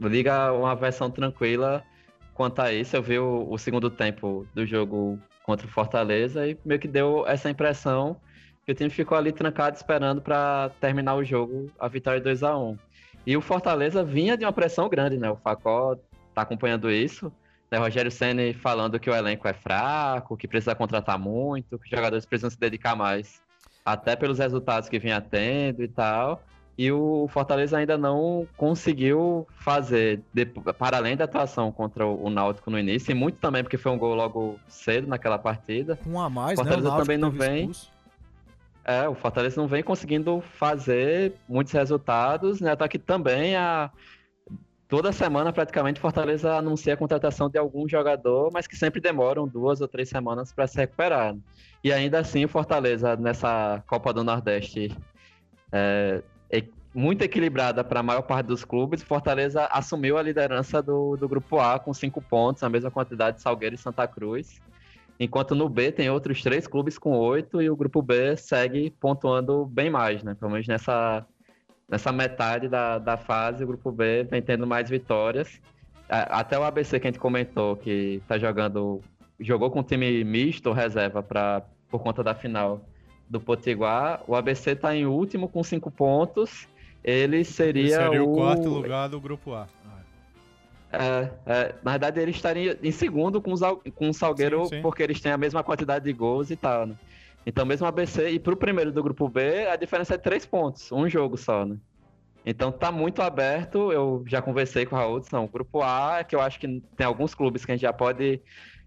liga 0.00 0.52
uma 0.52 0.74
versão 0.74 1.10
tranquila 1.10 1.82
quanto 2.34 2.60
a 2.62 2.72
isso. 2.72 2.96
Eu 2.96 3.02
vi 3.02 3.18
o, 3.18 3.46
o, 3.50 3.58
segundo 3.58 3.90
tempo 3.90 4.46
do 4.54 4.64
jogo 4.64 5.18
contra 5.42 5.66
o 5.66 5.70
Fortaleza 5.70 6.46
e 6.46 6.56
meio 6.64 6.80
que 6.80 6.88
deu 6.88 7.26
essa 7.26 7.50
impressão 7.50 8.16
que 8.64 8.72
o 8.72 8.74
time 8.74 8.90
ficou 8.90 9.18
ali 9.18 9.32
trancado 9.32 9.76
esperando 9.76 10.22
para 10.22 10.70
terminar 10.80 11.16
o 11.16 11.24
jogo, 11.24 11.70
a 11.78 11.88
vitória 11.88 12.20
2 12.20 12.42
a 12.42 12.56
1 12.56 12.78
E 13.26 13.36
o 13.36 13.40
Fortaleza 13.40 14.02
vinha 14.02 14.36
de 14.36 14.44
uma 14.44 14.52
pressão 14.52 14.88
grande, 14.88 15.16
né? 15.16 15.30
O 15.30 15.36
Facó 15.36 15.96
tá 16.34 16.42
acompanhando 16.42 16.90
isso. 16.90 17.32
Né? 17.70 17.78
Rogério 17.78 18.10
Senna 18.10 18.42
falando 18.54 18.98
que 18.98 19.10
o 19.10 19.14
elenco 19.14 19.46
é 19.46 19.52
fraco, 19.52 20.36
que 20.36 20.48
precisa 20.48 20.74
contratar 20.74 21.18
muito, 21.18 21.78
que 21.78 21.84
os 21.84 21.90
jogadores 21.90 22.26
precisam 22.26 22.50
se 22.50 22.58
dedicar 22.58 22.96
mais, 22.96 23.40
até 23.84 24.16
pelos 24.16 24.38
resultados 24.38 24.88
que 24.88 24.98
vinha 24.98 25.20
tendo 25.20 25.82
e 25.82 25.88
tal 25.88 26.42
e 26.80 26.90
o 26.90 27.28
Fortaleza 27.28 27.76
ainda 27.76 27.98
não 27.98 28.48
conseguiu 28.56 29.46
fazer, 29.50 30.22
de, 30.32 30.46
para 30.46 30.96
além 30.96 31.14
da 31.14 31.24
atuação 31.24 31.70
contra 31.70 32.06
o 32.06 32.30
Náutico 32.30 32.70
no 32.70 32.78
início, 32.78 33.12
e 33.12 33.14
muito 33.14 33.36
também 33.36 33.62
porque 33.62 33.76
foi 33.76 33.92
um 33.92 33.98
gol 33.98 34.14
logo 34.14 34.58
cedo 34.66 35.06
naquela 35.06 35.38
partida. 35.38 35.98
Um 36.06 36.18
a 36.18 36.30
mais, 36.30 36.58
Fortaleza 36.58 36.88
né? 36.88 36.94
O 36.94 36.96
também 36.96 37.18
não 37.18 37.30
vem. 37.30 37.58
Expulso. 37.64 37.99
É, 38.90 39.08
o 39.08 39.14
Fortaleza 39.14 39.60
não 39.60 39.68
vem 39.68 39.84
conseguindo 39.84 40.40
fazer 40.40 41.34
muitos 41.48 41.72
resultados, 41.72 42.60
né? 42.60 42.72
Até 42.72 42.88
que 42.88 42.98
também 42.98 43.54
a 43.54 43.88
toda 44.88 45.12
semana 45.12 45.52
praticamente 45.52 46.00
Fortaleza 46.00 46.56
anuncia 46.56 46.94
a 46.94 46.96
contratação 46.96 47.48
de 47.48 47.56
algum 47.56 47.88
jogador, 47.88 48.50
mas 48.52 48.66
que 48.66 48.76
sempre 48.76 49.00
demoram 49.00 49.46
duas 49.46 49.80
ou 49.80 49.86
três 49.86 50.08
semanas 50.08 50.52
para 50.52 50.66
se 50.66 50.76
recuperar. 50.76 51.36
E 51.84 51.92
ainda 51.92 52.18
assim 52.18 52.44
o 52.44 52.48
Fortaleza 52.48 53.14
nessa 53.14 53.80
Copa 53.86 54.12
do 54.12 54.24
Nordeste 54.24 54.90
é, 55.70 56.20
muito 56.92 57.22
equilibrada 57.22 57.84
para 57.84 58.00
a 58.00 58.02
maior 58.02 58.22
parte 58.22 58.46
dos 58.46 58.64
clubes, 58.64 59.02
Fortaleza 59.02 59.66
assumiu 59.66 60.18
a 60.18 60.22
liderança 60.22 60.82
do, 60.82 61.16
do 61.16 61.28
grupo 61.28 61.60
A 61.60 61.78
com 61.78 61.94
cinco 61.94 62.20
pontos, 62.20 62.64
a 62.64 62.68
mesma 62.68 62.90
quantidade 62.90 63.36
de 63.36 63.42
Salgueiro 63.42 63.76
e 63.76 63.78
Santa 63.78 64.08
Cruz. 64.08 64.60
Enquanto 65.22 65.54
no 65.54 65.68
B 65.68 65.92
tem 65.92 66.08
outros 66.08 66.42
três 66.42 66.66
clubes 66.66 66.96
com 66.96 67.10
oito 67.10 67.60
e 67.60 67.68
o 67.68 67.76
grupo 67.76 68.00
B 68.00 68.38
segue 68.38 68.90
pontuando 68.98 69.66
bem 69.66 69.90
mais, 69.90 70.22
né? 70.22 70.34
Pelo 70.34 70.50
menos 70.50 70.66
nessa, 70.66 71.26
nessa 71.86 72.10
metade 72.10 72.70
da, 72.70 72.98
da 72.98 73.18
fase, 73.18 73.62
o 73.62 73.66
grupo 73.66 73.92
B 73.92 74.24
vem 74.24 74.40
tendo 74.40 74.66
mais 74.66 74.88
vitórias. 74.88 75.60
Até 76.08 76.58
o 76.58 76.64
ABC 76.64 76.98
que 76.98 77.06
a 77.06 77.10
gente 77.10 77.20
comentou, 77.20 77.76
que 77.76 78.18
está 78.22 78.38
jogando, 78.38 79.02
jogou 79.38 79.70
com 79.70 79.80
um 79.80 79.82
time 79.82 80.24
misto, 80.24 80.72
reserva, 80.72 81.22
pra, 81.22 81.64
por 81.90 82.02
conta 82.02 82.24
da 82.24 82.34
final 82.34 82.80
do 83.28 83.38
Potiguar. 83.38 84.22
O 84.26 84.34
ABC 84.34 84.70
está 84.70 84.96
em 84.96 85.04
último 85.04 85.50
com 85.50 85.62
cinco 85.62 85.90
pontos. 85.90 86.66
Ele 87.04 87.44
seria, 87.44 87.82
Ele 87.82 87.90
seria 87.90 88.24
o... 88.24 88.32
o 88.32 88.36
quarto 88.36 88.70
lugar 88.70 89.08
do 89.10 89.20
grupo 89.20 89.52
A. 89.52 89.66
É, 90.92 91.30
é, 91.46 91.74
na 91.82 91.92
verdade, 91.92 92.20
ele 92.20 92.32
estaria 92.32 92.78
em 92.82 92.90
segundo 92.90 93.40
com, 93.40 93.52
os, 93.52 93.60
com 93.94 94.08
o 94.08 94.14
Salgueiro, 94.14 94.64
Sim, 94.64 94.76
sim. 94.76 94.82
porque 94.82 95.02
eles 95.02 95.20
têm 95.20 95.30
a 95.30 95.38
mesma 95.38 95.62
quantidade 95.62 96.04
de 96.04 96.12
gols 96.12 96.50
e 96.50 96.56
tal, 96.56 96.86
né? 96.86 96.96
Então, 97.46 97.64
mesmo 97.64 97.86
o 97.86 97.88
ABC 97.88 98.30
e 98.30 98.38
pro 98.38 98.56
primeiro 98.56 98.92
do 98.92 99.02
grupo 99.02 99.28
B, 99.28 99.66
a 99.66 99.76
diferença 99.76 100.14
é 100.14 100.18
três 100.18 100.44
pontos, 100.44 100.92
um 100.92 101.08
jogo 101.08 101.36
só, 101.36 101.64
né? 101.64 101.76
Então 102.44 102.72
tá 102.72 102.90
muito 102.90 103.22
aberto. 103.22 103.92
Eu 103.92 104.24
já 104.26 104.40
conversei 104.40 104.86
com 104.86 104.96
o 104.96 104.98
Raul, 104.98 105.22
não, 105.32 105.44
o 105.44 105.48
grupo 105.48 105.82
A, 105.82 106.18
é 106.20 106.24
que 106.24 106.34
eu 106.34 106.40
acho 106.40 106.58
que 106.58 106.82
tem 106.96 107.06
alguns 107.06 107.34
clubes 107.34 107.64
que 107.64 107.72
a 107.72 107.74
gente 107.74 107.82
já 107.82 107.92
pode 107.92 108.40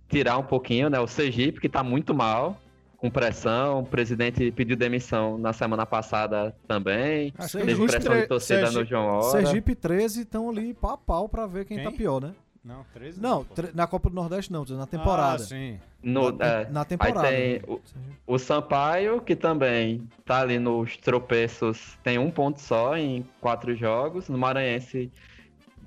tirar 0.09 0.37
um 0.37 0.43
pouquinho, 0.43 0.89
né? 0.89 0.99
O 0.99 1.07
Sergipe, 1.07 1.59
que 1.59 1.69
tá 1.69 1.83
muito 1.83 2.13
mal, 2.13 2.59
com 3.03 3.09
pressão, 3.11 3.79
o 3.79 3.83
presidente 3.85 4.49
pediu 4.53 4.77
demissão 4.77 5.37
na 5.37 5.51
semana 5.51 5.85
passada 5.85 6.55
também. 6.65 7.33
Ah, 7.37 7.45
Teve 7.49 7.85
pressão 7.85 8.15
de 8.15 8.27
torcida 8.27 8.61
no 8.61 8.67
Sergipe- 8.67 8.89
João 8.89 9.05
Hora. 9.07 9.23
Sergipe 9.23 9.75
13 9.75 10.21
estão 10.21 10.49
ali 10.49 10.73
pau 10.73 10.91
a 10.91 10.97
pau 10.97 11.27
pra 11.27 11.45
ver 11.45 11.65
quem, 11.65 11.75
Quem? 11.75 11.85
tá 11.85 11.91
pior, 11.91 12.21
né? 12.21 12.31
Não, 12.63 12.85
13 12.93 13.19
Não, 13.19 13.43
tre- 13.43 13.71
na 13.73 13.85
Copa 13.85 14.09
do 14.09 14.15
Nordeste 14.15 14.49
não, 14.49 14.63
na 14.63 14.87
temporada. 14.87 15.35
Ah, 15.43 15.45
sim. 15.45 15.77
No, 16.01 16.31
na, 16.31 16.45
é, 16.45 16.69
na 16.69 16.85
temporada. 16.85 17.27
Aí 17.27 17.59
tem 17.59 17.61
o, 17.67 17.81
o 18.25 18.39
Sampaio, 18.39 19.19
que 19.19 19.35
também 19.35 20.07
tá 20.23 20.39
ali 20.39 20.57
nos 20.57 20.95
tropeços, 20.95 21.97
tem 22.01 22.17
um 22.17 22.31
ponto 22.31 22.61
só 22.61 22.95
em 22.95 23.25
quatro 23.41 23.75
jogos. 23.75 24.29
No 24.29 24.37
Maranhense 24.37 25.11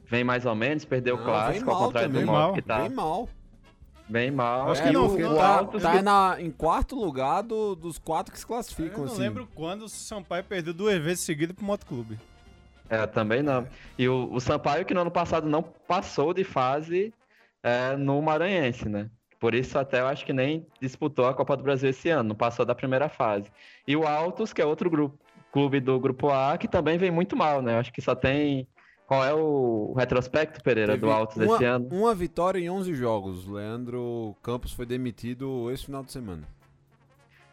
vem 0.04 0.22
mais 0.22 0.44
ou 0.44 0.54
menos, 0.54 0.84
perdeu 0.84 1.14
o 1.14 1.18
Não, 1.18 1.24
clássico, 1.24 1.70
ao 1.70 1.78
contrário 1.86 2.10
também, 2.10 2.26
do 2.26 2.30
mal. 2.30 2.52
Que 2.52 2.60
tá 2.60 2.80
Bem 2.80 2.90
mal. 2.90 3.26
Bem 4.09 4.30
mal. 4.30 4.70
Acho 4.70 4.82
E 4.82 4.86
que 4.86 4.92
não, 4.92 5.07
o, 5.07 5.18
não 5.18 5.32
o 5.32 5.36
tá- 5.36 5.57
Altos 5.59 5.82
Tá 5.82 5.92
que- 5.96 6.02
na, 6.02 6.36
em 6.40 6.50
quarto 6.50 6.94
lugar 6.96 7.42
do- 7.42 7.74
dos 7.74 7.98
quatro 7.98 8.32
que 8.32 8.38
se 8.38 8.44
Eu 8.44 8.48
classificam, 8.48 8.98
não 9.04 9.12
assim. 9.12 9.20
lembro 9.20 9.48
quando 9.54 9.82
o 9.82 9.88
Sampaio 9.88 10.44
perdeu 10.44 10.72
duas 10.74 10.98
vezes 10.98 11.24
seguidas 11.24 11.54
pro 11.57 11.64
Motoclube. 11.64 12.18
É, 12.88 13.04
também 13.07 13.42
não. 13.42 13.66
E 13.98 14.09
o, 14.09 14.28
o 14.32 14.40
Sampaio, 14.40 14.84
que 14.84 14.94
no 14.94 15.00
ano 15.00 15.11
passado 15.11 15.48
não 15.48 15.62
passou 15.62 16.32
de 16.32 16.44
fase 16.44 17.12
é, 17.62 17.96
no 17.96 18.22
Maranhense, 18.22 18.88
né? 18.88 19.11
Por 19.40 19.54
isso 19.54 19.78
até 19.78 20.00
eu 20.00 20.07
acho 20.07 20.24
que 20.24 20.32
nem 20.32 20.66
disputou 20.80 21.26
a 21.26 21.34
Copa 21.34 21.57
do 21.57 21.62
Brasil 21.62 21.90
esse 21.90 22.09
ano, 22.09 22.28
não 22.30 22.36
passou 22.36 22.64
da 22.64 22.74
primeira 22.74 23.09
fase. 23.09 23.50
E 23.86 23.94
o 23.96 24.07
Altos, 24.07 24.52
que 24.52 24.62
é 24.62 24.64
outro 24.64 24.88
grupo, 24.88 25.18
clube 25.52 25.78
do 25.80 25.98
grupo 26.00 26.30
A, 26.30 26.57
que 26.57 26.66
também 26.68 26.96
vem 26.96 27.11
muito 27.11 27.36
mal, 27.36 27.61
né? 27.61 27.74
Eu 27.74 27.78
acho 27.80 27.92
que 27.92 28.00
só 28.00 28.14
tem. 28.14 28.66
Qual 29.07 29.24
é 29.24 29.32
o 29.32 29.94
retrospecto, 29.96 30.61
Pereira, 30.62 30.94
Teve 30.94 31.07
do 31.07 31.12
Altos 31.12 31.36
uma, 31.36 31.54
esse 31.54 31.64
ano? 31.64 31.88
Uma 31.92 32.14
vitória 32.14 32.59
em 32.59 32.68
11 32.68 32.92
jogos. 32.94 33.46
Leandro 33.46 34.34
Campos 34.42 34.72
foi 34.72 34.84
demitido 34.84 35.70
esse 35.70 35.86
final 35.86 36.02
de 36.02 36.11
semana. 36.11 36.42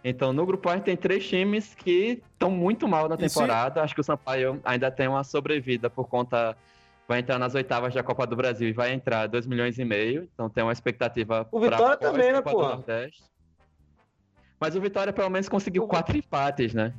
Então, 0.04 0.34
no 0.34 0.45
grupo 0.45 0.68
A 0.68 0.80
tem 0.80 0.97
três 0.97 1.26
times 1.28 1.76
que 1.76 2.22
estão 2.34 2.49
muito 2.49 2.88
mal 2.88 3.08
na 3.08 3.16
temporada. 3.16 3.82
Acho 3.82 3.93
que 3.93 4.01
o 4.01 4.04
Sampaio 4.04 4.60
ainda 4.66 4.89
tem 4.91 5.08
uma 5.08 5.24
sobrevida 5.24 5.89
por 5.89 6.08
conta. 6.08 6.58
Vai 7.08 7.20
entrar 7.20 7.38
nas 7.38 7.54
oitavas 7.54 7.93
da 7.93 8.01
Copa 8.01 8.26
do 8.26 8.36
Brasil 8.36 8.68
e 8.68 8.74
vai 8.74 8.91
entrar 8.91 9.28
2 9.28 9.45
milhões 9.45 9.78
e 9.78 9.86
meio. 9.86 10.28
Então 10.34 10.49
tem 10.49 10.64
uma 10.64 10.74
expectativa. 10.74 11.47
O 11.51 11.60
Vitória 11.60 11.97
também, 11.97 12.34
né? 12.34 12.41
Nordeste. 12.43 13.24
Mas 14.60 14.76
o 14.76 14.82
Vitória 14.82 15.14
pelo 15.14 15.30
menos 15.30 15.47
conseguiu 15.47 15.88
quatro 15.88 16.18
empates, 16.18 16.74
né? 16.74 16.93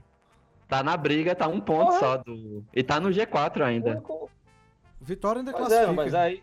Tá 0.68 0.82
na 0.82 0.96
briga, 0.96 1.34
tá 1.34 1.48
um 1.48 1.61
ponto 1.61 1.86
Porra. 1.86 1.98
só 1.98 2.16
do. 2.18 2.64
E 2.72 2.82
tá 2.82 3.00
no 3.00 3.11
G4 3.11 3.62
ainda. 3.62 3.90
Único- 3.92 4.30
Vitória 5.05 5.40
ainda 5.40 5.52
Mas 5.52 5.61
classifica. 5.61 5.90
é, 5.90 5.94
mas 5.94 6.14
aí. 6.14 6.42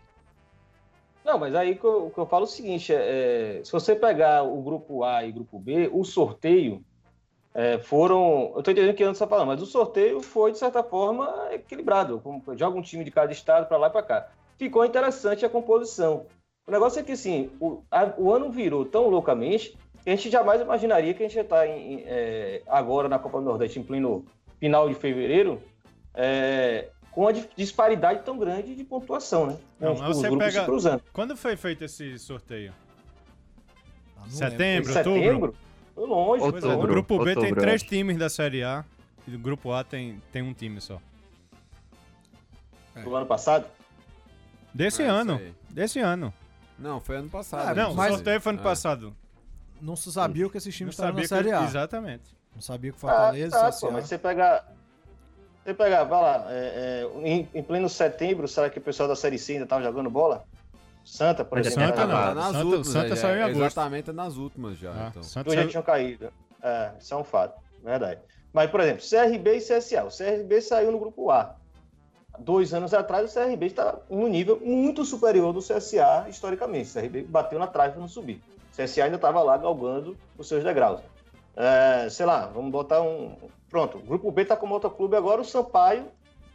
Não, 1.24 1.38
mas 1.38 1.54
aí 1.54 1.74
que 1.76 1.84
eu, 1.84 2.10
que 2.10 2.18
eu 2.18 2.26
falo 2.26 2.44
é 2.44 2.48
o 2.48 2.50
seguinte: 2.50 2.92
é, 2.94 3.60
se 3.64 3.72
você 3.72 3.94
pegar 3.94 4.42
o 4.44 4.60
grupo 4.62 5.04
A 5.04 5.24
e 5.24 5.30
o 5.30 5.34
grupo 5.34 5.58
B, 5.58 5.88
o 5.92 6.04
sorteio 6.04 6.82
é, 7.54 7.78
foram. 7.78 8.52
Eu 8.56 8.62
tô 8.62 8.70
entendendo 8.70 8.94
que 8.94 9.04
antes 9.04 9.18
você 9.18 9.24
tá 9.24 9.28
falando, 9.30 9.48
mas 9.48 9.62
o 9.62 9.66
sorteio 9.66 10.20
foi, 10.20 10.52
de 10.52 10.58
certa 10.58 10.82
forma, 10.82 11.48
equilibrado. 11.52 12.20
Como, 12.20 12.42
joga 12.56 12.78
um 12.78 12.82
time 12.82 13.04
de 13.04 13.10
cada 13.10 13.32
estado 13.32 13.66
para 13.66 13.76
lá 13.76 13.88
e 13.88 13.90
para 13.90 14.02
cá. 14.02 14.28
Ficou 14.58 14.84
interessante 14.84 15.44
a 15.44 15.48
composição. 15.50 16.26
O 16.66 16.70
negócio 16.70 17.00
é 17.00 17.02
que, 17.02 17.12
assim, 17.12 17.50
o, 17.60 17.82
a- 17.90 18.14
o 18.16 18.32
ano 18.32 18.50
virou 18.50 18.84
tão 18.84 19.08
loucamente 19.08 19.76
que 20.04 20.10
a 20.10 20.14
gente 20.16 20.30
jamais 20.30 20.60
imaginaria 20.60 21.12
que 21.14 21.22
a 21.22 21.26
gente 21.26 21.36
ia 21.36 21.42
estar 21.42 21.66
em- 21.66 21.94
em, 21.94 22.04
é, 22.06 22.62
agora 22.68 23.08
na 23.08 23.18
Copa 23.18 23.38
do 23.38 23.44
Nordeste, 23.44 23.78
em 23.80 23.82
pleno 23.82 24.24
final 24.58 24.88
de 24.88 24.94
fevereiro, 24.94 25.60
é, 26.14 26.88
com 27.12 27.20
uma 27.22 27.32
di- 27.32 27.48
disparidade 27.56 28.22
tão 28.24 28.36
grande 28.38 28.74
de 28.74 28.82
pontuação, 28.82 29.46
né? 29.46 29.58
Não, 29.78 29.92
Os- 29.92 30.00
mas 30.00 30.16
você 30.16 30.36
pega- 30.36 30.64
cruzando. 30.64 31.02
Quando 31.12 31.36
foi 31.36 31.56
feito 31.56 31.84
esse 31.84 32.18
sorteio? 32.18 32.72
Ah, 34.16 34.22
Setembro, 34.28 34.90
Em 34.92 34.96
outubro? 34.96 35.20
setembro? 35.20 35.54
Foi 35.94 36.06
longe, 36.06 36.40
foi 36.42 36.52
Pois 36.52 36.64
é, 36.64 36.66
longe. 36.68 36.78
o 36.78 36.88
grupo 36.88 37.18
B 37.18 37.24
tem 37.34 37.42
outubro, 37.42 37.60
três 37.60 37.82
acho. 37.82 37.90
times 37.90 38.16
da 38.18 38.28
Série 38.30 38.64
A 38.64 38.84
e 39.28 39.34
o 39.36 39.38
grupo 39.38 39.72
A 39.72 39.84
tem, 39.84 40.20
tem 40.32 40.40
um 40.42 40.52
time 40.54 40.80
só. 40.80 40.98
Do 43.02 43.14
ano 43.16 43.26
passado? 43.26 43.66
Desse 44.72 45.02
É, 45.02 45.06
ano. 45.06 45.40
Desse 45.70 45.98
ano. 45.98 46.32
Não, 46.78 47.00
foi 47.00 47.16
ano 47.16 47.28
passado. 47.28 47.68
Ah, 47.68 47.70
a 47.70 47.74
Não, 47.74 47.84
gente 47.86 47.94
o 47.94 47.96
mas- 47.96 48.14
sorteio 48.14 48.40
foi 48.40 48.52
ano 48.52 48.60
É. 48.60 48.62
passado. 48.64 49.16
Não 49.80 49.96
se 49.96 50.12
sabia 50.12 50.48
que 50.48 50.56
esses 50.56 50.72
Não 50.74 50.78
times 50.78 50.94
estavam 50.94 51.20
na. 51.20 51.26
Série 51.26 51.52
A. 51.52 51.64
Exatamente. 51.64 52.24
Não 52.54 52.62
sabia 52.62 52.92
que 52.92 52.96
o 52.96 53.08
Ah, 53.08 53.10
Fortaleza 53.12 53.50
tá, 53.58 53.68
e 53.70 53.80
pô, 53.80 53.90
mas 53.90 54.06
você 54.08 54.18
pegar. 54.18 54.72
Você 55.64 55.74
pegar, 55.74 56.04
vai 56.04 56.20
lá, 56.20 56.46
é, 56.48 57.06
é, 57.14 57.28
em, 57.28 57.48
em 57.54 57.62
pleno 57.62 57.88
setembro, 57.88 58.48
será 58.48 58.68
que 58.68 58.78
o 58.78 58.82
pessoal 58.82 59.08
da 59.08 59.14
Série 59.14 59.38
C 59.38 59.52
ainda 59.54 59.66
tava 59.66 59.82
jogando 59.82 60.10
bola? 60.10 60.42
Santa, 61.04 61.44
por 61.44 61.58
exemplo. 61.58 61.80
Santa 61.80 61.92
tá 61.94 62.06
não. 62.06 62.14
Tá 62.14 62.34
nas 62.34 62.44
Santa- 62.46 62.64
últimas, 62.64 62.88
Santa 62.88 63.16
saiu 63.16 63.36
em 63.36 63.40
é, 63.40 63.42
agosto. 63.44 63.60
Exatamente, 63.64 64.12
nas 64.12 64.36
últimas 64.36 64.78
já. 64.78 64.90
Ah, 64.90 65.06
então. 65.10 65.22
Santos 65.22 65.46
Dois 65.46 65.54
já 65.56 65.62
saiu- 65.62 65.70
tinham 65.70 65.82
caído. 65.82 66.32
É, 66.62 66.90
isso 67.00 67.14
é 67.14 67.16
um 67.16 67.24
fato, 67.24 67.60
verdade. 67.82 68.20
Mas, 68.52 68.70
por 68.70 68.80
exemplo, 68.80 69.02
CRB 69.08 69.56
e 69.56 69.60
CSA. 69.60 70.04
O 70.04 70.10
CRB 70.10 70.60
saiu 70.60 70.92
no 70.92 70.98
grupo 70.98 71.30
A. 71.30 71.54
Dois 72.38 72.72
anos 72.74 72.92
atrás, 72.94 73.30
o 73.30 73.34
CRB 73.34 73.66
está 73.66 73.96
no 74.10 74.26
nível 74.26 74.58
muito 74.64 75.04
superior 75.04 75.52
do 75.52 75.60
CSA, 75.60 76.26
historicamente. 76.28 76.90
O 76.90 76.92
CRB 77.00 77.22
bateu 77.22 77.58
na 77.58 77.66
trave 77.66 77.92
para 77.92 78.00
não 78.00 78.08
subir. 78.08 78.42
O 78.72 78.76
CSA 78.76 79.04
ainda 79.04 79.16
estava 79.16 79.42
lá 79.42 79.56
galgando 79.56 80.16
os 80.38 80.48
seus 80.48 80.64
degraus. 80.64 81.00
É, 81.56 82.08
sei 82.08 82.26
lá, 82.26 82.46
vamos 82.46 82.70
botar 82.70 83.02
um. 83.02 83.36
Pronto, 83.68 83.98
o 83.98 84.02
grupo 84.02 84.30
B 84.30 84.42
está 84.42 84.56
como 84.56 84.74
outro 84.74 84.90
clube 84.90 85.16
agora. 85.16 85.40
O 85.40 85.44
Sampaio, 85.44 86.06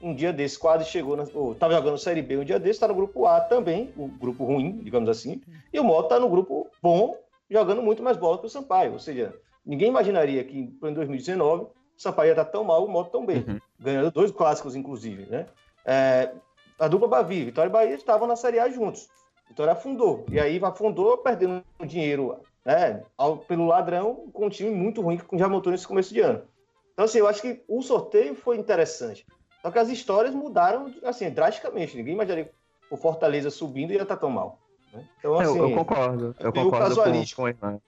um 0.02 0.14
dia 0.14 0.34
desse, 0.34 0.58
quase 0.58 0.86
chegou. 0.86 1.20
Estava 1.52 1.74
jogando 1.74 1.98
Série 1.98 2.22
B 2.22 2.38
um 2.38 2.44
dia 2.44 2.60
desse, 2.60 2.74
está 2.74 2.88
no 2.88 2.96
grupo 2.96 3.26
A 3.26 3.42
também, 3.42 3.94
o 3.98 4.08
grupo 4.08 4.46
ruim, 4.46 4.80
digamos 4.84 5.10
assim. 5.10 5.42
E 5.72 5.80
o 5.80 5.84
Moto 5.84 6.06
está 6.06 6.20
no 6.20 6.30
grupo 6.30 6.68
bom, 6.82 7.18
jogando 7.50 7.82
muito 7.82 8.04
mais 8.04 8.18
bola 8.18 8.38
que 8.38 8.46
o 8.46 8.50
Sampaio. 8.50 8.94
Ou 8.94 9.00
seja, 9.00 9.34
ninguém 9.66 9.90
imaginaria 9.90 10.44
que 10.44 10.60
em 10.82 10.94
2019 10.94 11.64
o 11.64 11.72
Sampaio 11.98 12.30
ia 12.30 12.34
estar 12.34 12.46
tão 12.46 12.64
mal, 12.64 12.86
o 12.86 12.90
Moto 12.90 13.12
tão 13.12 13.26
bem. 13.26 13.46
Uhum. 13.48 13.60
Ganhando 13.80 14.12
dois 14.12 14.32
clássicos, 14.32 14.76
inclusive. 14.76 15.26
Né? 15.26 15.46
É, 15.86 16.32
a 16.80 16.88
dupla 16.88 17.08
Bavi, 17.08 17.46
Vitória 17.46 17.70
e 17.70 17.72
Bahia 17.72 17.96
estavam 17.96 18.28
na 18.28 18.36
Série 18.36 18.60
A 18.60 18.70
juntos. 18.70 19.08
Vitória 19.48 19.74
afundou. 19.74 20.26
E 20.32 20.40
aí 20.40 20.60
afundou 20.64 21.18
perdendo 21.18 21.64
dinheiro 21.86 22.38
né, 22.68 23.02
ao- 23.18 23.38
pelo 23.38 23.66
ladrão 23.66 24.30
com 24.34 24.48
um 24.48 24.50
time 24.50 24.70
muito 24.70 25.02
ruim 25.02 25.18
que 25.18 25.38
já 25.38 25.48
montou 25.48 25.72
nesse 25.72 25.88
começo 25.88 26.14
de 26.14 26.20
ano. 26.20 26.42
Então, 26.92 27.06
assim, 27.06 27.20
eu 27.20 27.28
acho 27.28 27.42
que 27.42 27.64
o 27.66 27.82
sorteio 27.82 28.36
foi 28.36 28.58
interessante. 28.58 29.26
Só 29.62 29.72
que 29.72 29.80
as 29.80 29.88
histórias 29.88 30.36
mudaram, 30.36 30.94
assim, 31.06 31.30
drasticamente. 31.30 31.96
Ninguém 31.96 32.14
imaginaria 32.16 32.52
o 32.92 32.98
Fortaleza 32.98 33.50
subindo 33.50 33.92
e 33.92 33.96
ia 33.96 34.02
estar 34.02 34.18
tão 34.18 34.30
mal. 34.30 34.60
né? 34.92 35.02
Então, 35.18 35.34
Eu- 35.36 35.40
assim, 35.40 35.60
eu, 35.60 35.72
concordo. 35.72 36.36
Eu 36.42 36.52
concordo 36.52 36.96
com, 36.96 37.44
o 37.44 37.48
irmão. 37.48 37.82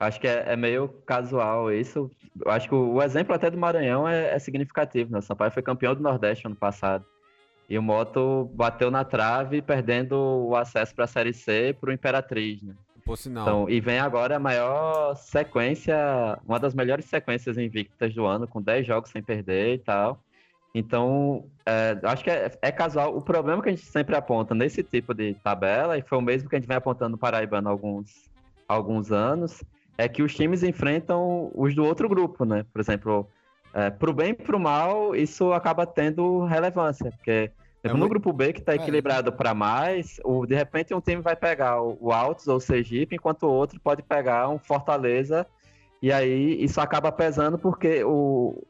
Acho 0.00 0.20
que 0.20 0.26
é, 0.26 0.52
é 0.52 0.56
meio 0.56 0.88
casual 1.04 1.70
isso. 1.70 2.10
Eu 2.42 2.50
acho 2.50 2.66
que 2.66 2.74
o, 2.74 2.94
o 2.94 3.02
exemplo 3.02 3.34
até 3.34 3.50
do 3.50 3.58
Maranhão 3.58 4.08
é, 4.08 4.34
é 4.34 4.38
significativo. 4.38 5.12
Né? 5.12 5.18
O 5.18 5.22
Sampaio 5.22 5.52
foi 5.52 5.62
campeão 5.62 5.94
do 5.94 6.02
Nordeste 6.02 6.46
ano 6.46 6.56
passado. 6.56 7.04
E 7.68 7.76
o 7.76 7.82
Moto 7.82 8.48
bateu 8.54 8.90
na 8.90 9.04
trave, 9.04 9.60
perdendo 9.60 10.16
o 10.16 10.56
acesso 10.56 10.94
para 10.94 11.04
a 11.04 11.08
Série 11.08 11.34
C 11.34 11.76
para 11.78 11.90
o 11.90 11.92
Imperatriz. 11.92 12.62
Né? 12.62 12.74
Por 13.08 13.16
sinal. 13.16 13.42
Então, 13.42 13.70
e 13.70 13.80
vem 13.80 13.98
agora 13.98 14.36
a 14.36 14.38
maior 14.38 15.14
sequência, 15.16 15.96
uma 16.46 16.60
das 16.60 16.74
melhores 16.74 17.06
sequências 17.06 17.56
invictas 17.56 18.14
do 18.14 18.26
ano, 18.26 18.46
com 18.46 18.60
10 18.60 18.86
jogos 18.86 19.08
sem 19.08 19.22
perder 19.22 19.76
e 19.76 19.78
tal. 19.78 20.22
Então, 20.74 21.46
é, 21.64 21.98
acho 22.02 22.22
que 22.22 22.28
é, 22.28 22.52
é 22.60 22.70
casual. 22.70 23.16
O 23.16 23.22
problema 23.22 23.62
que 23.62 23.70
a 23.70 23.72
gente 23.72 23.86
sempre 23.86 24.14
aponta 24.14 24.54
nesse 24.54 24.82
tipo 24.82 25.14
de 25.14 25.32
tabela, 25.42 25.96
e 25.96 26.02
foi 26.02 26.18
o 26.18 26.20
mesmo 26.20 26.50
que 26.50 26.56
a 26.56 26.58
gente 26.58 26.68
vem 26.68 26.76
apontando 26.76 27.12
no 27.12 27.18
Paraibano 27.18 27.70
há 27.70 27.72
alguns, 27.72 28.30
alguns 28.68 29.10
anos, 29.10 29.64
é 29.96 30.06
que 30.06 30.22
os 30.22 30.34
times 30.34 30.62
enfrentam 30.62 31.50
os 31.54 31.74
do 31.74 31.86
outro 31.86 32.10
grupo, 32.10 32.44
né? 32.44 32.66
Por 32.70 32.78
exemplo, 32.78 33.26
é, 33.72 33.88
pro 33.88 34.12
bem 34.12 34.32
e 34.32 34.34
pro 34.34 34.60
mal, 34.60 35.16
isso 35.16 35.54
acaba 35.54 35.86
tendo 35.86 36.44
relevância, 36.44 37.10
porque 37.12 37.50
É 37.84 37.88
no 37.88 37.96
muito- 37.98 38.10
grupo 38.10 38.32
B, 38.32 38.52
que 38.52 38.60
está 38.60 38.74
equilibrado 38.74 39.32
para 39.32 39.54
mais, 39.54 40.20
o, 40.24 40.44
de 40.46 40.54
repente 40.54 40.92
um 40.94 41.00
time 41.00 41.22
vai 41.22 41.36
pegar 41.36 41.80
o, 41.80 41.96
o 42.00 42.12
Altos 42.12 42.48
ou 42.48 42.56
o 42.56 42.60
Sergipe, 42.60 43.14
enquanto 43.16 43.44
o 43.44 43.50
outro 43.52 43.78
pode 43.80 44.02
pegar 44.02 44.48
um 44.48 44.58
Fortaleza, 44.58 45.46
e 46.02 46.12
aí 46.12 46.62
isso 46.62 46.80
acaba 46.80 47.10
pesando 47.12 47.56
porque 47.58 48.02
o, 48.04 48.62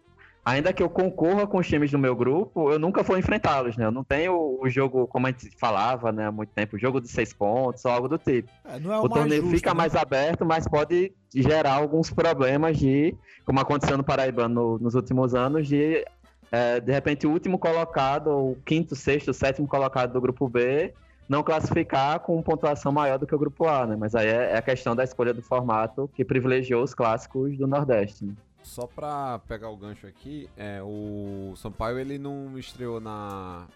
ainda 0.44 0.72
que 0.72 0.82
eu 0.82 0.88
concorra 0.90 1.46
com 1.46 1.58
os 1.58 1.66
times 1.66 1.90
do 1.90 1.98
meu 1.98 2.14
grupo, 2.14 2.70
eu 2.70 2.78
nunca 2.78 3.02
vou 3.02 3.18
enfrentá-los, 3.18 3.76
né? 3.76 3.84
Eu 3.86 3.90
não 3.90 4.04
tenho 4.04 4.58
o 4.60 4.68
jogo, 4.68 5.06
como 5.06 5.26
a 5.26 5.30
gente 5.30 5.50
falava, 5.58 6.10
né, 6.12 6.26
há 6.26 6.32
muito 6.32 6.50
tempo, 6.54 6.76
o 6.76 6.78
jogo 6.78 7.00
de 7.00 7.08
seis 7.08 7.32
pontos 7.32 7.84
ou 7.86 7.90
algo 7.90 8.08
do 8.08 8.18
tipo. 8.18 8.48
É, 8.64 8.76
é 8.76 8.96
o 8.98 9.08
torneio 9.08 9.42
justo, 9.42 9.56
fica 9.56 9.70
né? 9.70 9.76
mais 9.76 9.94
aberto, 9.96 10.44
mas 10.44 10.66
pode 10.68 11.12
gerar 11.34 11.74
alguns 11.74 12.10
problemas 12.10 12.78
de, 12.78 13.14
como 13.44 13.58
aconteceu 13.60 13.96
no 13.96 14.04
Paraibano 14.04 14.54
no- 14.54 14.78
nos 14.78 14.94
últimos 14.94 15.34
anos, 15.34 15.66
de 15.66 16.04
é, 16.50 16.80
de 16.80 16.92
repente 16.92 17.26
o 17.26 17.30
último 17.30 17.58
colocado, 17.58 18.30
o 18.30 18.56
quinto, 18.64 18.94
sexto, 18.96 19.32
sétimo 19.34 19.66
colocado 19.68 20.12
do 20.12 20.20
grupo 20.20 20.48
B, 20.48 20.92
não 21.28 21.42
classificar 21.42 22.20
com 22.20 22.40
pontuação 22.42 22.90
maior 22.90 23.18
do 23.18 23.26
que 23.26 23.34
o 23.34 23.38
grupo 23.38 23.66
A, 23.68 23.86
né? 23.86 23.96
Mas 23.96 24.14
aí 24.14 24.26
é, 24.28 24.52
é 24.52 24.56
a 24.56 24.62
questão 24.62 24.96
da 24.96 25.04
escolha 25.04 25.34
do 25.34 25.42
formato 25.42 26.08
que 26.14 26.24
privilegiou 26.24 26.82
os 26.82 26.94
clássicos 26.94 27.56
do 27.58 27.66
Nordeste. 27.66 28.24
né? 28.24 28.34
Só 28.62 28.86
pra 28.86 29.38
pegar 29.46 29.68
o 29.70 29.76
gancho 29.76 30.06
aqui, 30.06 30.48
é, 30.56 30.80
o 30.82 31.54
Sampaio 31.56 31.98
ele 31.98 32.18
não 32.18 32.58
estreou 32.58 32.98
na, 33.00 33.66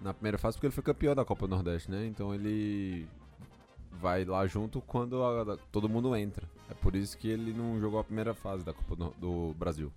na 0.00 0.12
primeira 0.14 0.36
fase 0.38 0.56
porque 0.56 0.66
ele 0.66 0.74
foi 0.74 0.84
campeão 0.84 1.14
da 1.14 1.24
Copa 1.24 1.46
do 1.46 1.54
Nordeste, 1.54 1.90
né? 1.90 2.06
Então 2.06 2.34
ele 2.34 3.06
vai 3.92 4.24
lá 4.24 4.46
junto 4.46 4.80
quando 4.80 5.22
a- 5.22 5.56
todo 5.72 5.88
mundo 5.88 6.14
entra. 6.16 6.46
É 6.70 6.74
por 6.74 6.94
isso 6.94 7.18
que 7.18 7.28
ele 7.28 7.52
não 7.52 7.80
jogou 7.80 7.98
a 8.00 8.04
primeira 8.04 8.32
fase 8.34 8.64
da 8.64 8.72
Copa 8.72 8.94
do, 8.96 9.14
do 9.18 9.54
Brasil. 9.58 9.90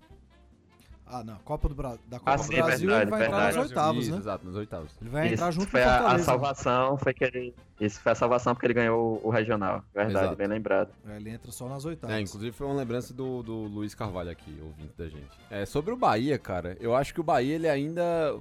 Ah, 1.06 1.22
não. 1.22 1.36
Copa 1.44 1.68
do 1.68 1.74
Bra... 1.74 1.98
da 2.06 2.18
Copa 2.18 2.32
Ah, 2.32 2.36
do 2.36 2.42
sim, 2.44 2.54
Brasil 2.56 2.88
verdade, 2.88 3.02
ele 3.02 3.10
vai 3.10 3.24
entrar 3.26 3.36
nas 3.36 3.44
verdade. 3.54 3.68
oitavas, 3.68 4.02
Isso, 4.02 4.12
né? 4.12 4.18
Exato, 4.18 4.46
nas 4.46 4.54
oitavas. 4.56 4.90
Ele 5.00 5.10
vai 5.10 5.32
entrar 5.32 5.48
Isso 5.50 5.52
junto 5.52 5.66
com 5.66 5.70
foi 5.72 5.80
o 5.80 5.84
a, 5.84 5.86
a 5.94 5.98
Fortaleza. 5.98 6.24
salvação, 6.24 6.96
foi 6.98 7.14
que 7.14 7.24
ele. 7.24 7.54
Isso 7.80 8.00
foi 8.00 8.12
a 8.12 8.14
salvação 8.14 8.54
porque 8.54 8.66
ele 8.66 8.74
ganhou 8.74 9.20
o, 9.22 9.28
o 9.28 9.30
regional. 9.30 9.84
Verdade, 9.94 10.18
Exato. 10.18 10.36
bem 10.36 10.46
lembrado. 10.46 10.90
É, 11.06 11.16
Ele 11.16 11.30
entra 11.30 11.52
só 11.52 11.68
nas 11.68 11.84
oitavas. 11.84 12.16
É, 12.16 12.20
inclusive 12.20 12.52
foi 12.52 12.66
uma 12.66 12.76
lembrança 12.76 13.12
do, 13.12 13.42
do 13.42 13.54
Luiz 13.64 13.94
Carvalho 13.94 14.30
aqui, 14.30 14.56
ouvinte 14.62 14.94
da 14.96 15.06
gente. 15.08 15.28
É, 15.50 15.66
sobre 15.66 15.92
o 15.92 15.96
Bahia, 15.96 16.38
cara, 16.38 16.76
eu 16.80 16.94
acho 16.96 17.12
que 17.12 17.20
o 17.20 17.24
Bahia, 17.24 17.54
ele 17.54 17.68
ainda... 17.68 18.34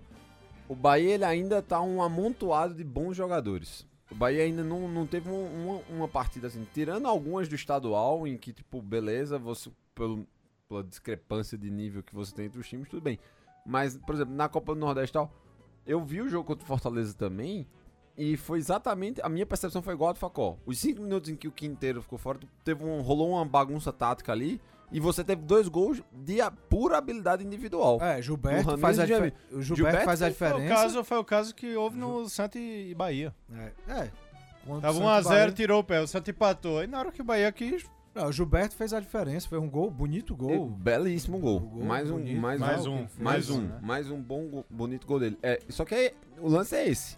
O 0.69 0.75
Bahia, 0.75 1.15
ele 1.15 1.25
ainda 1.25 1.61
tá 1.61 1.81
um 1.81 2.01
amontoado 2.01 2.73
de 2.73 2.83
bons 2.83 3.15
jogadores. 3.17 3.85
O 4.09 4.15
Bahia 4.15 4.43
ainda 4.43 4.63
não, 4.63 4.87
não 4.87 5.05
teve 5.05 5.29
um- 5.29 5.81
uma, 5.89 5.97
uma 5.97 6.07
partida 6.07 6.47
assim, 6.47 6.65
tirando 6.73 7.07
algumas 7.07 7.49
do 7.49 7.55
estadual, 7.55 8.25
em 8.25 8.37
que, 8.37 8.53
tipo, 8.53 8.81
beleza, 8.81 9.37
você, 9.37 9.69
pelo, 9.93 10.25
pela 10.73 10.83
discrepância 10.83 11.57
de 11.57 11.69
nível 11.69 12.01
que 12.01 12.13
você 12.15 12.33
tem 12.33 12.45
entre 12.47 12.59
os 12.59 12.67
times, 12.67 12.89
tudo 12.89 13.01
bem. 13.01 13.19
Mas, 13.65 13.95
por 13.97 14.15
exemplo, 14.15 14.33
na 14.33 14.49
Copa 14.49 14.73
do 14.73 14.79
Nordeste 14.79 15.11
e 15.11 15.13
tal, 15.13 15.31
eu 15.85 16.03
vi 16.03 16.21
o 16.21 16.27
jogo 16.29 16.45
contra 16.45 16.63
o 16.63 16.67
Fortaleza 16.67 17.13
também, 17.13 17.67
e 18.17 18.35
foi 18.37 18.57
exatamente. 18.59 19.21
A 19.21 19.29
minha 19.29 19.45
percepção 19.45 19.81
foi 19.81 19.93
igual 19.93 20.09
a 20.09 20.13
do 20.13 20.19
Facó. 20.19 20.57
Os 20.65 20.79
cinco 20.79 21.01
minutos 21.01 21.29
em 21.29 21.35
que 21.35 21.47
o 21.47 21.51
Quinteiro 21.51 22.01
ficou 22.01 22.17
fora, 22.17 22.39
teve 22.63 22.83
um, 22.83 23.01
rolou 23.01 23.31
uma 23.31 23.45
bagunça 23.45 23.91
tática 23.93 24.31
ali. 24.31 24.59
E 24.91 24.99
você 24.99 25.23
teve 25.23 25.41
dois 25.41 25.67
gols 25.67 26.03
de 26.11 26.39
a- 26.39 26.51
pura 26.51 26.99
habilidade 26.99 27.43
individual. 27.43 27.99
É, 27.99 28.21
Gilberto 28.21 28.75
O 28.75 28.77
faz 28.77 28.99
a 28.99 29.05
Gilberto, 29.07 29.61
Gilberto 29.63 30.05
faz 30.05 30.21
a 30.21 30.25
foi- 30.27 30.33
Foi 30.35 30.47
o, 30.47 30.51
diferença. 30.61 30.75
caso, 30.83 31.03
foi 31.03 31.17
o 31.17 31.23
caso 31.25 31.55
que 31.55 31.75
houve 31.75 31.97
no 31.97 32.29
Santa 32.29 32.59
e 32.59 32.93
Bahia. 32.93 33.33
É, 33.51 33.71
é. 33.87 34.11
Tava 34.65 34.71
o 34.77 34.81
Santos 34.81 34.99
1x0, 34.99 35.23
Bahia- 35.29 35.51
tirou 35.51 35.79
o 35.79 35.83
pé, 35.83 35.99
o 35.99 36.05
Santa 36.07 36.29
empatou. 36.29 36.77
Aí 36.77 36.85
na 36.85 36.99
hora 36.99 37.11
que 37.11 37.21
o 37.21 37.23
Bahia 37.25 37.51
quis, 37.51 37.83
Não, 38.13 38.27
o 38.27 38.31
Gilberto 38.31 38.75
fez 38.75 38.93
a 38.93 38.99
diferença. 38.99 39.47
Foi 39.47 39.57
um 39.57 39.69
gol, 39.69 39.89
bonito 39.89 40.35
gol. 40.35 40.69
Belíssimo 40.69 41.39
gol. 41.39 41.59
Gol 41.61 41.83
mais 41.83 42.09
um, 42.11 42.17
bonito. 42.17 42.39
mais, 42.39 42.59
Mais 42.59 42.85
um, 42.85 42.95
um, 42.95 43.07
mais 43.19 43.49
um, 43.49 43.57
um, 43.57 43.61
né? 43.61 43.79
mais 43.81 44.11
um 44.11 44.21
bom, 44.21 44.47
go- 44.47 44.65
bonito 44.69 45.07
gol 45.07 45.19
dele. 45.19 45.37
É, 45.41 45.59
só 45.69 45.83
que 45.83 45.95
aí, 45.95 46.11
o 46.39 46.47
lance 46.47 46.75
é 46.75 46.87
esse. 46.87 47.17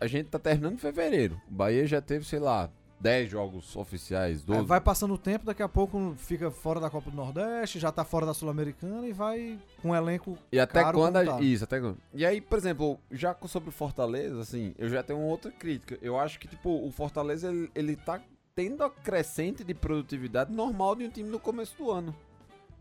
A 0.00 0.06
gente 0.06 0.28
tá 0.30 0.38
terminando 0.38 0.74
em 0.74 0.78
fevereiro. 0.78 1.40
O 1.50 1.54
Bahia 1.54 1.86
já 1.86 2.00
teve, 2.00 2.24
sei 2.24 2.38
lá, 2.38 2.70
10 3.00 3.30
jogos 3.30 3.76
oficiais, 3.76 4.42
12. 4.42 4.60
É, 4.60 4.64
vai 4.64 4.80
passando 4.80 5.12
o 5.14 5.18
tempo, 5.18 5.44
daqui 5.44 5.62
a 5.62 5.68
pouco 5.68 6.14
fica 6.16 6.50
fora 6.50 6.80
da 6.80 6.88
Copa 6.88 7.10
do 7.10 7.16
Nordeste, 7.16 7.78
já 7.78 7.92
tá 7.92 8.02
fora 8.02 8.24
da 8.24 8.32
Sul-Americana 8.32 9.06
e 9.06 9.12
vai 9.12 9.58
com 9.82 9.90
um 9.90 9.94
elenco. 9.94 10.38
E 10.50 10.58
até 10.58 10.82
caro 10.82 10.98
quando. 10.98 11.16
a- 11.18 11.24
tá. 11.24 11.40
Isso, 11.40 11.64
até 11.64 11.78
quando. 11.80 11.98
E 12.14 12.24
aí, 12.24 12.40
por 12.40 12.56
exemplo, 12.58 12.98
já 13.10 13.36
sobre 13.46 13.68
o 13.68 13.72
Fortaleza, 13.72 14.40
assim, 14.40 14.74
eu 14.78 14.88
já 14.88 15.02
tenho 15.02 15.20
outra 15.20 15.50
crítica. 15.52 15.98
Eu 16.00 16.18
acho 16.18 16.40
que, 16.40 16.48
tipo, 16.48 16.70
o 16.70 16.90
Fortaleza, 16.90 17.48
ele, 17.50 17.70
ele 17.74 17.94
tá 17.96 18.20
tendo 18.54 18.84
a 18.84 18.90
crescente 18.90 19.64
de 19.64 19.74
produtividade 19.74 20.52
normal 20.52 20.94
de 20.94 21.04
um 21.04 21.10
time 21.10 21.28
no 21.28 21.40
começo 21.40 21.76
do 21.76 21.90
ano. 21.90 22.14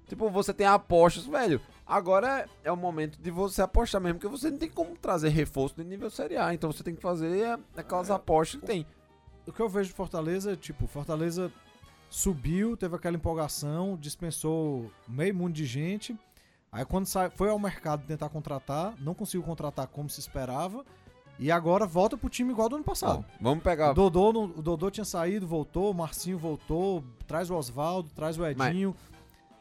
Tipo, 0.08 0.30
você 0.30 0.54
tem 0.54 0.68
apostas, 0.68 1.26
velho. 1.26 1.60
Agora 1.86 2.48
é 2.64 2.72
o 2.72 2.78
momento 2.78 3.20
de 3.20 3.32
você 3.32 3.62
apostar 3.62 4.00
mesmo, 4.00 4.20
porque 4.20 4.38
você 4.38 4.52
não 4.52 4.58
tem 4.58 4.70
como 4.70 4.96
trazer 4.96 5.30
reforço 5.30 5.76
de 5.76 5.84
nível 5.84 6.10
Série 6.10 6.38
A. 6.38 6.54
Então 6.54 6.72
você 6.72 6.84
tem 6.84 6.96
que 6.96 7.02
fazer 7.02 7.36
é, 7.40 7.58
aquelas 7.76 8.12
apostas 8.12 8.60
que 8.60 8.66
tem. 8.66 8.86
O 9.48 9.52
que 9.52 9.60
eu 9.60 9.70
vejo 9.70 9.90
de 9.90 9.96
Fortaleza, 9.96 10.56
tipo, 10.56 10.88
Fortaleza 10.88 11.52
subiu, 12.10 12.78
teve 12.78 12.96
aquela 12.96 13.16
empolgação, 13.16 13.98
dispensou 13.98 14.92
meio 15.08 15.34
mundo 15.34 15.54
de 15.54 15.66
gente. 15.66 16.18
Aí 16.72 16.86
quando 16.86 17.08
foi 17.36 17.50
ao 17.50 17.60
mercado 17.60 18.06
tentar 18.06 18.30
contratar, 18.30 18.94
não 19.00 19.14
conseguiu 19.14 19.44
contratar 19.44 19.88
como 19.88 20.10
se 20.10 20.20
esperava. 20.20 20.86
E 21.40 21.52
agora 21.52 21.86
volta 21.86 22.16
pro 22.18 22.30
time 22.30 22.52
igual 22.52 22.70
do 22.70 22.76
ano 22.76 22.84
passado. 22.86 23.26
Ó, 23.28 23.34
vamos 23.42 23.64
pegar. 23.64 23.92
O 23.92 23.94
Dodô, 23.94 24.32
não- 24.32 24.46
o 24.46 24.62
Dodô 24.62 24.90
tinha 24.92 25.04
saído, 25.06 25.48
voltou, 25.48 25.92
o 25.92 25.94
Marcinho 25.94 26.38
voltou, 26.38 27.04
traz 27.28 27.50
o 27.50 27.56
Oswaldo, 27.56 28.10
traz 28.16 28.38
o 28.38 28.46
Edinho. 28.46 28.96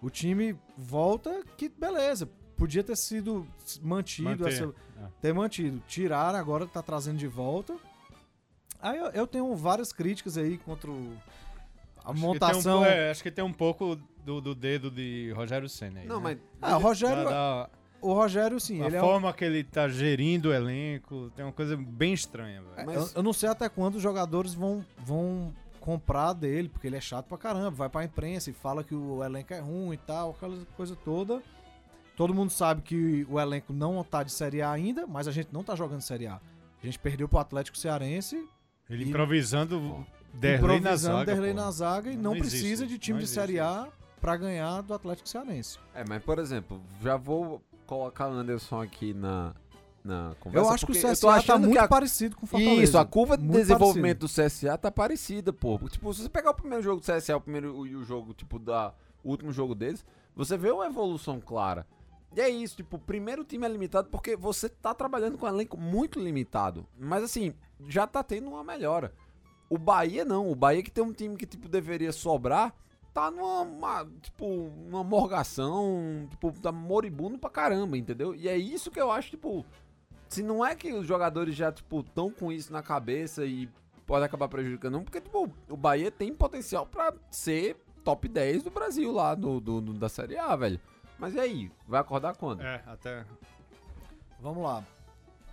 O 0.01 0.11
time 0.11 0.57
volta 0.77 1.43
que 1.57 1.69
beleza. 1.69 2.29
Podia 2.57 2.85
ter 2.85 2.97
sido 2.97 3.47
mantido, 3.81 4.47
essa- 4.47 4.65
é. 5.01 5.07
ter 5.21 5.33
mantido. 5.33 5.83
Tiraram, 5.89 6.39
agora 6.39 6.67
tá 6.67 6.83
trazendo 6.83 7.17
de 7.19 7.27
volta. 7.27 7.75
Aí 8.81 8.99
eu, 8.99 9.07
eu 9.11 9.27
tenho 9.27 9.55
várias 9.57 9.93
críticas 9.93 10.37
aí 10.37 10.59
contra 10.59 10.91
o- 10.91 11.17
A 12.05 12.11
Acho 12.11 12.15
que 12.15 12.21
tem 12.21 12.25
um 12.29 12.33
montação. 12.33 12.85
é, 12.85 13.11
acho 13.13 13.23
que 13.23 13.31
tem 13.31 13.45
um 13.45 13.53
pouco 13.53 13.97
do, 14.25 14.41
do 14.41 14.55
dedo 14.57 14.91
de 14.91 15.33
Rogério 15.37 15.69
Senna 15.69 16.01
aí. 16.01 16.07
Não, 16.07 16.17
né? 16.21 16.37
mas. 16.61 16.71
Ah, 16.73 16.77
o 16.77 16.81
Rogério, 16.81 17.25
Da- 17.25 17.31
da- 17.31 17.71
o 18.03 18.13
Rogério, 18.13 18.59
sim, 18.61 18.83
a 18.83 18.87
ele 18.87 18.97
é 18.97 19.03
um- 19.03 19.05
forma 19.07 19.33
que 19.33 19.45
ele 19.45 19.63
tá 19.65 19.89
gerindo 19.89 20.51
o 20.51 20.53
elenco, 20.53 21.31
tem 21.35 21.45
uma 21.45 21.53
coisa 21.53 21.77
bem 21.77 22.13
estranha, 22.13 22.61
velho. 22.63 22.87
Mas- 22.87 22.97
Eu, 23.13 23.19
eu 23.19 23.23
não 23.23 23.33
sei 23.33 23.49
até 23.49 23.69
quando 23.69 23.95
os 23.97 24.03
jogadores 24.03 24.53
vão, 24.55 24.85
vão 24.99 25.55
comprar 25.81 26.33
dele, 26.33 26.69
porque 26.69 26.87
ele 26.87 26.97
é 26.97 27.01
chato 27.01 27.27
pra 27.27 27.39
caramba. 27.39 27.71
Vai 27.71 27.89
pra 27.89 28.05
imprensa 28.05 28.51
e 28.51 28.53
fala 28.53 28.85
que 28.85 28.95
o 28.95 29.23
elenco 29.25 29.53
é 29.55 29.59
ruim 29.61 29.95
e 29.95 29.97
tal, 29.97 30.31
aquela 30.33 30.57
coisa 30.77 30.95
toda. 30.95 31.43
Todo 32.17 32.35
mundo 32.35 32.51
sabe 32.51 32.83
que 32.83 33.27
o 33.29 33.41
elenco 33.41 33.73
não 33.73 34.05
tá 34.05 34.23
de 34.23 34.31
Série 34.31 34.61
A 34.63 34.71
ainda, 34.71 35.07
mas 35.07 35.27
a 35.27 35.33
gente 35.33 35.49
não 35.53 35.65
tá 35.65 35.75
jogando 35.75 36.03
Série 36.03 36.27
A. 36.27 36.35
A 36.35 36.87
gente 36.87 36.99
perdeu 36.99 37.27
pro 37.29 37.39
Atlético 37.39 37.77
Cearense, 37.79 38.47
Ele 38.91 39.05
E- 39.05 39.09
improvisando 39.09 40.05
Derlei 40.35 40.59
na 40.61 40.79
improvisando 40.81 41.17
zaga. 41.19 41.33
Derlei 41.33 41.55
na 41.55 41.71
zaga 41.71 42.11
e 42.11 42.17
Não 42.17 42.23
não, 42.23 42.37
existe 42.37 42.51
precisa 42.59 42.85
isso, 42.85 42.93
de 42.93 42.99
time 42.99 43.21
de 43.21 43.27
Série 43.27 43.53
existe 43.59 43.61
A 43.61 43.89
pra 44.21 44.37
ganhar 44.37 44.83
do 44.83 44.93
Atlético 44.93 45.29
Cearense. 45.29 45.79
É, 45.95 46.05
mas 46.07 46.23
por 46.23 46.39
exemplo, 46.39 46.81
já 47.03 47.17
vou 47.17 47.63
colocar 47.97 48.29
o 48.29 48.33
Anderson 48.33 48.81
aqui 48.81 49.13
na, 49.15 49.55
na 50.05 50.35
conversa. 50.41 50.67
Eu 50.69 50.73
acho 50.75 50.87
que 50.87 50.93
o 50.93 50.95
CSA 50.95 51.27
tá 51.29 51.35
achando 51.35 51.67
muito 51.67 51.79
a- 51.79 51.89
parecido 51.89 52.37
com 52.37 52.45
o 52.45 52.49
Fortaleza. 52.49 52.83
Isso, 52.83 52.99
a 52.99 53.05
curva 53.05 53.37
de 53.37 53.45
Muito 53.45 53.57
desenvolvimento 53.59 54.21
do 54.21 54.29
CSA 54.29 54.79
tá 54.79 54.91
parecida, 54.91 55.53
pô. 55.53 55.79
Tipo, 55.89 56.13
se 56.15 56.23
você 56.23 56.29
pegar 56.29 56.51
o 56.51 56.55
primeiro 56.55 56.83
jogo 56.83 57.01
do 57.01 57.05
CSA, 57.07 57.37
o 57.37 57.41
primeiro 57.41 57.87
e 57.87 57.95
o 57.97 58.05
jogo, 58.05 58.33
tipo, 58.35 58.59
da 58.59 58.93
o 59.25 59.31
último 59.31 59.53
jogo 59.53 59.75
deles, 59.75 60.05
você 60.35 60.57
vê 60.57 60.71
uma 60.71 60.87
evolução 60.87 61.41
clara. 61.41 61.87
E 62.35 62.41
é 62.41 62.49
isso, 62.49 62.77
tipo, 62.77 62.97
o 62.97 62.99
primeiro 62.99 63.45
time 63.45 63.65
é 63.67 63.69
limitado 63.69 64.09
porque 64.11 64.35
você 64.35 64.69
tá 64.69 64.95
trabalhando 64.95 65.37
com 65.39 65.45
um 65.47 65.49
elenco 65.49 65.77
muito 65.79 66.19
limitado. 66.19 66.87
Mas 66.99 67.23
assim, 67.23 67.55
já 67.89 68.07
tá 68.07 68.23
tendo 68.23 68.49
uma 68.49 68.65
melhora. 68.65 69.13
O 69.69 69.77
Bahia 69.79 70.25
não, 70.25 70.51
o 70.51 70.55
Bahia 70.55 70.83
que 70.83 70.91
tem 70.91 71.05
um 71.05 71.13
time 71.13 71.37
que, 71.37 71.47
tipo, 71.47 71.69
deveria 71.69 72.11
sobrar, 72.11 72.75
tá 73.13 73.31
numa, 73.31 73.61
uma, 73.63 74.09
tipo, 74.23 74.47
uma 74.47 75.05
morgação, 75.05 76.27
tipo, 76.31 76.53
tá 76.61 76.73
moribundo 76.73 77.39
pra 77.39 77.51
caramba, 77.51 77.97
entendeu? 77.99 78.35
E 78.35 78.49
é 78.49 78.57
isso 78.57 78.91
que 78.91 79.01
eu 79.01 79.11
acho, 79.11 79.31
tipo, 79.31 79.65
se 80.29 80.43
não 80.43 80.65
é 80.65 80.75
que 80.75 80.93
os 80.93 81.07
jogadores 81.07 81.55
já, 81.55 81.71
tipo, 81.71 82.01
estão 82.01 82.31
com 82.31 82.51
isso 82.51 82.73
na 82.73 82.83
cabeça 82.83 83.45
e 83.45 83.69
pode 84.07 84.25
acabar 84.25 84.49
prejudicando, 84.49 84.95
não, 84.95 85.05
porque, 85.05 85.21
tipo, 85.21 85.51
o 85.69 85.77
Bahia 85.77 86.11
tem 86.11 86.33
potencial 86.35 86.87
pra 86.87 87.13
ser 87.31 87.77
top 88.03 88.27
10 88.29 88.63
do 88.63 88.71
Brasil 88.71 89.13
lá, 89.13 89.35
do- 89.35 89.61
da 89.95 90.09
Série 90.09 90.37
A, 90.39 90.57
velho. 90.57 90.81
Mas 91.19 91.35
e 91.35 91.41
aí? 91.41 91.71
Vai 91.87 92.01
acordar 92.01 92.35
quando? 92.37 92.63
É, 92.63 92.83
até. 92.87 93.25
Vamos 94.41 94.65
lá. 94.65 94.83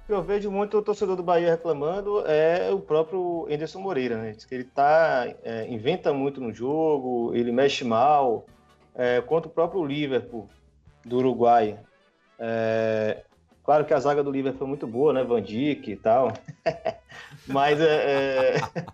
Eu 0.09 0.23
vejo 0.23 0.49
muito 0.49 0.75
o 0.75 0.81
torcedor 0.81 1.15
do 1.15 1.21
Bahia 1.21 1.51
reclamando 1.51 2.25
é 2.25 2.71
o 2.71 2.79
próprio 2.79 3.45
Anderson 3.47 3.79
Moreira, 3.79 4.17
né? 4.17 4.35
Ele 4.49 4.63
tá, 4.63 5.31
é, 5.43 5.67
inventa 5.67 6.11
muito 6.11 6.41
no 6.41 6.51
jogo, 6.51 7.31
ele 7.35 7.51
mexe 7.51 7.85
mal, 7.85 8.47
é, 8.95 9.21
contra 9.21 9.47
o 9.47 9.53
próprio 9.53 9.85
Liverpool 9.85 10.49
do 11.05 11.17
Uruguai. 11.17 11.77
É, 12.39 13.23
claro 13.63 13.85
que 13.85 13.93
a 13.93 13.99
zaga 13.99 14.23
do 14.23 14.31
Liverpool 14.31 14.57
foi 14.57 14.67
muito 14.67 14.87
boa, 14.87 15.13
né? 15.13 15.23
Van 15.23 15.43
Dijk 15.43 15.91
e 15.91 15.95
tal. 15.95 16.33
Mas 17.45 17.79
é, 17.79 18.55
é, 18.55 18.85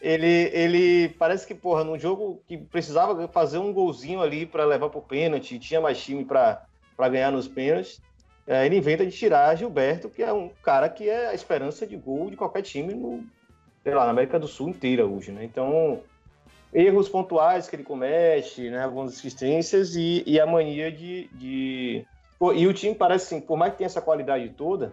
ele, 0.00 0.50
ele 0.52 1.08
parece 1.10 1.46
que, 1.46 1.54
porra, 1.54 1.84
num 1.84 1.96
jogo 1.96 2.42
que 2.48 2.58
precisava 2.58 3.28
fazer 3.28 3.58
um 3.58 3.72
golzinho 3.72 4.20
ali 4.20 4.44
para 4.44 4.64
levar 4.64 4.90
pro 4.90 5.00
pênalti, 5.00 5.60
tinha 5.60 5.80
mais 5.80 6.02
time 6.02 6.24
para 6.24 6.66
ganhar 7.08 7.30
nos 7.30 7.46
pênaltis. 7.46 8.02
É, 8.46 8.66
ele 8.66 8.76
inventa 8.76 9.06
de 9.06 9.12
tirar 9.12 9.56
Gilberto, 9.56 10.08
que 10.08 10.22
é 10.22 10.32
um 10.32 10.50
cara 10.62 10.88
que 10.88 11.08
é 11.08 11.28
a 11.28 11.34
esperança 11.34 11.86
de 11.86 11.96
gol 11.96 12.28
de 12.28 12.36
qualquer 12.36 12.62
time 12.62 12.92
no, 12.92 13.24
sei 13.82 13.94
lá, 13.94 14.04
na 14.04 14.10
América 14.10 14.38
do 14.38 14.48
Sul 14.48 14.68
inteira 14.68 15.06
hoje, 15.06 15.30
né? 15.30 15.44
Então, 15.44 16.00
erros 16.72 17.08
pontuais 17.08 17.68
que 17.68 17.76
ele 17.76 17.84
comete, 17.84 18.68
né? 18.68 18.82
Algumas 18.82 19.12
assistências 19.12 19.94
e, 19.94 20.24
e 20.26 20.40
a 20.40 20.46
mania 20.46 20.90
de, 20.90 21.28
de... 21.34 22.04
E 22.56 22.66
o 22.66 22.74
time 22.74 22.94
parece 22.94 23.26
assim, 23.26 23.40
por 23.40 23.56
mais 23.56 23.72
que 23.72 23.78
tenha 23.78 23.86
essa 23.86 24.02
qualidade 24.02 24.48
toda, 24.50 24.92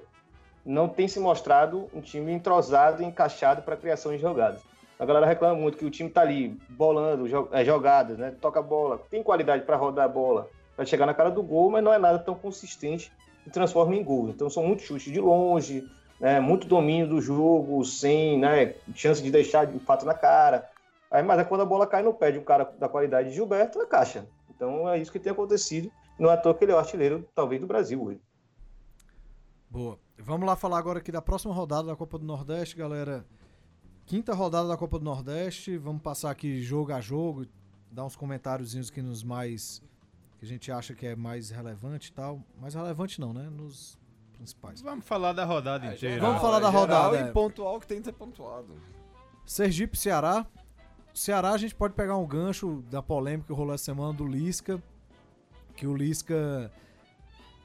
não 0.63 0.87
tem 0.87 1.07
se 1.07 1.19
mostrado 1.19 1.89
um 1.91 2.01
time 2.01 2.31
entrosado 2.31 3.01
e 3.01 3.05
encaixado 3.05 3.63
para 3.63 3.75
criação 3.75 4.11
de 4.11 4.19
jogadas. 4.19 4.61
A 4.99 5.05
galera 5.05 5.25
reclama 5.25 5.55
muito 5.55 5.77
que 5.77 5.85
o 5.85 5.89
time 5.89 6.09
tá 6.09 6.21
ali 6.21 6.59
bolando 6.69 7.25
é, 7.51 7.65
jogadas, 7.65 8.19
né? 8.19 8.35
Toca 8.39 8.59
a 8.59 8.63
bola, 8.63 9.01
tem 9.09 9.23
qualidade 9.23 9.63
para 9.63 9.77
rodar 9.77 10.05
a 10.05 10.09
bola, 10.09 10.47
para 10.75 10.85
chegar 10.85 11.07
na 11.07 11.13
cara 11.15 11.31
do 11.31 11.41
gol, 11.41 11.71
mas 11.71 11.83
não 11.83 11.91
é 11.91 11.97
nada 11.97 12.19
tão 12.19 12.35
consistente 12.35 13.11
e 13.49 13.51
transforma 13.51 13.95
em 13.95 14.03
gol. 14.03 14.29
Então 14.29 14.49
são 14.49 14.63
muitos 14.63 14.85
chutes 14.85 15.11
de 15.11 15.19
longe, 15.19 15.89
né, 16.19 16.39
muito 16.39 16.67
domínio 16.67 17.07
do 17.07 17.19
jogo, 17.19 17.83
sem 17.83 18.39
né, 18.39 18.75
chance 18.93 19.21
de 19.21 19.31
deixar 19.31 19.65
de 19.65 19.79
fato 19.79 20.05
na 20.05 20.13
cara. 20.13 20.69
Aí, 21.11 21.23
mas 21.23 21.39
é 21.39 21.43
quando 21.43 21.61
a 21.61 21.65
bola 21.65 21.87
cai 21.87 22.03
no 22.03 22.13
pé 22.13 22.31
de 22.31 22.37
um 22.37 22.43
cara 22.43 22.71
da 22.77 22.87
qualidade 22.87 23.29
de 23.29 23.35
Gilberto, 23.35 23.81
é 23.81 23.85
caixa. 23.85 24.27
Então 24.49 24.87
é 24.87 24.99
isso 24.99 25.11
que 25.11 25.19
tem 25.19 25.31
acontecido. 25.31 25.91
Não 26.19 26.29
é 26.29 26.33
à 26.33 26.37
toa 26.37 26.53
que 26.53 26.63
ele 26.63 26.71
é 26.71 26.75
o 26.75 26.77
artilheiro, 26.77 27.27
talvez, 27.33 27.59
do 27.59 27.65
Brasil 27.65 28.01
hoje. 28.01 28.21
Boa. 29.69 29.97
Vamos 30.17 30.45
lá 30.45 30.55
falar 30.55 30.77
agora 30.77 30.99
aqui 30.99 31.11
da 31.11 31.21
próxima 31.21 31.53
rodada 31.53 31.87
da 31.87 31.95
Copa 31.95 32.19
do 32.19 32.25
Nordeste, 32.25 32.75
galera. 32.75 33.25
Quinta 34.05 34.33
rodada 34.33 34.67
da 34.67 34.77
Copa 34.77 34.99
do 34.99 35.05
Nordeste. 35.05 35.77
Vamos 35.77 36.01
passar 36.01 36.29
aqui 36.29 36.61
jogo 36.61 36.91
a 36.91 36.99
jogo, 36.99 37.45
dar 37.89 38.05
uns 38.05 38.15
comentáriozinhos 38.15 38.89
aqui 38.89 39.01
nos 39.01 39.23
mais 39.23 39.81
que 40.39 40.45
a 40.45 40.47
gente 40.47 40.71
acha 40.71 40.93
que 40.95 41.05
é 41.05 41.15
mais 41.15 41.49
relevante 41.49 42.09
e 42.09 42.13
tal. 42.13 42.41
Mais 42.59 42.73
relevante 42.73 43.19
não, 43.19 43.33
né? 43.33 43.49
Nos 43.49 43.99
principais. 44.33 44.81
Vamos 44.81 45.05
falar 45.05 45.33
da 45.33 45.43
rodada 45.43 45.85
É, 45.87 45.93
inteira. 45.95 46.21
Vamos 46.21 46.41
falar 46.41 46.59
da 46.59 46.67
geral 46.71 46.81
rodada, 46.81 47.17
E 47.17 47.29
é. 47.29 47.31
pontual 47.31 47.79
que 47.79 47.85
tem 47.87 47.99
que 47.99 48.05
ser 48.05 48.13
pontuado. 48.13 48.73
Sergipe, 49.45 49.97
Ceará. 49.97 50.45
Ceará 51.13 51.51
a 51.51 51.57
gente 51.57 51.75
pode 51.75 51.93
pegar 51.93 52.15
um 52.15 52.25
gancho 52.25 52.81
da 52.89 53.01
polêmica 53.03 53.47
que 53.47 53.53
rolou 53.53 53.73
essa 53.73 53.83
semana 53.85 54.13
do 54.13 54.25
Lisca. 54.25 54.81
Que 55.75 55.85
o 55.85 55.93
Lisca. 55.95 56.71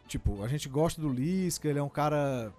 Tipo, 0.08 0.42
a 0.42 0.48
gente 0.48 0.68
gosta 0.68 1.00
do 1.00 1.08
Lisca, 1.08 1.68
ele 1.68 1.78
é 1.78 1.82
um 1.82 1.88
cara 1.88 2.52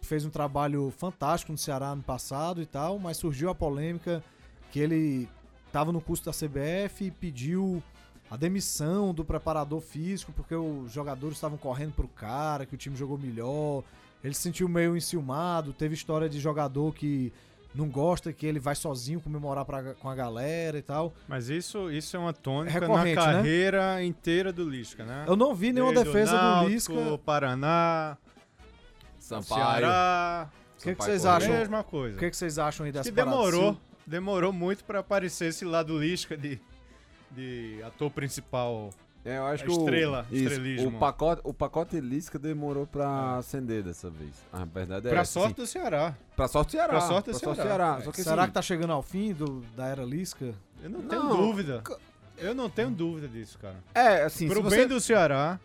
que 0.00 0.06
fez 0.06 0.24
um 0.24 0.30
trabalho 0.30 0.90
fantástico 0.96 1.50
no 1.52 1.58
Ceará 1.58 1.94
no 1.94 2.02
passado 2.02 2.62
e 2.62 2.66
tal, 2.66 2.98
mas 2.98 3.16
surgiu 3.16 3.50
a 3.50 3.54
polêmica 3.54 4.22
que 4.70 4.78
ele 4.78 5.28
estava 5.66 5.92
no 5.92 6.00
curso 6.00 6.24
da 6.24 6.32
CBF 6.32 7.06
e 7.06 7.10
pediu 7.10 7.82
a 8.30 8.36
demissão 8.36 9.12
do 9.12 9.24
preparador 9.24 9.80
físico 9.80 10.32
porque 10.32 10.54
os 10.54 10.92
jogadores 10.92 11.36
estavam 11.36 11.58
correndo 11.58 11.92
pro 11.92 12.08
cara, 12.08 12.66
que 12.66 12.74
o 12.74 12.78
time 12.78 12.96
jogou 12.96 13.18
melhor. 13.18 13.82
Ele 14.22 14.34
se 14.34 14.40
sentiu 14.40 14.68
meio 14.68 14.96
enciumado, 14.96 15.72
teve 15.72 15.94
história 15.94 16.28
de 16.28 16.40
jogador 16.40 16.94
que 16.94 17.32
não 17.74 17.88
gosta 17.88 18.32
que 18.32 18.46
ele 18.46 18.60
vai 18.60 18.74
sozinho 18.74 19.20
comemorar 19.20 19.64
pra, 19.64 19.94
com 19.94 20.08
a 20.08 20.14
galera 20.14 20.78
e 20.78 20.82
tal. 20.82 21.12
Mas 21.28 21.48
isso, 21.48 21.90
isso 21.90 22.16
é 22.16 22.20
uma 22.20 22.32
tônica 22.32 22.78
Recorrente, 22.78 23.16
na 23.16 23.26
né? 23.26 23.32
carreira 23.34 24.02
inteira 24.04 24.52
do 24.52 24.68
Lisca, 24.68 25.04
né? 25.04 25.24
Eu 25.26 25.36
não 25.36 25.54
vi 25.54 25.72
nenhuma 25.72 25.92
Desde 25.92 26.12
defesa 26.12 26.32
do 26.36 26.42
Náutico, 26.42 26.70
Lisca. 26.70 27.18
Paraná, 27.18 28.16
Sampaio. 29.18 29.62
Ceará, 29.62 30.50
O 30.78 30.82
que, 30.82 30.94
que 30.94 31.04
vocês 31.04 31.26
acham? 31.26 31.50
mesma 31.50 31.82
coisa. 31.82 32.16
O 32.16 32.18
que, 32.20 32.30
que 32.30 32.36
vocês 32.36 32.58
acham 32.58 32.86
aí 32.86 32.92
dessa 32.92 33.08
que 33.08 33.14
demorou, 33.14 33.76
demorou 34.06 34.52
muito 34.52 34.84
pra 34.84 35.00
aparecer 35.00 35.48
esse 35.48 35.64
lado 35.64 35.98
Lisca 35.98 36.36
de, 36.36 36.60
de 37.34 37.82
ator 37.82 38.10
principal. 38.10 38.90
É, 39.24 39.38
eu 39.38 39.46
acho 39.46 39.64
que 39.64 39.70
o- 39.70 39.72
estrela, 39.78 40.26
isso, 40.30 40.44
estrelismo. 40.44 40.88
o 40.88 40.98
pacote, 41.00 41.40
o 41.44 41.54
pacote 41.54 41.98
Lisca 41.98 42.38
demorou 42.38 42.86
pra 42.86 43.38
acender 43.38 43.82
dessa 43.82 44.10
vez. 44.10 44.32
A 44.52 44.64
verdade 44.66 45.06
é 45.06 45.10
pra 45.10 45.20
essa, 45.22 45.32
sorte 45.32 45.52
assim. 45.52 45.62
do 45.62 45.66
Ceará. 45.66 46.14
Pra 46.36 46.46
sorte 46.46 46.68
do 46.68 46.72
Ceará. 46.72 46.88
pra 46.90 47.00
sorte 47.00 47.30
do 47.30 47.38
Ceará. 47.38 48.00
Só 48.02 48.12
que, 48.12 48.22
Será 48.22 48.42
assim, 48.42 48.48
que 48.50 48.54
tá 48.54 48.60
chegando 48.62 48.92
ao 48.92 49.00
fim 49.02 49.32
do, 49.32 49.62
da 49.74 49.86
era 49.86 50.04
Lisca? 50.04 50.54
Eu 50.82 50.90
não 50.90 51.00
tenho 51.02 51.22
Não, 51.22 51.36
dúvida. 51.38 51.80
ca- 51.82 51.96
Eu 52.36 52.54
não 52.54 52.68
tenho 52.68 52.90
dúvida 52.90 53.26
disso, 53.26 53.58
cara. 53.58 53.76
É, 53.94 54.24
assim, 54.24 54.46
Pro 54.46 54.56
se 54.56 54.62
bem 54.62 54.70
você, 54.80 54.86
do 54.88 55.00
Ceará, 55.00 55.58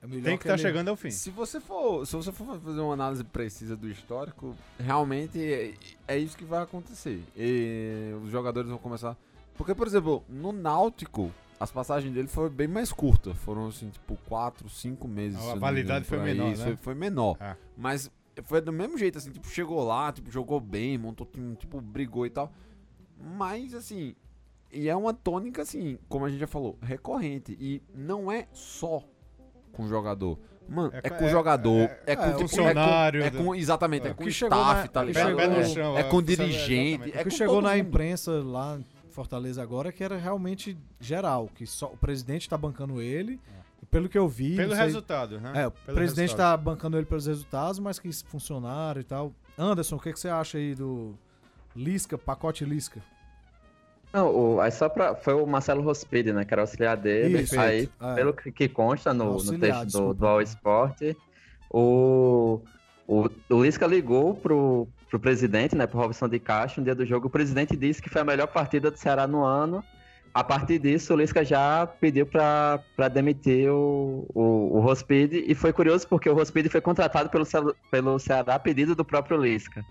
É 0.00 0.06
tem 0.06 0.22
que 0.22 0.44
estar 0.44 0.50
ele- 0.52 0.62
chegando 0.62 0.88
ao 0.88 0.94
fim. 0.96 1.10
se 1.10 1.30
você 1.30 1.58
for, 1.58 2.06
se 2.06 2.14
você 2.14 2.30
for 2.30 2.60
fazer 2.60 2.78
uma 2.80 2.92
análise 2.92 3.24
precisa 3.24 3.74
do 3.74 3.88
histórico, 3.88 4.54
realmente 4.78 5.42
é, 5.42 5.74
é 6.06 6.16
isso 6.18 6.36
que 6.36 6.44
vai 6.44 6.62
acontecer. 6.62 7.20
E 7.36 8.12
os 8.22 8.30
jogadores 8.30 8.68
vão 8.68 8.78
começar, 8.78 9.16
porque 9.54 9.74
por 9.74 9.86
exemplo, 9.86 10.24
no 10.28 10.52
Náutico 10.52 11.30
as 11.58 11.70
passagens 11.70 12.12
dele 12.12 12.28
foram 12.28 12.50
bem 12.50 12.66
mais 12.68 12.92
curtas, 12.92 13.36
foram 13.38 13.68
assim, 13.68 13.88
tipo 13.88 14.18
4, 14.28 14.68
5 14.68 15.06
meses. 15.08 15.38
A 15.48 15.54
validade 15.54 16.04
foi 16.04 16.18
menor, 16.18 16.52
Isso 16.52 16.64
né? 16.68 16.78
Foi, 16.82 16.94
menor. 16.94 17.36
É. 17.40 17.56
Mas 17.76 18.10
foi 18.42 18.60
do 18.60 18.72
mesmo 18.72 18.98
jeito, 18.98 19.16
assim, 19.18 19.30
tipo, 19.30 19.46
chegou 19.48 19.82
lá, 19.84 20.12
tipo, 20.12 20.30
jogou 20.30 20.60
bem, 20.60 20.98
montou 20.98 21.24
time, 21.26 21.54
tipo, 21.56 21.80
brigou 21.80 22.26
e 22.26 22.30
tal. 22.30 22.52
Mas, 23.36 23.74
assim, 23.74 24.14
e 24.72 24.88
é 24.88 24.96
uma 24.96 25.14
tônica, 25.14 25.62
assim, 25.62 25.96
como 26.08 26.24
a 26.24 26.28
gente 26.28 26.40
já 26.40 26.46
falou, 26.46 26.76
recorrente. 26.82 27.56
E 27.60 27.80
não 27.94 28.30
é 28.30 28.46
só 28.52 29.02
com 29.72 29.84
o 29.84 29.88
jogador. 29.88 30.38
Mano, 30.68 30.90
É 30.94 30.98
é, 30.98 31.10
co- 31.10 31.16
com 31.16 31.24
o 31.24 31.28
é- 31.28 31.30
jogador, 31.30 31.80
é- 31.80 32.00
é, 32.06 32.16
com 32.16 32.22
é, 32.22 32.26
tipo, 32.28 32.40
funcionário 32.40 33.22
É 33.22 33.30
com, 33.30 33.54
exatamente, 33.54 34.06
é, 34.06 34.10
É, 34.10 34.14
com 34.14 34.24
o 34.24 34.28
staff, 34.28 34.50
na- 34.82 34.88
tá 34.88 35.04
ligado? 35.04 35.26
chegou- 35.28 35.40
É- 35.60 35.64
chão, 35.64 35.98
é 35.98 36.02
com 36.04 36.20
funciona- 36.20 36.44
dirigente, 36.48 37.04
é 37.04 37.08
o 37.08 37.12
que 37.18 37.24
com 37.24 37.30
chegou 37.30 37.54
todo 37.56 37.64
na 37.64 37.76
mundo. 37.76 37.86
imprensa 37.86 38.32
lá 38.42 38.80
Fortaleza 39.14 39.62
agora 39.62 39.92
que 39.92 40.02
era 40.02 40.16
realmente 40.16 40.76
geral, 41.00 41.48
que 41.54 41.66
só 41.66 41.86
o 41.86 41.96
presidente 41.96 42.48
tá 42.48 42.58
bancando 42.58 43.00
ele. 43.00 43.40
E 43.82 43.86
pelo 43.86 44.08
que 44.08 44.18
eu 44.18 44.26
vi, 44.28 44.56
Pelo 44.56 44.74
sei- 44.74 44.84
resultado, 44.84 45.40
né? 45.40 45.52
É, 45.54 45.66
o 45.66 45.70
Pelo 45.70 45.96
presidente 45.96 46.30
resultado. 46.30 46.50
tá 46.50 46.56
bancando 46.56 46.96
ele 46.96 47.06
pelos 47.06 47.26
resultados, 47.26 47.78
mas 47.78 47.98
que 47.98 48.10
funcionário 48.24 49.00
e 49.00 49.04
tal. 49.04 49.32
Anderson, 49.56 49.96
o 49.96 50.00
que, 50.00 50.12
que 50.12 50.18
você 50.18 50.28
acha 50.28 50.58
aí 50.58 50.74
do 50.74 51.14
Lisca, 51.76 52.18
pacote 52.18 52.64
Lisca? 52.64 53.00
Não, 54.12 54.34
o, 54.34 54.60
aí 54.60 54.70
só 54.70 54.88
pra, 54.88 55.14
foi 55.14 55.34
o 55.34 55.46
Marcelo 55.46 55.82
Rospide, 55.82 56.32
né? 56.32 56.44
Que 56.44 56.54
era 56.54 56.62
auxiliar 56.62 56.96
dele. 56.96 57.42
Isso, 57.42 57.58
aí, 57.58 57.88
é. 58.00 58.14
pelo 58.14 58.32
que, 58.32 58.50
que 58.50 58.68
consta 58.68 59.12
no, 59.14 59.36
no 59.42 59.58
texto 59.58 59.90
do, 59.92 60.14
do 60.14 60.26
All 60.26 60.40
Sport, 60.42 61.00
o, 61.70 62.60
o, 63.06 63.28
o 63.50 63.62
Lisca 63.62 63.86
ligou 63.86 64.34
pro, 64.34 64.88
pro 65.08 65.18
presidente, 65.18 65.76
né? 65.76 65.86
Pro 65.86 65.98
Robson 65.98 66.28
de 66.28 66.38
Castro, 66.38 66.80
no 66.80 66.84
dia 66.84 66.94
do 66.94 67.06
jogo. 67.06 67.28
O 67.28 67.30
presidente 67.30 67.76
disse 67.76 68.02
que 68.02 68.08
foi 68.08 68.20
a 68.20 68.24
melhor 68.24 68.46
partida 68.48 68.90
do 68.90 68.98
Ceará 68.98 69.26
no 69.26 69.44
ano. 69.44 69.82
A 70.34 70.42
partir 70.42 70.80
disso, 70.80 71.14
o 71.14 71.16
Lisca 71.16 71.44
já 71.44 71.86
pediu 71.86 72.26
pra 72.26 72.80
demitir 73.12 73.70
o, 73.70 74.26
o, 74.34 74.80
Rospide. 74.80 75.44
E 75.46 75.54
foi 75.54 75.72
curioso 75.72 76.08
porque 76.08 76.28
o 76.28 76.34
Rospide 76.34 76.68
foi 76.68 76.80
contratado 76.80 77.30
pelo, 77.30 77.46
pelo 77.88 78.18
Ceará 78.18 78.56
a 78.56 78.58
pedido 78.58 78.96
do 78.96 79.04
próprio 79.04 79.40
Lisca. 79.40 79.84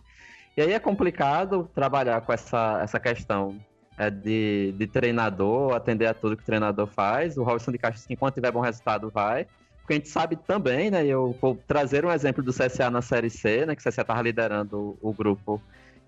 E 0.58 0.62
aí 0.62 0.74
é 0.74 0.80
complicado 0.80 1.70
trabalhar 1.74 2.20
com 2.22 2.34
essa, 2.34 2.82
essa 2.84 3.00
questão 3.00 3.58
é, 3.98 4.10
de, 4.10 4.74
de 4.78 4.86
treinador, 4.86 5.74
atender 5.74 6.08
a 6.08 6.14
tudo 6.14 6.36
que 6.36 6.44
o 6.44 6.46
treinador 6.46 6.88
faz. 6.88 7.38
O 7.38 7.44
Robson 7.44 7.72
de 7.72 7.78
Castro, 7.78 8.12
enquanto 8.12 8.36
tiver 8.36 8.52
bom 8.52 8.60
resultado, 8.60 9.10
vai. 9.10 9.48
Porque 9.84 9.94
a 9.94 9.96
gente 9.98 10.08
sabe 10.08 10.38
também, 10.38 10.90
né? 10.90 11.06
Eu 11.06 11.36
vou 11.42 11.60
trazer 11.68 12.06
um 12.06 12.12
exemplo 12.12 12.42
do 12.42 12.54
CSA 12.54 12.90
na 12.90 13.02
Série 13.02 13.30
C, 13.30 13.66
né? 13.66 13.76
Que 13.76 13.82
o 13.82 13.84
CSA 13.84 14.02
estava 14.02 14.22
liderando 14.22 14.98
o, 15.02 15.12
grupo 15.12 15.62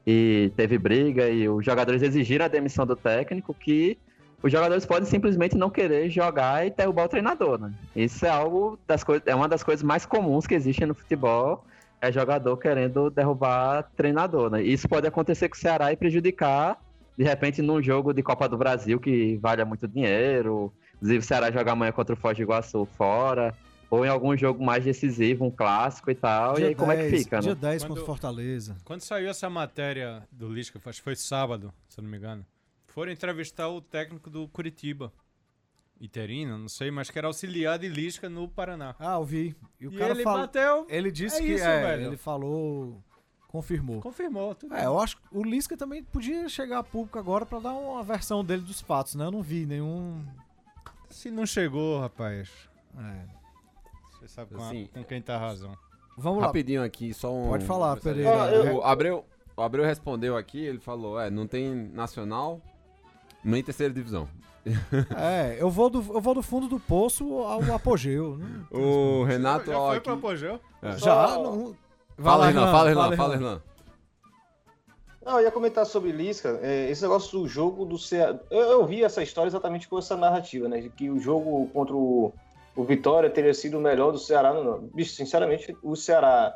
e 0.08 0.50
teve 0.56 0.78
briga 0.78 1.28
e 1.28 1.50
os 1.50 1.64
jogadores 1.66 2.02
exigiram 2.02 2.46
a 2.46 2.48
demissão 2.48 2.86
do 2.86 2.96
técnico 2.96 3.54
que 3.54 3.98
os 4.42 4.50
jogadores 4.50 4.86
podem 4.86 5.06
simplesmente 5.10 5.58
não 5.58 5.70
querer 5.70 6.10
jogar 6.10 6.66
e 6.66 6.70
derrubar 6.70 7.06
o 7.06 7.10
treinador, 7.10 7.60
né? 7.60 7.74
Isso 7.94 8.26
é 8.26 8.30
algo 8.30 8.80
das 8.88 9.04
coisas, 9.04 9.28
é 9.28 9.36
uma 9.36 9.48
das 9.48 9.62
coisas 9.62 9.84
mais 9.84 10.06
comuns 10.06 10.48
que 10.48 10.54
existem 10.54 10.88
no 10.88 10.96
futebol, 10.96 11.66
é 12.00 12.10
jogador 12.12 12.56
querendo 12.56 13.10
derrubar 13.10 13.90
treinador, 13.98 14.50
né? 14.50 14.64
Isso 14.64 14.88
pode 14.88 15.06
acontecer 15.06 15.50
com 15.50 15.56
o 15.56 15.60
Ceará 15.60 15.92
e 15.92 15.98
prejudicar, 15.98 16.80
de 17.18 17.26
repente, 17.26 17.62
num 17.62 17.82
jogo 17.84 18.14
de 18.14 18.24
Copa 18.24 18.48
do 18.48 18.58
Brasil 18.58 19.00
que 19.02 19.36
vale 19.38 19.66
muito 19.66 19.86
dinheiro, 19.86 20.72
inclusive 20.96 21.20
o 21.20 21.28
Ceará 21.28 21.52
joga 21.52 21.74
amanhã 21.74 21.92
contra 21.92 22.14
o 22.14 22.18
Foz 22.18 22.38
do 22.38 22.44
Iguaçu 22.44 22.88
fora, 22.98 23.54
ou 23.90 24.06
em 24.06 24.10
algum 24.10 24.36
jogo 24.36 24.64
mais 24.64 24.84
decisivo, 24.84 25.46
um 25.46 25.52
clássico 25.52 26.10
e 26.12 26.16
tal, 26.16 26.60
e 26.60 26.64
aí 26.66 26.76
como 26.76 26.92
é 26.92 26.98
que 27.10 27.18
fica, 27.18 27.40
Dia 27.40 27.54
né? 27.56 27.62
10 27.62 27.84
Quando- 27.84 27.90
contra 27.90 28.06
Fortaleza. 28.06 28.78
Quando 28.84 29.02
saiu 29.02 29.30
essa 29.30 29.50
matéria 29.50 30.28
do 30.32 30.48
Lisca, 30.50 30.80
acho 30.86 31.00
que 31.00 31.04
foi 31.04 31.16
sábado, 31.16 31.74
se 31.88 32.00
eu 32.00 32.04
não 32.04 32.10
me 32.12 32.18
engano, 32.18 32.46
foram 32.88 33.12
entrevistar 33.12 33.70
o 33.70 33.82
técnico 33.82 34.30
do 34.30 34.48
Curitiba. 34.48 35.12
Interino, 36.00 36.58
não 36.58 36.68
sei, 36.68 36.92
mas 36.92 37.10
que 37.10 37.18
era 37.18 37.28
auxiliar 37.28 37.80
de 37.80 37.88
Lisca 37.88 38.28
no 38.28 38.50
Paraná. 38.50 38.96
Ah, 39.00 39.14
eu 39.16 39.24
vi. 39.24 39.56
E 39.80 39.88
o 39.88 39.94
E 39.94 39.98
cara 39.98 40.12
ele 40.14 40.24
fala... 40.24 40.42
bateu, 40.42 40.86
Ele 40.90 41.10
disse 41.10 41.38
É 41.38 41.40
que 41.42 41.54
isso, 41.54 41.64
é, 41.64 41.82
velho. 41.84 42.08
ele 42.08 42.18
falou, 42.18 43.02
confirmou. 43.48 44.02
confirmou. 44.02 44.54
Tudo 44.56 44.76
É, 44.76 44.86
eu 44.86 45.00
acho 45.00 45.16
que 45.16 45.24
o 45.32 45.42
Lisca 45.42 45.78
também 45.78 46.04
podia 46.04 46.50
chegar 46.50 46.80
a 46.80 46.84
público 46.84 47.18
agora 47.18 47.46
pra 47.46 47.60
dar 47.60 47.72
uma 47.74 48.04
versão 48.04 48.44
dele 48.44 48.62
dos 48.64 48.82
fatos, 48.82 49.16
né? 49.16 49.24
Eu 49.26 49.32
não 49.32 49.42
vi 49.42 49.66
nenhum. 49.66 50.22
Se 51.10 51.32
não 51.32 51.46
chegou, 51.46 52.02
rapaz, 52.02 52.50
É. 52.98 53.45
você 54.28 54.34
sabe 54.34 54.56
com, 54.56 54.62
a- 54.62 54.66
Assim, 54.68 54.88
com 54.94 55.04
quem 55.04 55.22
tá 55.22 55.36
a 55.36 55.40
razão. 55.40 55.74
Vamos 56.18 56.40
lá. 56.40 56.48
Rapidinho 56.48 56.84
aqui, 56.84 57.14
só 57.14 57.34
um. 57.34 57.50
Pode 57.50 57.66
falar. 57.66 57.98
Pereira. 57.98 58.44
Ah, 58.44 58.52
eu- 58.52 58.78
O 58.78 58.84
Abreu, 58.84 59.26
o 59.56 59.62
Abreu 59.62 59.84
respondeu 59.86 60.36
aqui, 60.38 60.64
ele 60.66 60.80
falou: 60.80 61.20
é, 61.20 61.30
não 61.30 61.46
tem 61.46 61.74
nacional, 61.94 62.62
nem 63.44 63.62
terceira 63.64 63.94
divisão. 63.94 64.28
É, 65.16 65.58
eu 65.60 65.70
vou 65.70 65.90
do, 65.92 66.00
eu 66.00 66.20
vou 66.22 66.34
do 66.34 66.42
fundo 66.42 66.68
do 66.68 66.80
poço 66.80 67.38
ao 67.40 67.62
apogeu. 67.76 68.38
né? 68.38 68.66
O 68.72 69.24
Renato, 69.24 69.68
Já 69.72 69.78
ó, 69.80 69.88
foi 69.90 69.98
aqui, 69.98 70.04
pro 70.06 70.14
apogeu? 70.16 70.60
É. 70.82 70.92
Já, 70.94 70.98
Só- 71.28 71.44
não... 71.44 71.76
Fala, 72.18 72.48
Renan, 72.48 72.72
fala, 72.72 72.90
Renan, 72.90 73.04
Renan. 73.04 73.16
fala, 73.18 73.36
Renan. 73.36 73.62
Não, 75.24 75.40
eu 75.40 75.46
ia 75.46 75.52
comentar 75.52 75.86
sobre 75.86 76.12
Lisca, 76.12 76.60
é, 76.62 76.90
esse 76.90 77.02
negócio 77.02 77.40
do 77.40 77.48
jogo 77.48 77.84
do 77.86 77.98
Ceará. 77.98 78.40
Eu, 78.50 78.60
eu 78.62 78.86
vi 78.86 79.04
essa 79.04 79.22
história 79.24 79.50
exatamente 79.50 79.88
com 79.88 79.98
essa 80.00 80.16
narrativa, 80.16 80.68
né? 80.70 80.80
De 80.82 80.90
que 80.90 81.10
o 81.10 81.20
jogo 81.20 81.68
contra 81.74 81.96
o, 81.96 82.32
o 82.76 82.84
Vitória 82.84 83.30
teria 83.30 83.54
sido 83.54 83.78
o 83.78 83.82
melhor 83.82 84.12
do 84.12 84.20
Ceará. 84.20 84.54
Não. 84.54 84.80
Bicho, 84.94 85.14
sinceramente, 85.14 85.76
o 85.82 85.96
Ceará 85.96 86.56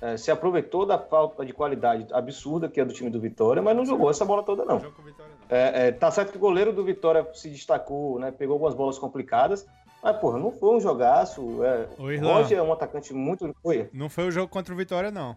é, 0.00 0.16
se 0.16 0.30
aproveitou 0.30 0.84
da 0.86 0.98
falta 0.98 1.44
de 1.44 1.52
qualidade 1.52 2.06
absurda 2.12 2.68
que 2.68 2.80
é 2.80 2.84
do 2.84 2.92
time 2.92 3.10
do 3.10 3.20
Vitória, 3.20 3.62
mas 3.62 3.76
não 3.76 3.84
jogou 3.84 4.10
essa 4.10 4.24
bola 4.24 4.42
toda, 4.42 4.64
não. 4.64 4.78
Jogo 4.78 4.94
com 4.94 5.02
vitória, 5.02 5.32
não. 5.32 5.56
É, 5.56 5.88
é, 5.88 5.92
tá 5.92 6.10
certo 6.10 6.32
que 6.32 6.36
o 6.36 6.40
goleiro 6.40 6.72
do 6.72 6.84
Vitória 6.84 7.26
se 7.32 7.48
destacou, 7.48 8.18
né? 8.18 8.30
Pegou 8.30 8.54
algumas 8.54 8.74
bolas 8.74 8.98
complicadas, 8.98 9.66
mas, 10.02 10.16
porra, 10.18 10.38
não 10.38 10.52
foi 10.52 10.76
um 10.76 10.80
jogaço. 10.80 11.64
É, 11.64 11.88
o. 11.98 12.20
Roger 12.20 12.58
é 12.58 12.62
um 12.62 12.72
atacante 12.72 13.12
muito. 13.14 13.54
Foi. 13.62 13.88
Não 13.92 14.08
foi 14.08 14.28
o 14.28 14.30
jogo 14.30 14.48
contra 14.48 14.72
o 14.72 14.76
Vitória, 14.76 15.10
não. 15.10 15.36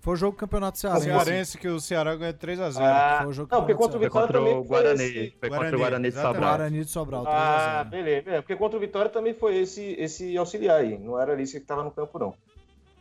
Foi 0.00 0.14
o 0.14 0.16
jogo 0.16 0.36
do 0.36 0.38
Campeonato 0.38 0.76
O 0.76 0.80
Cearense. 0.80 1.04
Cearense 1.04 1.58
que 1.58 1.68
o 1.68 1.80
Ceará 1.80 2.14
ganhou 2.16 2.32
3x0. 2.34 2.80
Ah, 2.80 3.18
Foi 3.22 3.26
o 3.28 3.32
jogo 3.32 3.48
não, 3.50 3.58
porque 3.60 3.72
que 3.74 3.78
contra 3.78 3.96
o 3.96 4.00
Foi 4.00 4.08
Vitória 4.08 4.26
contra 4.26 4.38
também 4.38 4.54
o 4.54 4.58
foi 4.64 4.68
Guarani, 4.68 5.04
esse- 5.04 5.12
foi 5.40 5.48
contra 5.48 5.48
Guarani, 5.58 5.74
o 5.74 5.78
Guarani 5.78 6.08
de. 6.10 6.14
Sobral. 6.14 6.40
Guarani 6.40 6.84
de 6.84 6.90
Sobral, 6.90 7.22
3 7.24 7.36
Ah, 7.36 7.80
a 7.80 7.84
0. 7.84 7.90
beleza. 7.90 8.30
É, 8.30 8.40
porque 8.40 8.56
contra 8.56 8.76
o 8.76 8.80
Vitória 8.80 9.10
também 9.10 9.34
foi 9.34 9.56
esse, 9.58 9.82
esse 9.98 10.36
auxiliar 10.36 10.80
aí. 10.80 10.96
Não 10.98 11.20
era 11.20 11.32
ali 11.32 11.44
que 11.44 11.56
estava 11.56 11.82
no 11.82 11.90
campo, 11.90 12.18
não. 12.18 12.34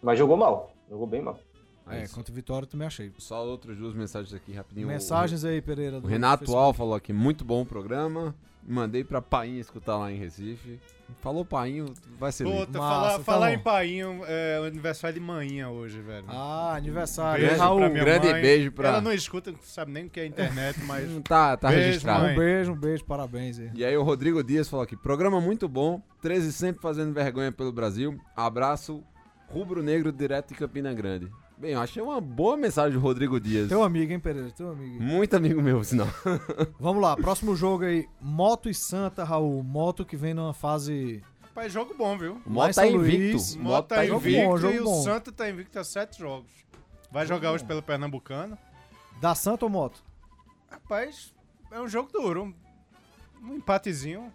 Mas 0.02 0.18
jogou 0.18 0.36
mal. 0.38 0.72
Jogou 0.90 1.06
bem 1.08 1.22
mal. 1.22 1.38
É, 1.90 2.04
isso. 2.04 2.16
contra 2.16 2.32
o 2.32 2.36
Vitória 2.36 2.66
eu 2.66 2.70
também 2.70 2.86
achei. 2.88 3.12
Só 3.18 3.46
outras 3.46 3.78
duas 3.78 3.94
mensagens 3.94 4.34
aqui 4.34 4.52
rapidinho. 4.54 4.88
Mensagens 4.88 5.46
aí, 5.46 5.62
Pereira. 5.62 5.98
O, 5.98 6.02
do 6.02 6.08
o 6.08 6.10
Renato. 6.10 6.56
Al 6.58 6.74
falou 6.74 6.96
aqui, 6.96 7.14
muito 7.14 7.46
bom 7.46 7.62
o 7.62 7.66
programa. 7.66 8.36
Mandei 8.70 9.02
pra 9.02 9.22
Painha 9.22 9.62
escutar 9.62 9.96
lá 9.98 10.12
em 10.12 10.18
Recife. 10.18 10.78
Falou 11.22 11.46
Painho, 11.46 11.86
vai 12.20 12.34
ser 12.34 12.44
lindo. 12.44 12.66
Puta, 12.66 12.80
Massa, 12.80 12.90
falar, 12.96 13.18
tá 13.18 13.24
falar 13.24 13.48
bom. 13.48 13.54
em 13.54 13.60
Painho, 13.60 14.22
é 14.28 14.60
o 14.60 14.66
aniversário 14.66 15.14
de 15.18 15.26
manhã 15.26 15.70
hoje, 15.70 16.02
velho. 16.02 16.26
Ah, 16.28 16.74
aniversário. 16.76 17.48
Beijo 17.48 17.62
Raul, 17.62 17.80
pra 17.80 17.90
minha 17.90 18.04
grande 18.04 18.28
mãe. 18.30 18.42
beijo 18.42 18.72
pra- 18.74 18.90
Ela 18.90 19.00
não 19.02 19.14
escuta, 19.14 19.52
não 19.54 19.60
sabe 19.64 19.94
nem 19.94 20.08
o 20.08 20.10
que 20.10 20.20
é 20.20 20.26
internet, 20.26 20.78
mas. 20.84 21.10
Hum, 21.10 21.22
Tá, 21.22 21.56
tá 21.56 21.70
Beijo, 21.70 21.86
registrado. 21.86 22.24
mãe. 22.26 22.34
um 22.34 22.38
beijo, 22.38 22.72
um 22.74 22.76
beijo, 22.76 23.06
parabéns 23.06 23.58
aí. 23.58 23.72
E 23.74 23.86
aí 23.86 23.96
o 23.96 24.04
Rodrigo 24.04 24.44
Dias 24.44 24.68
falou 24.68 24.84
aqui, 24.84 24.98
programa 24.98 25.40
muito 25.40 25.70
bom, 25.70 26.02
13 26.22 26.52
sempre 26.52 26.82
fazendo 26.82 27.14
vergonha 27.14 27.54
pelo 27.54 27.72
Brasil. 27.72 28.20
Abraço 28.36 29.02
rubro-negro 29.48 30.12
direto 30.12 30.50
de 30.50 30.56
Campina 30.56 30.94
Grande. 30.94 31.32
Bem, 31.58 31.72
eu 31.72 31.82
achei 31.82 32.04
uma 32.04 32.22
boa 32.22 32.56
mensagem 32.56 32.94
do 32.94 33.00
Rodrigo 33.00 33.40
Dias. 33.40 33.68
Teu 33.68 33.82
amigo, 33.82 34.12
hein, 34.14 34.20
Pereira? 34.20 34.52
Teu 34.52 34.70
amigo. 34.70 35.02
Muito 35.02 35.36
amigo 35.36 35.60
meu, 35.60 35.84
sinal. 35.84 36.08
Vamos 36.80 37.02
lá, 37.02 37.16
próximo 37.16 37.56
jogo 37.56 37.84
aí. 37.84 38.08
Moto 38.22 38.70
e 38.70 38.76
Santa, 38.76 39.24
Raul. 39.24 39.64
Moto 39.64 40.06
que 40.06 40.16
vem 40.16 40.36
numa 40.36 40.54
fase. 40.54 41.24
Rapaz, 41.42 41.74
jogo 41.74 41.96
bom, 41.98 42.16
viu? 42.16 42.40
O 42.46 42.50
Moto 42.52 42.76
tá 42.76 42.86
invicto. 42.86 43.38
O 43.38 43.56
O 43.56 43.64
Moto 43.64 43.74
Moto 43.74 43.88
tá 43.88 43.96
tá 43.96 44.06
jogo 44.06 44.20
invicto 44.28 44.46
bom, 44.46 44.58
jogo 44.58 44.74
e 44.76 44.80
o 44.80 44.84
bom. 44.84 45.02
Santa 45.02 45.32
tá 45.32 45.50
invicto 45.50 45.80
a 45.80 45.84
sete 45.84 46.20
jogos. 46.20 46.52
Vai 47.12 47.26
jogar 47.26 47.52
hoje 47.52 47.64
pelo 47.64 47.82
Pernambucano. 47.82 48.56
Da 49.20 49.34
Santa 49.34 49.66
ou 49.66 49.72
Moto? 49.72 50.04
Rapaz, 50.70 51.34
é 51.72 51.82
um 51.82 51.88
jogo 51.88 52.12
duro. 52.12 52.54
Um 53.42 53.56
empatezinho. 53.56 54.32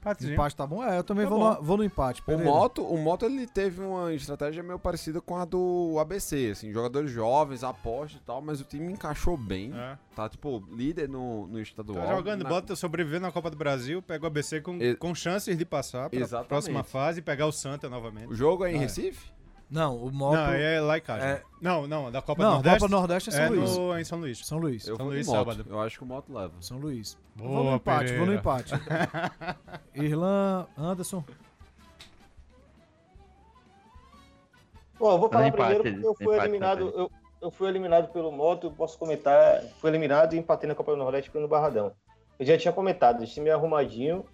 Empatezinho. 0.00 0.32
Empate 0.34 0.56
tá 0.56 0.66
bom? 0.66 0.82
É, 0.82 0.96
eu 0.98 1.04
também 1.04 1.24
Tá 1.24 1.30
vou, 1.30 1.38
no, 1.56 1.62
vou 1.62 1.76
no 1.76 1.84
empate. 1.84 2.22
O. 2.26 2.38
Moto, 2.38 2.82
o 2.82 2.96
Moto 2.96 3.26
ele 3.26 3.46
teve 3.46 3.82
uma 3.82 4.12
estratégia 4.14 4.62
meio 4.62 4.78
parecida 4.78 5.20
com 5.20 5.36
a 5.36 5.44
do 5.44 5.98
ABC, 6.00 6.50
assim, 6.52 6.72
jogadores 6.72 7.10
jovens, 7.10 7.62
aposta 7.62 8.16
e 8.16 8.20
tal, 8.20 8.40
mas 8.40 8.60
o 8.60 8.64
time 8.64 8.90
encaixou 8.92 9.36
bem. 9.36 9.72
É. 9.74 9.98
Tá, 10.16 10.28
tipo, 10.28 10.64
líder 10.72 11.08
no, 11.08 11.46
no 11.46 11.60
estadual. 11.60 12.06
Tá 12.06 12.16
jogando, 12.16 12.42
Na- 12.44 12.48
bota 12.48 12.74
sobreviver 12.74 13.20
na 13.20 13.30
Copa 13.30 13.50
do 13.50 13.56
Brasil, 13.56 14.00
pega 14.00 14.24
o 14.24 14.26
ABC 14.26 14.60
com, 14.62 14.76
E- 14.76 14.96
com 14.96 15.14
chances 15.14 15.56
de 15.58 15.64
passar 15.66 16.08
pra 16.08 16.18
Exatamente. 16.18 16.48
próxima 16.48 16.82
fase 16.82 17.18
e 17.18 17.22
pegar 17.22 17.46
o 17.46 17.52
Santa 17.52 17.88
novamente. 17.90 18.28
O 18.28 18.34
jogo 18.34 18.64
é 18.64 18.72
em 18.72 18.78
Ah, 18.80 18.84
é. 18.84 18.88
Não, 19.70 19.96
o 19.96 20.10
Moto. 20.12 20.34
Não, 20.34 20.52
é 20.52 20.80
lá 20.80 20.98
em 20.98 21.00
casa. 21.00 21.24
É- 21.24 21.42
Não, 21.60 21.86
não, 21.86 22.10
da 22.10 22.20
Copa 22.20 22.42
Não, 22.42 22.50
do 22.50 22.54
Nordeste. 22.54 22.78
Copa 22.80 22.90
Nordeste 22.90 23.28
é 23.30 23.32
São 23.32 23.42
é 23.44 23.48
Luís. 23.48 23.76
no- 23.76 23.98
em 23.98 24.04
São 24.04 24.18
Luís. 24.18 24.38
São 24.46 24.58
Luís. 24.58 24.88
Eu 24.88 24.96
São 24.96 25.06
Luís, 25.06 25.26
moto. 25.28 25.36
sábado. 25.36 25.66
Eu 25.70 25.80
acho 25.80 25.98
que 25.98 26.02
o 26.04 26.06
Moto 26.06 26.32
leva. 26.32 26.52
São 26.60 26.78
Luís. 26.78 27.16
Boa, 27.36 27.50
vou 27.50 27.64
no 27.64 27.76
empate, 27.76 28.16
vou 28.16 28.26
no 28.26 28.34
empate. 28.34 28.72
Irlan, 29.94 30.66
Anderson. 30.76 31.22
Bom, 34.98 35.12
eu 35.12 35.18
vou 35.18 35.28
falar 35.30 35.48
empate, 35.48 35.74
primeiro 35.76 35.82
porque 35.94 36.06
eu 36.06 36.14
fui 36.14 36.34
empate 36.34 36.48
eliminado. 36.48 36.92
Eu, 36.94 37.10
eu 37.40 37.50
fui 37.50 37.68
eliminado 37.68 38.12
pelo 38.12 38.30
Moto, 38.30 38.66
eu 38.66 38.70
posso 38.72 38.98
comentar. 38.98 39.62
Fui 39.80 39.88
eliminado 39.90 40.34
e 40.34 40.38
empatei 40.38 40.68
na 40.68 40.74
Copa 40.74 40.92
do 40.92 40.98
Nordeste 40.98 41.30
pelo 41.30 41.48
Barradão. 41.48 41.92
Eu 42.38 42.44
já 42.46 42.58
tinha 42.58 42.72
comentado, 42.72 43.22
esse 43.22 43.34
time 43.34 43.48
é 43.50 43.52
arrumadinho. 43.52 44.24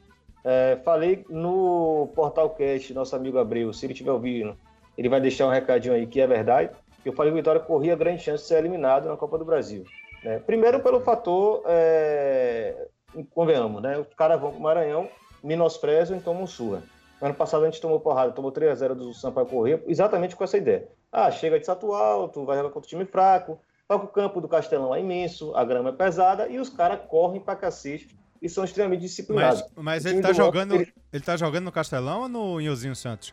É, 0.45 0.77
falei 0.85 1.25
no 1.29 2.11
Portal 2.15 2.51
Cast, 2.51 2.95
nosso 2.95 3.15
amigo 3.17 3.37
Abreu, 3.39 3.73
se 3.73 3.85
ele 3.85 3.93
estiver 3.93 4.13
ouvindo, 4.13 4.57
ele 4.97 5.09
vai 5.09 5.21
deixar 5.21 5.47
um 5.47 5.51
recadinho 5.51 5.95
aí 5.95 6.07
que 6.07 6.21
é 6.21 6.27
verdade. 6.27 6.71
Eu 7.05 7.13
falei 7.13 7.31
que 7.31 7.35
o 7.35 7.41
Vitória 7.41 7.61
corria 7.61 7.95
grande 7.97 8.23
chance 8.23 8.43
de 8.43 8.49
ser 8.49 8.59
eliminado 8.59 9.09
na 9.09 9.17
Copa 9.17 9.39
do 9.39 9.45
Brasil. 9.45 9.85
né? 10.25 10.39
Primeiro 10.41 10.81
pelo 10.81 11.01
fator, 11.01 11.63
é, 11.67 12.89
convenhamos, 13.35 13.81
né? 13.83 13.99
Os 13.99 14.13
caras 14.15 14.41
vão 14.41 14.51
pro 14.53 14.61
Maranhão, 14.61 15.09
menosprezam 15.43 16.17
e 16.17 16.21
tomam 16.21 16.47
surra. 16.47 16.83
Ano 17.21 17.33
passado 17.35 17.63
a 17.65 17.71
gente 17.71 17.81
tomou 17.81 18.01
porrada, 18.01 18.33
tomou 18.33 18.53
3x0 18.53 18.95
do 18.95 19.15
Sampaio 19.15 19.47
Corrêa, 19.47 19.83
exatamente 19.87 20.35
com 20.37 20.45
essa 20.45 20.57
ideia. 20.59 20.89
Ah, 21.11 21.31
chega 21.31 21.59
de 21.59 21.65
salto 21.65 21.93
alto, 21.93 22.45
vai 22.45 22.57
jogar 22.59 22.71
contra 22.71 22.87
o 22.87 22.91
time 22.91 23.05
fraco, 23.07 23.59
só 23.91 23.99
que 23.99 24.05
o 24.05 24.09
campo 24.09 24.41
do 24.41 24.49
Castelão 24.49 24.95
é 24.95 25.01
imenso, 25.01 25.55
a 25.55 25.65
grama 25.65 25.91
é 25.91 25.93
pesada 25.93 26.49
e 26.49 26.59
os 26.59 26.69
caras 26.69 26.99
correm 27.09 27.41
pra 27.41 27.57
cacete 27.57 28.09
e 28.43 28.49
são 28.51 28.65
extremamente 28.65 29.01
disciplinados. 29.01 29.63
Mas, 29.77 30.03
mas 30.03 30.05
O 30.05 30.09
ele 30.09 30.21
tá 30.21 30.33
jogando. 30.33 30.75
ele- 30.75 30.93
Ele 31.13 31.23
tá 31.25 31.37
jogando 31.37 31.65
no 31.65 31.73
Castelão 31.73 32.23
ou 32.23 32.29
no 32.29 32.61
Inhozinho 32.61 32.95
Santos? 32.95 33.33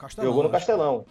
Castelão. 0.00 0.30
Jogou 0.30 0.42
no 0.42 0.48
acho. 0.48 0.66
Castelão. 0.66 1.04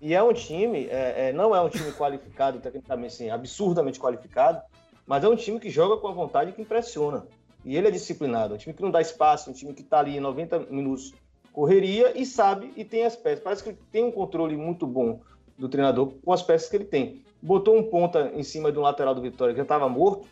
E 0.00 0.14
é 0.14 0.22
um 0.22 0.32
time, 0.32 0.86
é, 0.86 1.28
é, 1.28 1.32
não 1.32 1.54
é 1.54 1.60
um 1.60 1.68
time 1.68 1.90
qualificado, 1.92 2.60
tecnicamente 2.60 3.14
assim, 3.14 3.30
absurdamente 3.30 3.98
qualificado, 3.98 4.62
Mas 5.06 5.24
é 5.24 5.28
um 5.28 5.34
time 5.34 5.58
que 5.58 5.70
joga 5.70 5.96
com 6.00 6.06
a 6.06 6.12
vontade 6.12 6.52
que 6.52 6.62
impressiona. 6.62 7.26
E 7.64 7.76
ele 7.76 7.88
é 7.88 7.90
disciplinado. 7.90 8.54
É 8.54 8.56
um 8.56 8.58
time 8.58 8.74
que 8.74 8.82
não 8.82 8.90
dá 8.90 9.00
espaço, 9.00 9.50
um 9.50 9.52
time 9.52 9.74
que 9.74 9.82
está 9.82 9.98
ali 9.98 10.16
em 10.16 10.20
90 10.20 10.60
minutos 10.70 11.12
correria 11.52 12.16
e 12.16 12.24
sabe 12.24 12.72
e 12.76 12.84
tem 12.84 13.04
as 13.04 13.16
peças. 13.16 13.40
Parece 13.40 13.62
que 13.64 13.70
ele 13.70 13.78
tem 13.90 14.04
um 14.04 14.12
controle 14.12 14.56
muito 14.56 14.86
bom 14.86 15.20
do 15.58 15.68
treinador 15.68 16.12
com 16.24 16.32
as 16.32 16.42
peças 16.42 16.68
que 16.68 16.76
ele 16.76 16.84
tem. 16.84 17.24
Botou 17.42 17.76
um 17.76 17.82
ponta 17.82 18.30
em 18.34 18.44
cima 18.44 18.70
de 18.70 18.78
um 18.78 18.82
lateral 18.82 19.14
do 19.14 19.20
Vitória 19.20 19.52
que 19.52 19.58
já 19.58 19.64
estava 19.64 19.88
morto, 19.88 20.28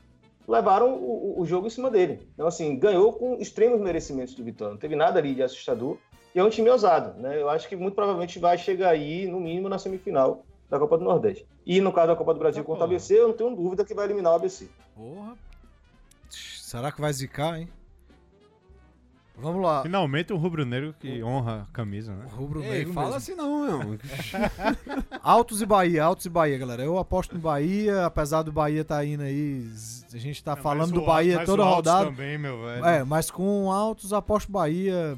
levaram 0.47 0.95
o, 0.95 1.41
o 1.41 1.45
jogo 1.45 1.67
em 1.67 1.71
cima 1.71 1.91
dele. 1.91 2.21
Então, 2.35 2.47
assim, 2.47 2.79
ganhou 2.79 3.13
com 3.13 3.37
extremos 3.41 3.81
merecimentos 3.81 4.35
do 4.35 4.45
Vitória. 4.45 4.73
Não 4.73 4.79
teve 4.79 4.95
nada 4.95 5.19
ali 5.19 5.35
de 5.35 5.43
assustador. 5.43 5.99
E 6.37 6.39
é 6.39 6.45
um 6.45 6.51
time 6.51 6.69
ousado, 6.69 7.19
né? 7.19 7.41
Eu 7.41 7.49
acho 7.49 7.67
que 7.67 7.75
muito 7.75 7.95
provavelmente 7.95 8.39
vai 8.39 8.59
chegar 8.59 8.91
aí, 8.91 9.27
no 9.27 9.41
mínimo, 9.41 9.71
na 9.71 9.79
semifinal 9.79 10.45
da 10.69 10.79
Copa 10.79 10.99
do 10.99 11.05
Nordeste. 11.05 11.47
E 11.65 11.81
no 11.81 11.91
caso 11.91 12.09
da 12.09 12.15
Copa 12.15 12.35
do 12.35 12.39
Brasil 12.39 12.63
Tá 12.63 12.67
contra 12.67 12.83
o. 12.83 12.87
ABC, 12.87 13.19
eu 13.19 13.29
não 13.29 13.35
tenho 13.35 13.57
dúvida 13.57 13.87
que 13.87 13.95
vai 13.95 14.05
eliminar 14.05 14.35
o 14.35 14.37
ABC. 14.37 14.69
Porra. 14.95 15.35
Será 16.29 16.93
que 16.93 17.01
vai 17.01 17.11
zicar, 17.11 17.59
hein? 17.59 17.71
Vamos 19.39 19.63
lá. 19.63 19.83
Finalmente 19.83 20.31
um 20.31 20.37
rubro-negro 20.37 20.95
que 21.01 21.23
honra 21.23 21.67
a 21.71 21.73
camisa, 21.73 22.15
né? 22.15 22.27
Rubro 22.31 22.63
Ei, 22.63 22.71
negro 22.71 22.93
fala 22.93 23.07
mesmo. 23.07 23.17
assim 23.17 23.35
não, 23.35 23.81
meu. 23.81 23.99
Altos 25.23 25.63
e 25.63 25.67
Bahia, 25.67 26.05
Altos 26.05 26.27
e 26.27 26.29
Bahia, 26.29 26.59
galera. 26.59 26.83
Eu 26.83 26.99
aposto 26.99 27.35
no 27.35 27.41
Bahia, 27.41 28.05
apesar 28.05 28.43
do 28.43 28.53
Bahia 28.53 28.85
tá 28.85 29.03
indo 29.03 29.23
aí. 29.23 29.67
A 30.13 30.19
gente 30.19 30.45
tá 30.45 30.55
falando 30.55 30.93
do 30.93 31.03
Bahia 31.03 31.47
toda 31.47 31.65
rodada. 31.65 32.11
também, 32.11 32.37
meu 32.37 32.61
velho. 32.63 32.85
É, 32.85 33.05
mas 33.05 33.31
com 33.31 33.73
Altos, 33.73 34.13
aposto 34.13 34.53
Bahia. 34.53 35.17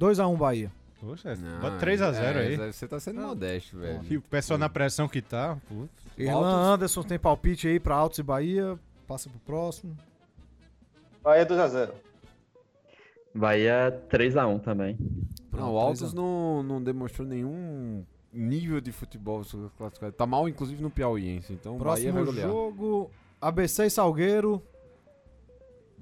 2x1 0.00 0.36
Bahia. 0.36 0.72
Poxa, 0.98 1.34
Não, 1.36 1.60
bota 1.60 1.78
3x0 1.84 2.14
é, 2.14 2.38
aí. 2.38 2.72
Você 2.72 2.88
tá 2.88 2.98
sendo 2.98 3.20
modesto, 3.20 3.78
velho. 3.78 4.00
E 4.08 4.16
o 4.16 4.22
pessoal 4.22 4.58
na 4.58 4.68
pressão 4.68 5.08
que 5.08 5.22
tá, 5.22 5.56
putz. 5.68 5.90
Irlan 6.16 6.74
Anderson 6.74 7.02
tem 7.02 7.18
palpite 7.18 7.68
aí 7.68 7.78
pra 7.78 7.94
Altos 7.94 8.18
e 8.18 8.22
Bahia. 8.22 8.78
Passa 9.06 9.28
pro 9.30 9.38
próximo. 9.40 9.96
Bahia 11.22 11.46
2x0. 11.46 11.90
Bahia 13.34 14.02
3x1 14.10 14.60
também. 14.60 14.98
Não, 15.52 15.74
o 15.74 15.78
Altos 15.78 16.12
não, 16.12 16.62
não 16.62 16.82
demonstrou 16.82 17.26
nenhum 17.26 18.04
nível 18.32 18.80
de 18.80 18.92
futebol 18.92 19.42
classificado. 19.76 20.12
Tá 20.12 20.26
mal, 20.26 20.48
inclusive, 20.48 20.82
no 20.82 20.90
Piauiense. 20.90 21.52
Então 21.52 21.76
o 21.76 21.78
Bahia 21.78 22.12
vai 22.12 22.22
Próximo 22.22 22.44
golear. 22.44 22.48
jogo, 22.48 23.10
ABC 23.40 23.86
e 23.86 23.90
Salgueiro. 23.90 24.62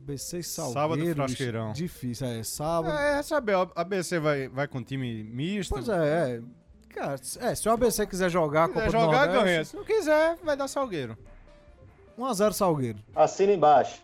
ABC 0.08 0.38
e 0.38 0.42
Salgueiro. 0.42 0.80
Sábado, 0.80 1.14
Frasqueirão. 1.14 1.72
Difícil, 1.72 2.26
é 2.26 2.42
sábado. 2.42 2.96
É, 2.96 3.22
saber, 3.22 3.54
a 3.54 3.68
ABC 3.74 4.18
vai, 4.18 4.48
vai 4.48 4.66
com 4.66 4.82
time 4.82 5.22
misto. 5.22 5.70
Pois 5.70 5.88
é, 5.88 6.36
é. 6.36 6.40
Cara, 6.94 7.14
é, 7.40 7.54
se 7.54 7.68
o 7.68 7.72
ABC 7.72 8.06
quiser 8.06 8.30
jogar 8.30 8.64
a 8.64 8.66
Se 8.68 8.72
Copa 8.72 8.86
quiser 8.86 8.98
do 8.98 9.04
jogar, 9.04 9.26
Nordeste, 9.26 9.44
ganha. 9.44 9.64
Se 9.64 9.76
não 9.76 9.84
quiser, 9.84 10.36
vai 10.42 10.56
dar 10.56 10.66
Salgueiro. 10.68 11.16
1x0 12.18 12.52
Salgueiro. 12.52 12.98
Assina 13.14 13.52
embaixo. 13.52 14.02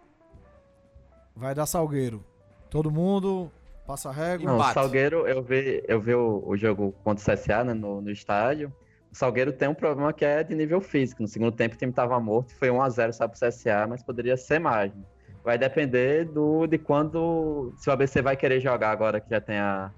Vai 1.34 1.54
dar 1.54 1.66
Salgueiro. 1.66 2.22
Todo 2.70 2.90
mundo 2.90 3.50
passa 3.86 4.10
a 4.10 4.12
régua. 4.12 4.46
Não, 4.46 4.56
Empate. 4.56 4.74
Salgueiro, 4.74 5.26
eu 5.26 5.42
vi, 5.42 5.82
eu 5.88 6.00
vi 6.00 6.14
o, 6.14 6.42
o 6.46 6.56
jogo 6.56 6.94
contra 7.02 7.32
o 7.32 7.36
CSA 7.36 7.64
né, 7.64 7.74
no, 7.74 8.00
no 8.00 8.10
estádio. 8.10 8.72
O 9.10 9.16
Salgueiro 9.16 9.52
tem 9.52 9.68
um 9.68 9.74
problema 9.74 10.12
que 10.12 10.24
é 10.24 10.42
de 10.44 10.54
nível 10.54 10.80
físico. 10.80 11.22
No 11.22 11.28
segundo 11.28 11.52
tempo 11.52 11.74
o 11.74 11.78
time 11.78 11.90
estava 11.90 12.18
morto, 12.20 12.54
foi 12.54 12.68
1x0 12.68 13.12
só 13.12 13.26
pro 13.26 13.38
CSA, 13.38 13.86
mas 13.88 14.02
poderia 14.02 14.36
ser 14.36 14.58
mais. 14.58 14.92
né? 14.94 15.02
Vai 15.44 15.58
depender 15.58 16.24
do, 16.24 16.66
de 16.66 16.78
quando. 16.78 17.72
Se 17.76 17.90
o 17.90 17.92
ABC 17.92 18.22
vai 18.22 18.36
querer 18.36 18.60
jogar 18.60 18.90
agora 18.90 19.20
que 19.20 19.28
já 19.28 19.40
tem 19.40 19.58
a, 19.58 19.90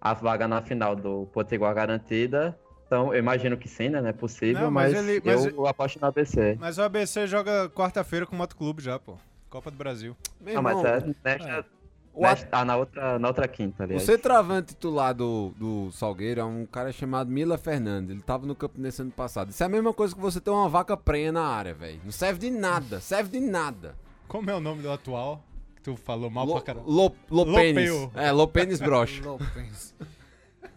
a 0.00 0.14
vaga 0.14 0.48
na 0.48 0.62
final 0.62 0.96
do 0.96 1.28
Potiguar 1.32 1.74
garantida. 1.74 2.58
Então, 2.86 3.12
eu 3.12 3.18
imagino 3.18 3.54
que 3.58 3.68
sim, 3.68 3.90
né? 3.90 4.00
Não 4.00 4.08
é 4.08 4.14
possível, 4.14 4.62
Não, 4.62 4.70
mas 4.70 4.94
mas, 4.94 5.06
ele- 5.06 5.20
mas 5.22 5.44
eu 5.44 5.66
aposto 5.66 6.00
no 6.00 6.06
ABC. 6.06 6.56
Mas 6.58 6.78
o 6.78 6.82
ABC 6.82 7.26
joga 7.26 7.68
quarta-feira 7.68 8.24
com 8.24 8.34
o 8.34 8.38
Moto 8.38 8.56
Clube 8.56 8.82
já, 8.82 8.98
pô. 8.98 9.18
Copa 9.50 9.70
do 9.70 9.76
Brasil. 9.76 10.16
Meu 10.40 10.54
Não, 10.54 10.62
mas 10.62 10.78
irmão, 10.78 10.90
é 10.94 11.14
nesta, 11.22 11.66
o 12.14 12.22
nesta- 12.22 12.48
ah, 12.50 12.64
na 12.64 12.76
outra, 12.78 13.18
na 13.18 13.28
outra 13.28 13.46
quinta, 13.46 13.82
O 13.82 13.84
aliás. 13.84 14.02
centroavante 14.04 14.68
titular 14.68 15.12
do, 15.14 15.52
do 15.58 15.92
Salgueiro 15.92 16.40
é 16.40 16.44
um 16.44 16.64
cara 16.64 16.90
chamado 16.90 17.30
Mila 17.30 17.58
Fernandes. 17.58 18.10
Ele 18.10 18.22
tava 18.22 18.46
no 18.46 18.54
Campinense 18.54 19.02
ano 19.02 19.10
passado. 19.10 19.50
Isso 19.50 19.62
é 19.62 19.66
a 19.66 19.68
mesma 19.68 19.92
coisa 19.92 20.14
que 20.14 20.20
você 20.20 20.40
ter 20.40 20.48
uma 20.50 20.68
vaca 20.70 20.96
prenha 20.96 21.30
na 21.30 21.44
área, 21.46 21.74
velho. 21.74 22.00
Não 22.02 22.10
serve 22.12 22.38
de 22.40 22.50
nada, 22.50 23.00
serve 23.00 23.38
de 23.38 23.40
nada. 23.46 23.94
Como 24.28 24.50
é 24.50 24.54
o 24.54 24.60
nome 24.60 24.82
do 24.82 24.90
atual? 24.92 25.42
Que 25.76 25.82
tu 25.82 25.96
falou 25.96 26.28
mal 26.30 26.44
Lo, 26.44 26.52
pra 26.54 26.62
caramba. 26.62 26.84
Lo- 26.86 27.14
Lopenis. 27.30 27.90
Lopeu. 27.90 28.12
É, 28.22 28.30
Lopenis 28.30 28.80
Broche. 28.80 29.20
Lopes. 29.26 29.94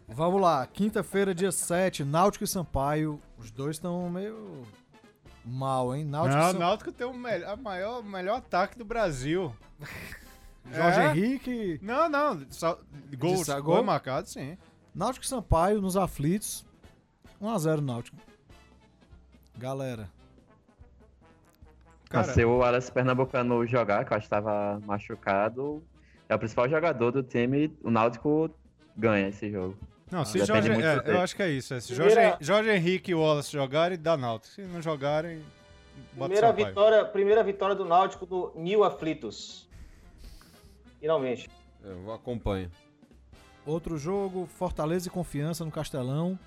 Vamos 0.08 0.42
lá, 0.42 0.66
quinta-feira, 0.68 1.34
dia 1.34 1.52
7, 1.52 2.04
Náutico 2.04 2.44
e 2.44 2.48
Sampaio. 2.48 3.22
Os 3.38 3.50
dois 3.52 3.78
estão 3.78 4.10
meio 4.10 4.64
mal, 5.46 5.96
hein? 5.96 6.04
Náutico 6.04 6.36
Não, 6.38 6.46
e 6.46 6.50
o 6.50 6.52
Sam- 6.54 6.60
Náutico 6.60 6.92
tem 6.92 7.08
o 7.08 7.14
melhor, 7.14 7.58
maior, 7.58 8.04
melhor 8.04 8.38
ataque 8.38 8.78
do 8.78 8.84
Brasil. 8.86 9.56
Jorge 10.72 11.00
É? 11.00 11.06
Henrique. 11.08 11.80
Não, 11.82 12.08
não. 12.08 12.46
Só, 12.52 12.80
gols, 13.18 13.48
gol? 13.62 13.84
marcado, 13.84 14.28
sim. 14.30 14.58
Náutico 14.94 15.26
e 15.26 15.28
Sampaio 15.30 15.82
nos 15.82 15.98
aflitos. 15.98 16.66
1x0 17.42 17.80
Náutico. 17.80 18.18
Galera. 19.58 20.10
Cara, 22.12 22.34
se 22.34 22.44
o 22.44 22.58
Wallace 22.58 22.92
Pernambucano 22.92 23.66
jogar, 23.66 24.06
que 24.06 24.14
eu 24.14 24.18
acho 24.18 24.28
que 24.28 24.34
estava 24.36 24.80
machucado, 24.86 25.84
é 26.28 26.36
o 26.36 26.40
principal 26.40 26.68
jogador 26.70 27.12
do 27.12 27.24
time, 27.24 27.76
o 27.84 27.90
Náutico 27.90 28.50
ganha 28.98 29.30
esse 29.30 29.50
jogo. 29.50 29.78
não, 30.12 30.26
se 30.26 30.40
depende 30.40 30.68
Jorge, 30.68 31.10
é, 31.10 31.12
eu 31.14 31.22
acho 31.22 31.36
que 31.36 31.44
é 31.44 31.50
isso. 31.50 31.74
É, 31.74 31.80
se 31.80 31.94
Primeira- 31.96 32.22
Jorge, 32.22 32.38
Jorge 32.42 32.70
Henrique 32.72 33.12
e 33.12 33.16
Wallace 33.16 33.52
jogarem, 33.52 33.98
dá 33.98 34.18
Náutico. 34.18 34.54
Se 34.54 34.62
não 34.64 34.82
jogarem, 34.82 35.42
bota 36.14 36.34
Primeira 36.34 36.52
vitória, 36.52 37.06
primeira 37.06 37.44
vitória 37.44 37.76
do 37.76 37.86
Náutico 37.86 38.26
do 38.26 38.52
Nil 38.56 38.84
Aflitos. 38.84 39.70
Finalmente. 41.00 41.50
Eu 41.84 42.12
acompanho. 42.14 42.70
Outro 43.66 43.98
jogo, 43.98 44.48
Fortaleza 44.48 45.08
e 45.08 45.12
Confiança 45.12 45.64
no 45.66 45.72
Castelão. 45.72 46.38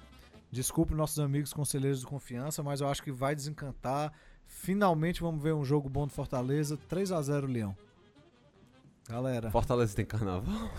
Desculpe 0.50 0.94
nossos 0.94 1.18
amigos 1.18 1.52
conselheiros 1.52 2.00
do 2.02 2.06
Confiança, 2.06 2.62
mas 2.62 2.80
eu 2.80 2.88
acho 2.88 3.02
que 3.02 3.10
vai 3.10 3.34
desencantar. 3.34 4.12
Finalmente 4.46 5.20
vamos 5.20 5.42
ver 5.42 5.54
um 5.54 5.64
jogo 5.64 5.88
bom 5.88 6.06
do 6.06 6.12
Fortaleza. 6.12 6.78
3x0 6.90 7.46
Leão. 7.46 7.76
Galera, 9.08 9.50
Fortaleza 9.50 9.94
tem 9.94 10.04
carnaval. 10.04 10.70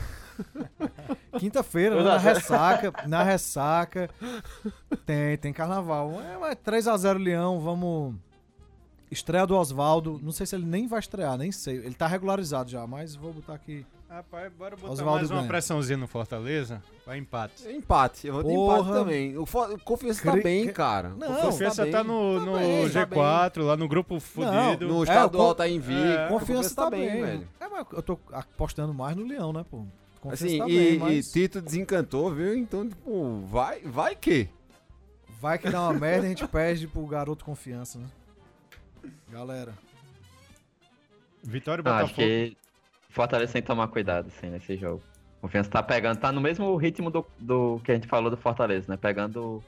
quinta-feira, 1.38 1.98
né, 1.98 2.04
na 2.04 2.18
ressaca, 2.18 2.94
na 3.08 3.24
ressaca, 3.24 4.10
tem, 5.06 5.38
tem 5.38 5.54
carnaval. 5.54 6.20
É, 6.22 6.38
mas 6.38 6.56
3x0 6.56 7.18
Leão, 7.22 7.60
vamos... 7.60 8.16
Estreia 9.12 9.46
do 9.46 9.56
Oswaldo, 9.56 10.20
não 10.22 10.32
sei 10.32 10.48
se 10.48 10.56
ele 10.56 10.66
nem 10.66 10.88
vai 10.88 11.00
estrear, 11.00 11.38
nem 11.38 11.52
sei. 11.52 11.78
Ele 11.78 11.94
tá 11.94 12.08
regularizado 12.08 12.72
já, 12.72 12.88
mas 12.88 13.16
vou 13.16 13.32
botar 13.32 13.54
aqui. 13.54 13.86
Rapaz, 14.16 14.54
bora 14.54 14.78
botar 14.78 14.94
Oswaldo 14.94 15.16
mais 15.18 15.30
uma 15.30 15.38
ganha. 15.40 15.48
pressãozinha 15.50 15.98
no 15.98 16.08
Fortaleza. 16.08 16.82
Vai 17.06 17.18
empate. 17.18 17.68
Empate. 17.68 18.28
Eu 18.28 18.34
vou 18.36 18.44
de 18.44 18.50
Porra. 18.54 18.78
empate 18.80 18.94
também. 18.94 19.38
O, 19.38 19.46
Fo- 19.46 19.74
o 19.74 19.80
Confiança 19.80 20.24
tá 20.24 20.32
Cri- 20.32 20.42
bem, 20.42 20.64
cri- 20.64 20.74
cara. 20.74 21.10
Não, 21.10 21.18
Confiança 21.28 21.42
Confiança 21.52 21.84
bem. 21.84 21.92
tá 21.92 22.04
no, 22.04 22.40
no 22.46 22.58
bem, 22.58 22.90
tá 22.90 23.06
G4, 23.08 23.62
lá 23.64 23.76
no 23.76 23.88
grupo 23.90 24.18
fudido. 24.22 24.88
No 24.88 25.02
É, 25.02 25.04
estadual 25.04 25.50
o- 25.50 25.56
tá 25.56 25.68
invicto. 25.68 26.02
é, 26.02 26.28
Confiança, 26.30 26.74
tá, 26.74 26.90
bem, 26.90 27.22
velho. 27.22 27.48
É, 27.60 27.68
mas 27.68 27.86
eu 27.92 28.02
tô 28.02 28.18
apostando 28.32 28.94
mais 28.94 29.18
no 29.18 29.26
Leão, 29.26 29.52
né, 29.52 29.66
pô? 29.70 29.86
Confiança 30.22 30.46
Assim, 30.46 30.60
tá 30.60 30.70
e, 30.70 30.78
bem, 30.78 30.94
e 30.96 31.00
mas 31.00 31.32
Tito 31.34 31.62
desencantou, 31.62 32.34
viu? 32.34 32.56
Então, 32.58 32.88
tipo, 32.88 33.42
vai, 33.48 33.82
vai 33.82 34.16
que? 34.16 34.48
vai 35.42 35.58
que 35.60 35.70
dá 35.70 35.82
uma 35.82 35.94
merda 35.94 36.24
e 36.24 36.28
a 36.28 36.30
gente 36.30 36.48
perde 36.48 36.88
pro 36.88 37.06
garoto 37.06 37.44
confiança, 37.44 38.00
né? 38.00 38.06
Galera, 39.30 39.74
Vitória 41.44 41.84
e 41.86 41.88
Ah, 41.90 41.98
acho 41.98 42.06
Botafogo. 42.16 42.28
que 42.28 42.58
Fortaleza 43.16 43.54
tem 43.54 43.62
que 43.62 43.68
tomar 43.68 43.88
cuidado, 43.88 44.28
assim, 44.28 44.50
nesse 44.50 44.76
jogo. 44.76 45.02
Confiança 45.42 45.70
tá 45.70 45.82
pegando, 45.82 46.18
tá 46.20 46.32
no 46.32 46.42
mesmo 46.42 46.76
ritmo 46.76 47.10
do, 47.10 47.26
do 47.40 47.80
que 47.84 47.92
a 47.92 47.96
gente 47.96 48.08
falou 48.08 48.30
do 48.30 48.36
Fortaleza, 48.38 48.88
né? 48.90 48.98
Pegando 48.98 49.64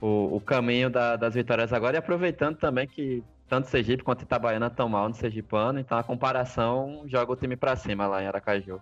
o, 0.00 0.36
o 0.36 0.40
caminho 0.40 0.90
da- 0.90 1.14
das 1.16 1.34
vitórias 1.34 1.72
agora 1.72 1.96
e 1.96 1.98
aproveitando 1.98 2.56
também 2.56 2.86
que 2.88 3.22
tanto 3.48 3.68
Sergipe 3.68 4.02
quanto 4.02 4.22
Itabaiana 4.22 4.66
estão 4.66 4.88
mal 4.88 5.08
no 5.08 5.14
Sergipano, 5.14 5.78
então 5.78 5.96
a 5.98 6.02
comparação 6.02 7.04
joga 7.06 7.32
o 7.32 7.36
time 7.36 7.56
pra 7.56 7.76
cima 7.76 8.06
lá 8.06 8.22
em 8.22 8.26
Aracaju. 8.26 8.80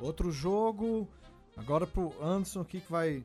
outro 0.00 0.30
jogo. 0.32 1.06
Agora 1.56 1.86
pro 1.86 2.12
Anderson 2.20 2.62
aqui 2.62 2.80
que 2.80 2.90
vai. 2.90 3.22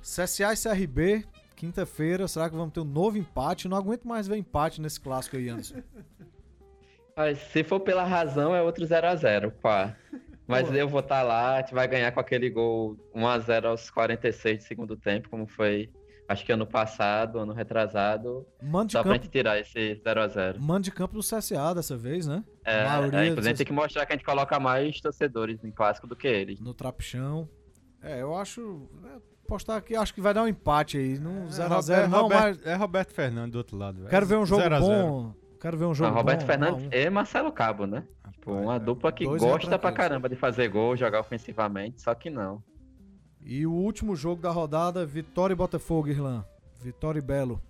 CSA 0.00 0.52
e 0.52 0.56
CRB, 0.56 1.24
quinta-feira. 1.56 2.28
Será 2.28 2.48
que 2.48 2.54
vamos 2.56 2.72
ter 2.72 2.80
um 2.80 2.84
novo 2.84 3.16
empate? 3.18 3.66
Não 3.68 3.76
aguento 3.76 4.06
mais 4.06 4.28
ver 4.28 4.36
empate 4.36 4.80
nesse 4.80 5.00
clássico 5.00 5.36
aí, 5.36 5.48
Anderson. 5.48 5.82
Mas 7.16 7.38
se 7.38 7.62
for 7.62 7.80
pela 7.80 8.04
razão, 8.04 8.54
é 8.54 8.62
outro 8.62 8.84
0x0, 8.84 9.50
pá. 9.60 9.96
Mas 10.46 10.68
Pô. 10.68 10.74
eu 10.74 10.88
vou 10.88 11.00
estar 11.00 11.22
lá, 11.22 11.56
a 11.56 11.60
gente 11.60 11.72
vai 11.74 11.86
ganhar 11.86 12.10
com 12.12 12.20
aquele 12.20 12.50
gol 12.50 12.96
1x0 13.14 13.64
aos 13.66 13.90
46 13.90 14.58
do 14.58 14.64
segundo 14.64 14.96
tempo, 14.96 15.28
como 15.30 15.46
foi, 15.46 15.88
acho 16.28 16.44
que 16.44 16.52
ano 16.52 16.66
passado, 16.66 17.38
ano 17.38 17.52
retrasado. 17.52 18.44
Mando 18.62 18.86
de 18.88 18.92
Só 18.92 19.02
pra 19.02 19.12
campo. 19.12 19.22
gente 19.24 19.30
tirar 19.32 19.58
esse 19.60 20.00
0x0. 20.04 20.58
Mando 20.58 20.82
de 20.82 20.90
campo 20.90 21.14
do 21.14 21.20
CSA 21.20 21.74
dessa 21.74 21.96
vez, 21.96 22.26
né? 22.26 22.42
É, 22.64 22.80
A 22.86 23.02
é, 23.02 23.06
inclusive 23.06 23.40
CSA. 23.40 23.54
tem 23.54 23.66
que 23.66 23.72
mostrar 23.72 24.04
que 24.06 24.12
a 24.12 24.16
gente 24.16 24.24
coloca 24.24 24.58
mais 24.58 25.00
torcedores 25.00 25.62
em 25.64 25.70
clássico 25.70 26.06
do 26.06 26.16
que 26.16 26.26
eles. 26.26 26.60
No 26.60 26.74
trapichão. 26.74 27.48
É, 28.02 28.20
eu 28.20 28.34
acho. 28.34 28.88
é, 29.04 29.32
Postar 29.46 29.76
aqui, 29.76 29.94
acho 29.94 30.14
que 30.14 30.20
vai 30.20 30.32
dar 30.32 30.42
um 30.44 30.48
empate 30.48 30.96
aí. 30.96 31.18
Não 31.18 31.46
0x0, 31.46 32.04
é, 32.04 32.06
não, 32.08 32.22
Roberto, 32.22 32.58
mas. 32.58 32.66
é 32.66 32.74
Roberto 32.74 33.12
Fernandes 33.12 33.52
do 33.52 33.58
outro 33.58 33.76
lado. 33.76 34.06
Quero 34.08 34.24
ver 34.26 34.36
um 34.36 34.46
jogo 34.46 34.62
0 34.62 34.74
a 34.74 34.80
0. 34.80 34.88
bom. 35.06 35.34
Quero 35.62 35.78
ver 35.78 35.84
um 35.84 35.88
Não, 35.88 35.94
jogo 35.94 36.16
Roberto 36.16 36.40
bom, 36.40 36.46
Fernandes 36.46 36.88
e 36.90 37.08
Marcelo 37.08 37.52
Cabo, 37.52 37.86
né? 37.86 38.04
Tipo, 38.32 38.50
uma 38.50 38.80
dupla 38.80 39.12
que 39.12 39.22
é 39.22 39.26
gosta 39.28 39.46
pra 39.46 39.78
tranquilos. 39.78 39.96
caramba 39.96 40.28
de 40.28 40.34
fazer 40.34 40.66
gol, 40.68 40.96
jogar 40.96 41.20
ofensivamente, 41.20 42.02
só 42.02 42.12
que 42.16 42.28
não. 42.28 42.60
E 43.40 43.64
o 43.64 43.72
último 43.72 44.16
jogo 44.16 44.42
da 44.42 44.50
rodada, 44.50 45.06
Vitória 45.06 45.52
e 45.52 45.56
Botafogo, 45.56 46.08
Irlan. 46.08 46.44
Vitória 46.80 47.20
e 47.20 47.22
Belo. 47.22 47.62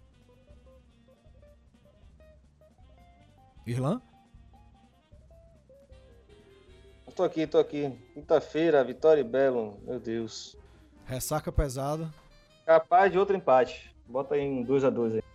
Irlan? 3.67 4.01
Tô 7.15 7.25
aqui, 7.25 7.47
tô 7.47 7.59
aqui. 7.59 7.93
Quinta-feira, 8.15 8.83
Vitória 8.83 9.21
e 9.21 9.25
Belo. 9.25 9.79
Meu 9.83 10.01
Deus. 10.01 10.57
Ressaca 11.05 11.53
pesada. 11.53 12.09
Capaz 12.65 13.13
de 13.13 13.19
outro 13.19 13.37
empate. 13.37 13.95
Bota 14.09 14.35
aí 14.35 14.49
um 14.49 14.65
2x2 14.65 15.17
aí. 15.17 15.32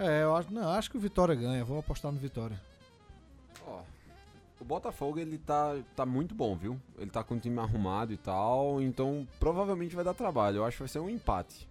É, 0.00 0.22
eu 0.22 0.34
acho, 0.34 0.52
não, 0.52 0.70
acho 0.70 0.90
que 0.90 0.96
o 0.96 1.00
Vitória 1.00 1.34
ganha. 1.34 1.62
Vou 1.62 1.78
apostar 1.78 2.10
no 2.10 2.18
Vitória. 2.18 2.58
Ó, 3.66 3.80
o 4.58 4.64
Botafogo 4.64 5.18
ele 5.18 5.36
tá, 5.36 5.76
tá 5.94 6.06
muito 6.06 6.34
bom, 6.34 6.56
viu? 6.56 6.80
Ele 6.98 7.10
tá 7.10 7.22
com 7.22 7.34
o 7.34 7.38
time 7.38 7.58
arrumado 7.58 8.10
e 8.10 8.16
tal, 8.16 8.80
então 8.80 9.28
provavelmente 9.38 9.94
vai 9.94 10.02
dar 10.02 10.14
trabalho. 10.14 10.56
Eu 10.56 10.64
acho 10.64 10.78
que 10.78 10.82
vai 10.82 10.88
ser 10.88 11.00
um 11.00 11.10
empate. 11.10 11.68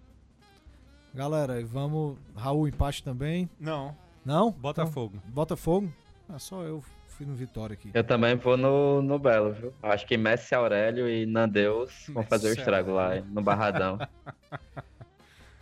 Galera, 1.12 1.60
e 1.60 1.64
vamos. 1.64 2.18
Raul, 2.36 2.68
empate 2.68 3.04
também. 3.04 3.50
Não, 3.60 3.96
Não? 4.24 4.52
Botafogo. 4.52 5.16
Então, 5.16 5.32
Botafogo? 5.32 5.92
Ah, 6.30 6.38
só 6.38 6.62
eu 6.62 6.84
fui 7.08 7.26
no 7.26 7.34
Vitória 7.34 7.74
aqui. 7.74 7.90
Eu 7.96 8.04
também 8.04 8.36
vou 8.36 8.56
no, 8.56 9.02
no 9.02 9.18
Belo, 9.18 9.52
viu? 9.54 9.74
Acho 9.82 10.06
que 10.06 10.16
Messi 10.16 10.54
Aurélio 10.54 11.10
e 11.10 11.26
Nandeus 11.26 12.06
vão 12.10 12.24
fazer 12.24 12.50
o 12.50 12.54
estrago 12.54 12.92
lá 12.92 13.16
no 13.22 13.42
Barradão. 13.42 13.98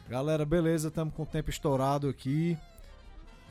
Galera, 0.10 0.46
beleza, 0.46 0.88
estamos 0.88 1.14
com 1.14 1.24
o 1.24 1.26
tempo 1.26 1.50
estourado 1.50 2.08
aqui. 2.08 2.58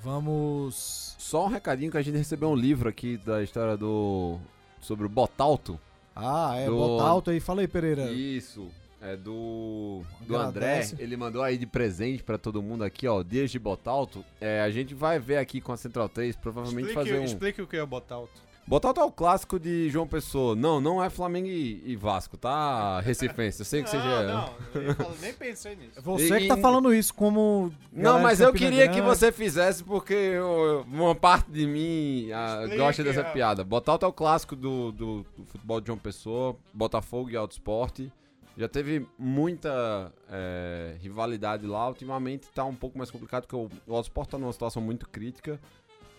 Vamos. 0.03 1.15
Só 1.19 1.45
um 1.47 1.49
recadinho 1.49 1.91
que 1.91 1.99
a 1.99 2.03
gente 2.03 2.17
recebeu 2.17 2.49
um 2.51 2.55
livro 2.57 2.89
aqui 2.89 3.17
da 3.19 3.43
história 3.43 3.77
do. 3.77 4.39
sobre 4.81 5.05
o 5.05 5.09
Botalto. 5.09 5.79
Ah, 6.15 6.55
é, 6.57 6.67
Do- 6.67 6.77
bota 6.77 7.05
alto 7.05 7.31
aí. 7.31 7.41
Fala 7.41 7.61
aí, 7.61 7.69
Pereira. 7.69 8.11
Isso. 8.11 8.69
É 9.03 9.17
do. 9.17 10.03
Do 10.27 10.37
André. 10.37 10.89
Ele 10.99 11.17
mandou 11.17 11.43
aí 11.43 11.59
de 11.59 11.67
presente 11.67 12.23
pra 12.23 12.39
todo 12.39 12.63
mundo 12.63 12.85
aqui, 12.85 13.07
ó. 13.07 13.23
Dias 13.23 13.51
de 13.51 13.59
Botalto. 13.59 14.25
É, 14.41 14.61
a 14.63 14.71
gente 14.71 14.95
vai 14.95 15.19
ver 15.19 15.37
aqui 15.37 15.61
com 15.61 15.73
a 15.73 15.77
Central 15.77 16.09
3, 16.09 16.37
provavelmente 16.37 16.89
Explique, 16.89 16.95
fazer 17.11 17.19
um. 17.21 17.25
explique 17.25 17.61
o 17.63 17.67
que 17.67 17.77
é 17.77 17.83
o 17.83 17.87
Botalto. 17.87 18.46
Botalto 18.69 19.01
é 19.01 19.05
o 19.05 19.13
clássico 19.13 19.61
de 19.61 19.89
João 19.91 20.09
Pessoa. 20.09 20.57
Não, 20.57 20.81
não 20.81 21.03
é 21.03 21.09
Flamengo 21.09 21.47
e, 21.47 21.81
e 21.87 21.95
Vasco, 21.95 22.37
tá? 22.37 22.99
Recifense. 23.01 23.61
Eu 23.61 23.65
sei 23.65 23.83
que 23.85 23.89
seja. 23.89 24.05
Não, 24.25 24.51
não, 24.75 24.83
eu 24.83 24.95
falo- 24.97 25.15
nem 25.21 25.33
pensei 25.33 25.77
nisso. 25.77 26.03
Você 26.03 26.37
E- 26.37 26.41
que 26.41 26.49
tá 26.49 26.57
falando 26.57 26.93
isso 26.93 27.15
como. 27.15 27.73
Não, 27.93 28.19
mas 28.19 28.39
de 28.39 28.45
eu 28.45 28.53
queria 28.53 28.89
que 28.89 28.95
Grande. 28.95 29.09
você 29.09 29.31
fizesse 29.31 29.85
porque 29.85 30.13
eu- 30.15 30.85
uma 30.89 31.15
parte 31.15 31.49
de 31.49 31.65
mim 31.65 32.29
ah, 32.33 32.57
Explique, 32.63 32.77
gosta 32.77 33.05
dessa 33.05 33.21
ah. 33.21 33.25
piada. 33.31 33.63
Botalto 33.63 34.05
é 34.05 34.09
o 34.09 34.13
clássico 34.13 34.57
do, 34.57 34.91
do, 34.91 35.27
do 35.37 35.45
futebol 35.47 35.81
de 35.81 35.87
João 35.87 35.99
Pessoa, 35.99 36.57
Botafogo 36.75 37.31
e 37.31 37.37
Alto 37.37 37.53
Esporte. 37.53 38.13
Já 38.59 38.67
teve 38.67 39.07
muita 39.17 40.11
é, 40.29 40.97
rivalidade 41.01 41.65
lá. 41.67 41.87
Ultimamente 41.87 42.49
tá 42.53 42.65
um 42.65 42.75
pouco 42.75 42.99
mais 42.99 43.13
complicado 43.13 43.43
porque 43.47 43.55
o, 43.55 43.69
o 43.87 43.95
Alto 43.95 44.07
Esporte 44.07 44.31
tá 44.31 44.39
numa 44.39 44.53
situação 44.53 44.83
muito 44.83 45.09
crítica. 45.09 45.61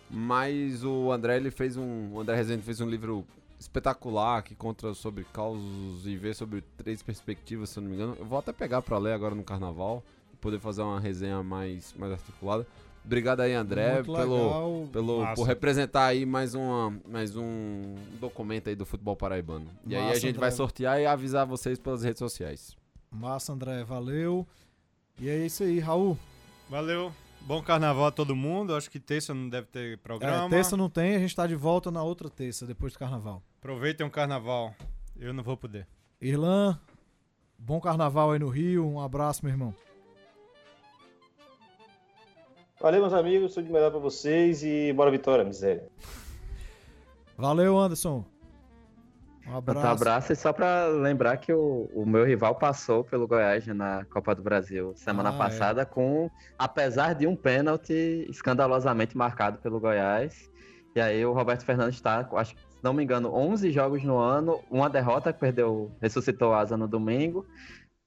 Mas 0.09 0.83
o 0.83 1.11
André 1.11 1.37
ele 1.37 1.51
fez 1.51 1.75
um. 1.77 2.13
O 2.13 2.19
André 2.19 2.35
Rezende 2.35 2.63
fez 2.63 2.79
um 2.81 2.89
livro 2.89 3.25
espetacular 3.59 4.43
que 4.43 4.55
conta 4.55 4.93
sobre 4.93 5.25
causos 5.33 6.05
e 6.05 6.15
vê 6.15 6.33
sobre 6.33 6.61
três 6.77 7.01
perspectivas, 7.01 7.69
se 7.71 7.79
eu 7.79 7.83
não 7.83 7.89
me 7.89 7.95
engano. 7.95 8.15
Eu 8.19 8.25
vou 8.25 8.37
até 8.39 8.53
pegar 8.53 8.81
pra 8.81 8.97
ler 8.97 9.13
agora 9.13 9.35
no 9.35 9.43
carnaval 9.43 10.03
e 10.33 10.37
poder 10.37 10.59
fazer 10.59 10.81
uma 10.83 10.99
resenha 10.99 11.41
mais, 11.43 11.93
mais 11.97 12.11
articulada. 12.13 12.65
Obrigado 13.03 13.39
aí, 13.39 13.53
André, 13.53 13.95
Muito 13.95 14.13
pelo, 14.13 14.35
legal. 14.43 14.89
pelo 14.91 15.21
Massa. 15.21 15.35
por 15.35 15.43
representar 15.47 16.05
aí 16.07 16.25
mais 16.25 16.53
uma 16.53 16.93
mais 17.07 17.37
um 17.37 17.95
documento 18.19 18.67
aí 18.67 18.75
do 18.75 18.85
futebol 18.85 19.15
paraibano. 19.15 19.65
E 19.85 19.95
aí 19.95 20.01
a 20.03 20.07
Massa, 20.07 20.19
gente 20.19 20.37
vai 20.37 20.49
André. 20.49 20.57
sortear 20.57 20.99
e 20.99 21.05
avisar 21.05 21.45
vocês 21.45 21.79
pelas 21.79 22.03
redes 22.03 22.19
sociais. 22.19 22.75
Massa, 23.09 23.53
André, 23.53 23.83
valeu. 23.85 24.45
E 25.19 25.29
é 25.29 25.45
isso 25.45 25.63
aí, 25.63 25.79
Raul. 25.79 26.17
Valeu. 26.69 27.11
Bom 27.41 27.61
carnaval 27.61 28.07
a 28.07 28.11
todo 28.11 28.35
mundo. 28.35 28.75
Acho 28.75 28.89
que 28.89 28.99
terça 28.99 29.33
não 29.33 29.49
deve 29.49 29.67
ter 29.67 29.97
programa. 29.99 30.47
É, 30.47 30.49
terça 30.49 30.75
não 30.75 30.89
tem, 30.89 31.15
a 31.15 31.19
gente 31.19 31.35
tá 31.35 31.47
de 31.47 31.55
volta 31.55 31.89
na 31.89 32.03
outra 32.03 32.29
terça, 32.29 32.65
depois 32.65 32.93
do 32.93 32.99
carnaval. 32.99 33.41
Aproveitem 33.59 34.05
o 34.05 34.11
carnaval. 34.11 34.75
Eu 35.15 35.33
não 35.33 35.43
vou 35.43 35.55
poder. 35.55 35.87
Irlan, 36.21 36.77
bom 37.57 37.79
carnaval 37.79 38.31
aí 38.31 38.39
no 38.39 38.49
Rio. 38.49 38.85
Um 38.85 38.99
abraço, 38.99 39.45
meu 39.45 39.53
irmão. 39.53 39.73
Valeu, 42.79 43.01
meus 43.01 43.13
amigos. 43.13 43.53
Tudo 43.53 43.65
de 43.65 43.71
melhor 43.71 43.91
pra 43.91 43.99
vocês 43.99 44.63
e 44.63 44.93
bora 44.93 45.09
Vitória, 45.09 45.43
miséria. 45.43 45.87
Valeu, 47.37 47.77
Anderson. 47.77 48.25
Um 49.47 49.53
Um 49.53 49.57
abraço. 49.57 49.87
abraço 49.87 50.33
e 50.33 50.35
só 50.35 50.51
pra 50.51 50.87
lembrar 50.87 51.37
que 51.37 51.53
o, 51.53 51.89
o 51.93 52.05
meu 52.05 52.25
rival 52.25 52.55
passou 52.55 53.03
pelo 53.03 53.27
Goiás 53.27 53.65
na 53.67 54.05
Copa 54.09 54.35
do 54.35 54.41
Brasil 54.41 54.93
semana 54.95 55.29
Ah, 55.29 55.35
é. 55.35 55.37
passada 55.37 55.85
com, 55.85 56.29
apesar 56.57 57.13
de 57.13 57.25
um 57.25 57.35
pênalti 57.35 58.25
escandalosamente 58.29 59.15
marcado 59.17 59.57
pelo 59.59 59.79
Goiás. 59.79 60.49
E 60.95 60.99
aí 60.99 61.25
o 61.25 61.31
Roberto 61.31 61.63
Fernandes 61.63 61.95
está, 61.95 62.27
acho 62.33 62.55
que, 62.55 62.61
se 62.61 62.83
não 62.83 62.93
me 62.93 63.03
engano, 63.03 63.33
11 63.33 63.71
jogos 63.71 64.03
no 64.03 64.17
ano, 64.17 64.59
uma 64.69 64.89
derrota, 64.89 65.31
que 65.31 65.39
perdeu, 65.39 65.91
ressuscitou 66.01 66.53
asa 66.53 66.75
no 66.75 66.87
domingo, 66.87 67.45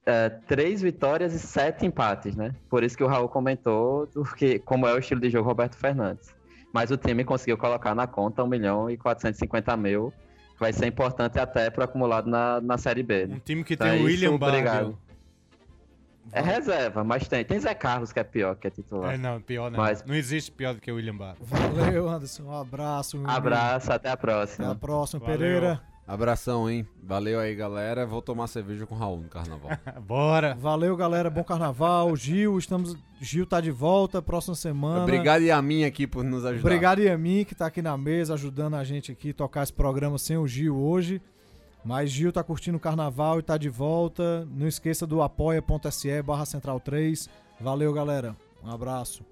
é, 0.05 0.28
três 0.28 0.82
vitórias 0.82 1.32
e 1.32 1.38
sete 1.38 1.86
empates, 1.86 2.34
né? 2.34 2.55
Por 2.68 2.82
isso 2.82 2.97
que 2.97 3.05
o 3.05 3.07
Raul 3.07 3.28
comentou 3.28 4.07
do 4.09 4.24
que, 4.24 4.59
como 4.59 4.86
é 4.88 4.93
o 4.95 4.99
estilo 4.99 5.20
de 5.20 5.30
jogo 5.30 5.49
Roberto 5.49 5.76
Fernandes. 5.76 6.34
Mas 6.72 6.91
o 6.91 6.97
time 6.97 7.24
conseguiu 7.24 7.57
colocar 7.57 7.95
na 7.95 8.07
conta 8.07 8.43
1 8.43 8.47
milhão 8.49 8.91
e 8.91 8.97
450 8.97 9.76
mil, 9.76 10.12
vai 10.61 10.72
ser 10.72 10.86
importante 10.86 11.38
até 11.40 11.68
para 11.70 11.86
acumulado 11.86 12.28
na, 12.30 12.61
na 12.61 12.76
Série 12.78 13.02
B. 13.02 13.26
né? 13.26 13.36
Um 13.36 13.40
time 13.40 13.64
que 13.64 13.74
Então 13.74 13.88
tem 13.88 13.96
é 13.98 14.02
o 14.02 14.08
isso, 14.08 14.22
William 14.24 14.34
obrigado. 14.34 14.74
Barrio. 14.74 14.98
É 16.32 16.40
reserva, 16.40 17.02
mas 17.02 17.26
tem. 17.26 17.44
Tem 17.44 17.58
Zé 17.58 17.74
Carlos 17.74 18.12
que 18.12 18.20
é 18.20 18.22
pior, 18.22 18.54
que 18.54 18.66
é 18.68 18.70
titular. 18.70 19.14
É, 19.14 19.18
não, 19.18 19.40
pior 19.40 19.68
não. 19.70 19.78
Mas- 19.80 20.04
Não 20.04 20.14
existe 20.14 20.52
pior 20.52 20.74
do 20.74 20.80
que 20.80 20.92
o 20.92 20.94
William 20.94 21.16
Barrio. 21.16 21.38
Valeu, 21.44 22.08
Anderson. 22.08 22.44
Um 22.44 22.56
abraço. 22.56 23.16
meu 23.16 23.26
amigo. 23.28 23.36
Abraço, 23.38 23.92
até 23.92 24.11
a 24.11 24.12
Até 24.12 24.20
próxima. 24.20 24.70
a 24.70 24.74
próxima, 24.76 25.20
Valeu. 25.20 25.38
Pereira. 25.38 25.89
Abração, 26.11 26.68
hein? 26.68 26.84
Valeu 27.04 27.38
aí, 27.38 27.54
galera. 27.54 28.04
Vou 28.04 28.20
tomar 28.20 28.48
cerveja 28.48 28.84
com 28.84 28.96
o 28.96 28.98
Raul 28.98 29.18
no 29.18 29.28
carnaval. 29.28 29.70
Bora. 30.02 30.56
Valeu, 30.58 30.96
galera. 30.96 31.30
Bom 31.30 31.44
carnaval. 31.44 32.16
Gil, 32.16 32.58
estamos. 32.58 32.96
Gil 33.20 33.46
tá 33.46 33.61
de 33.61 33.70
volta 33.70 34.20
próxima 34.20 34.56
semana. 34.56 35.04
Obrigado 35.04 35.42
e 35.42 35.52
a 35.52 35.62
mim 35.62 35.84
aqui 35.84 36.08
por 36.08 36.24
nos 36.24 36.44
ajudar. 36.44 36.66
Obrigado 36.66 37.00
e 37.00 37.08
a 37.08 37.16
mim 37.16 37.44
que 37.44 37.54
tá 37.54 37.66
aqui 37.66 37.80
na 37.80 37.96
mesa 37.96 38.34
ajudando 38.34 38.74
a 38.74 38.82
gente 38.82 39.12
aqui 39.12 39.32
tocar 39.32 39.62
esse 39.62 39.72
programa 39.72 40.18
sem 40.18 40.36
o 40.36 40.48
Gil 40.48 40.76
hoje. 40.76 41.22
Mas 41.84 42.11
Gil 42.11 42.32
tá 42.32 42.42
curtindo 42.42 42.76
o 42.76 42.80
carnaval 42.80 43.38
e 43.38 43.42
tá 43.42 43.56
de 43.56 43.68
volta. 43.68 44.44
Não 44.50 44.66
esqueça 44.66 45.06
do 45.06 45.22
apoia.se 45.22 46.22
barra 46.22 46.44
central 46.44 46.80
3. 46.80 47.30
Valeu, 47.61 47.92
galera. 47.92 48.34
Um 48.64 48.68
abraço. 48.68 49.24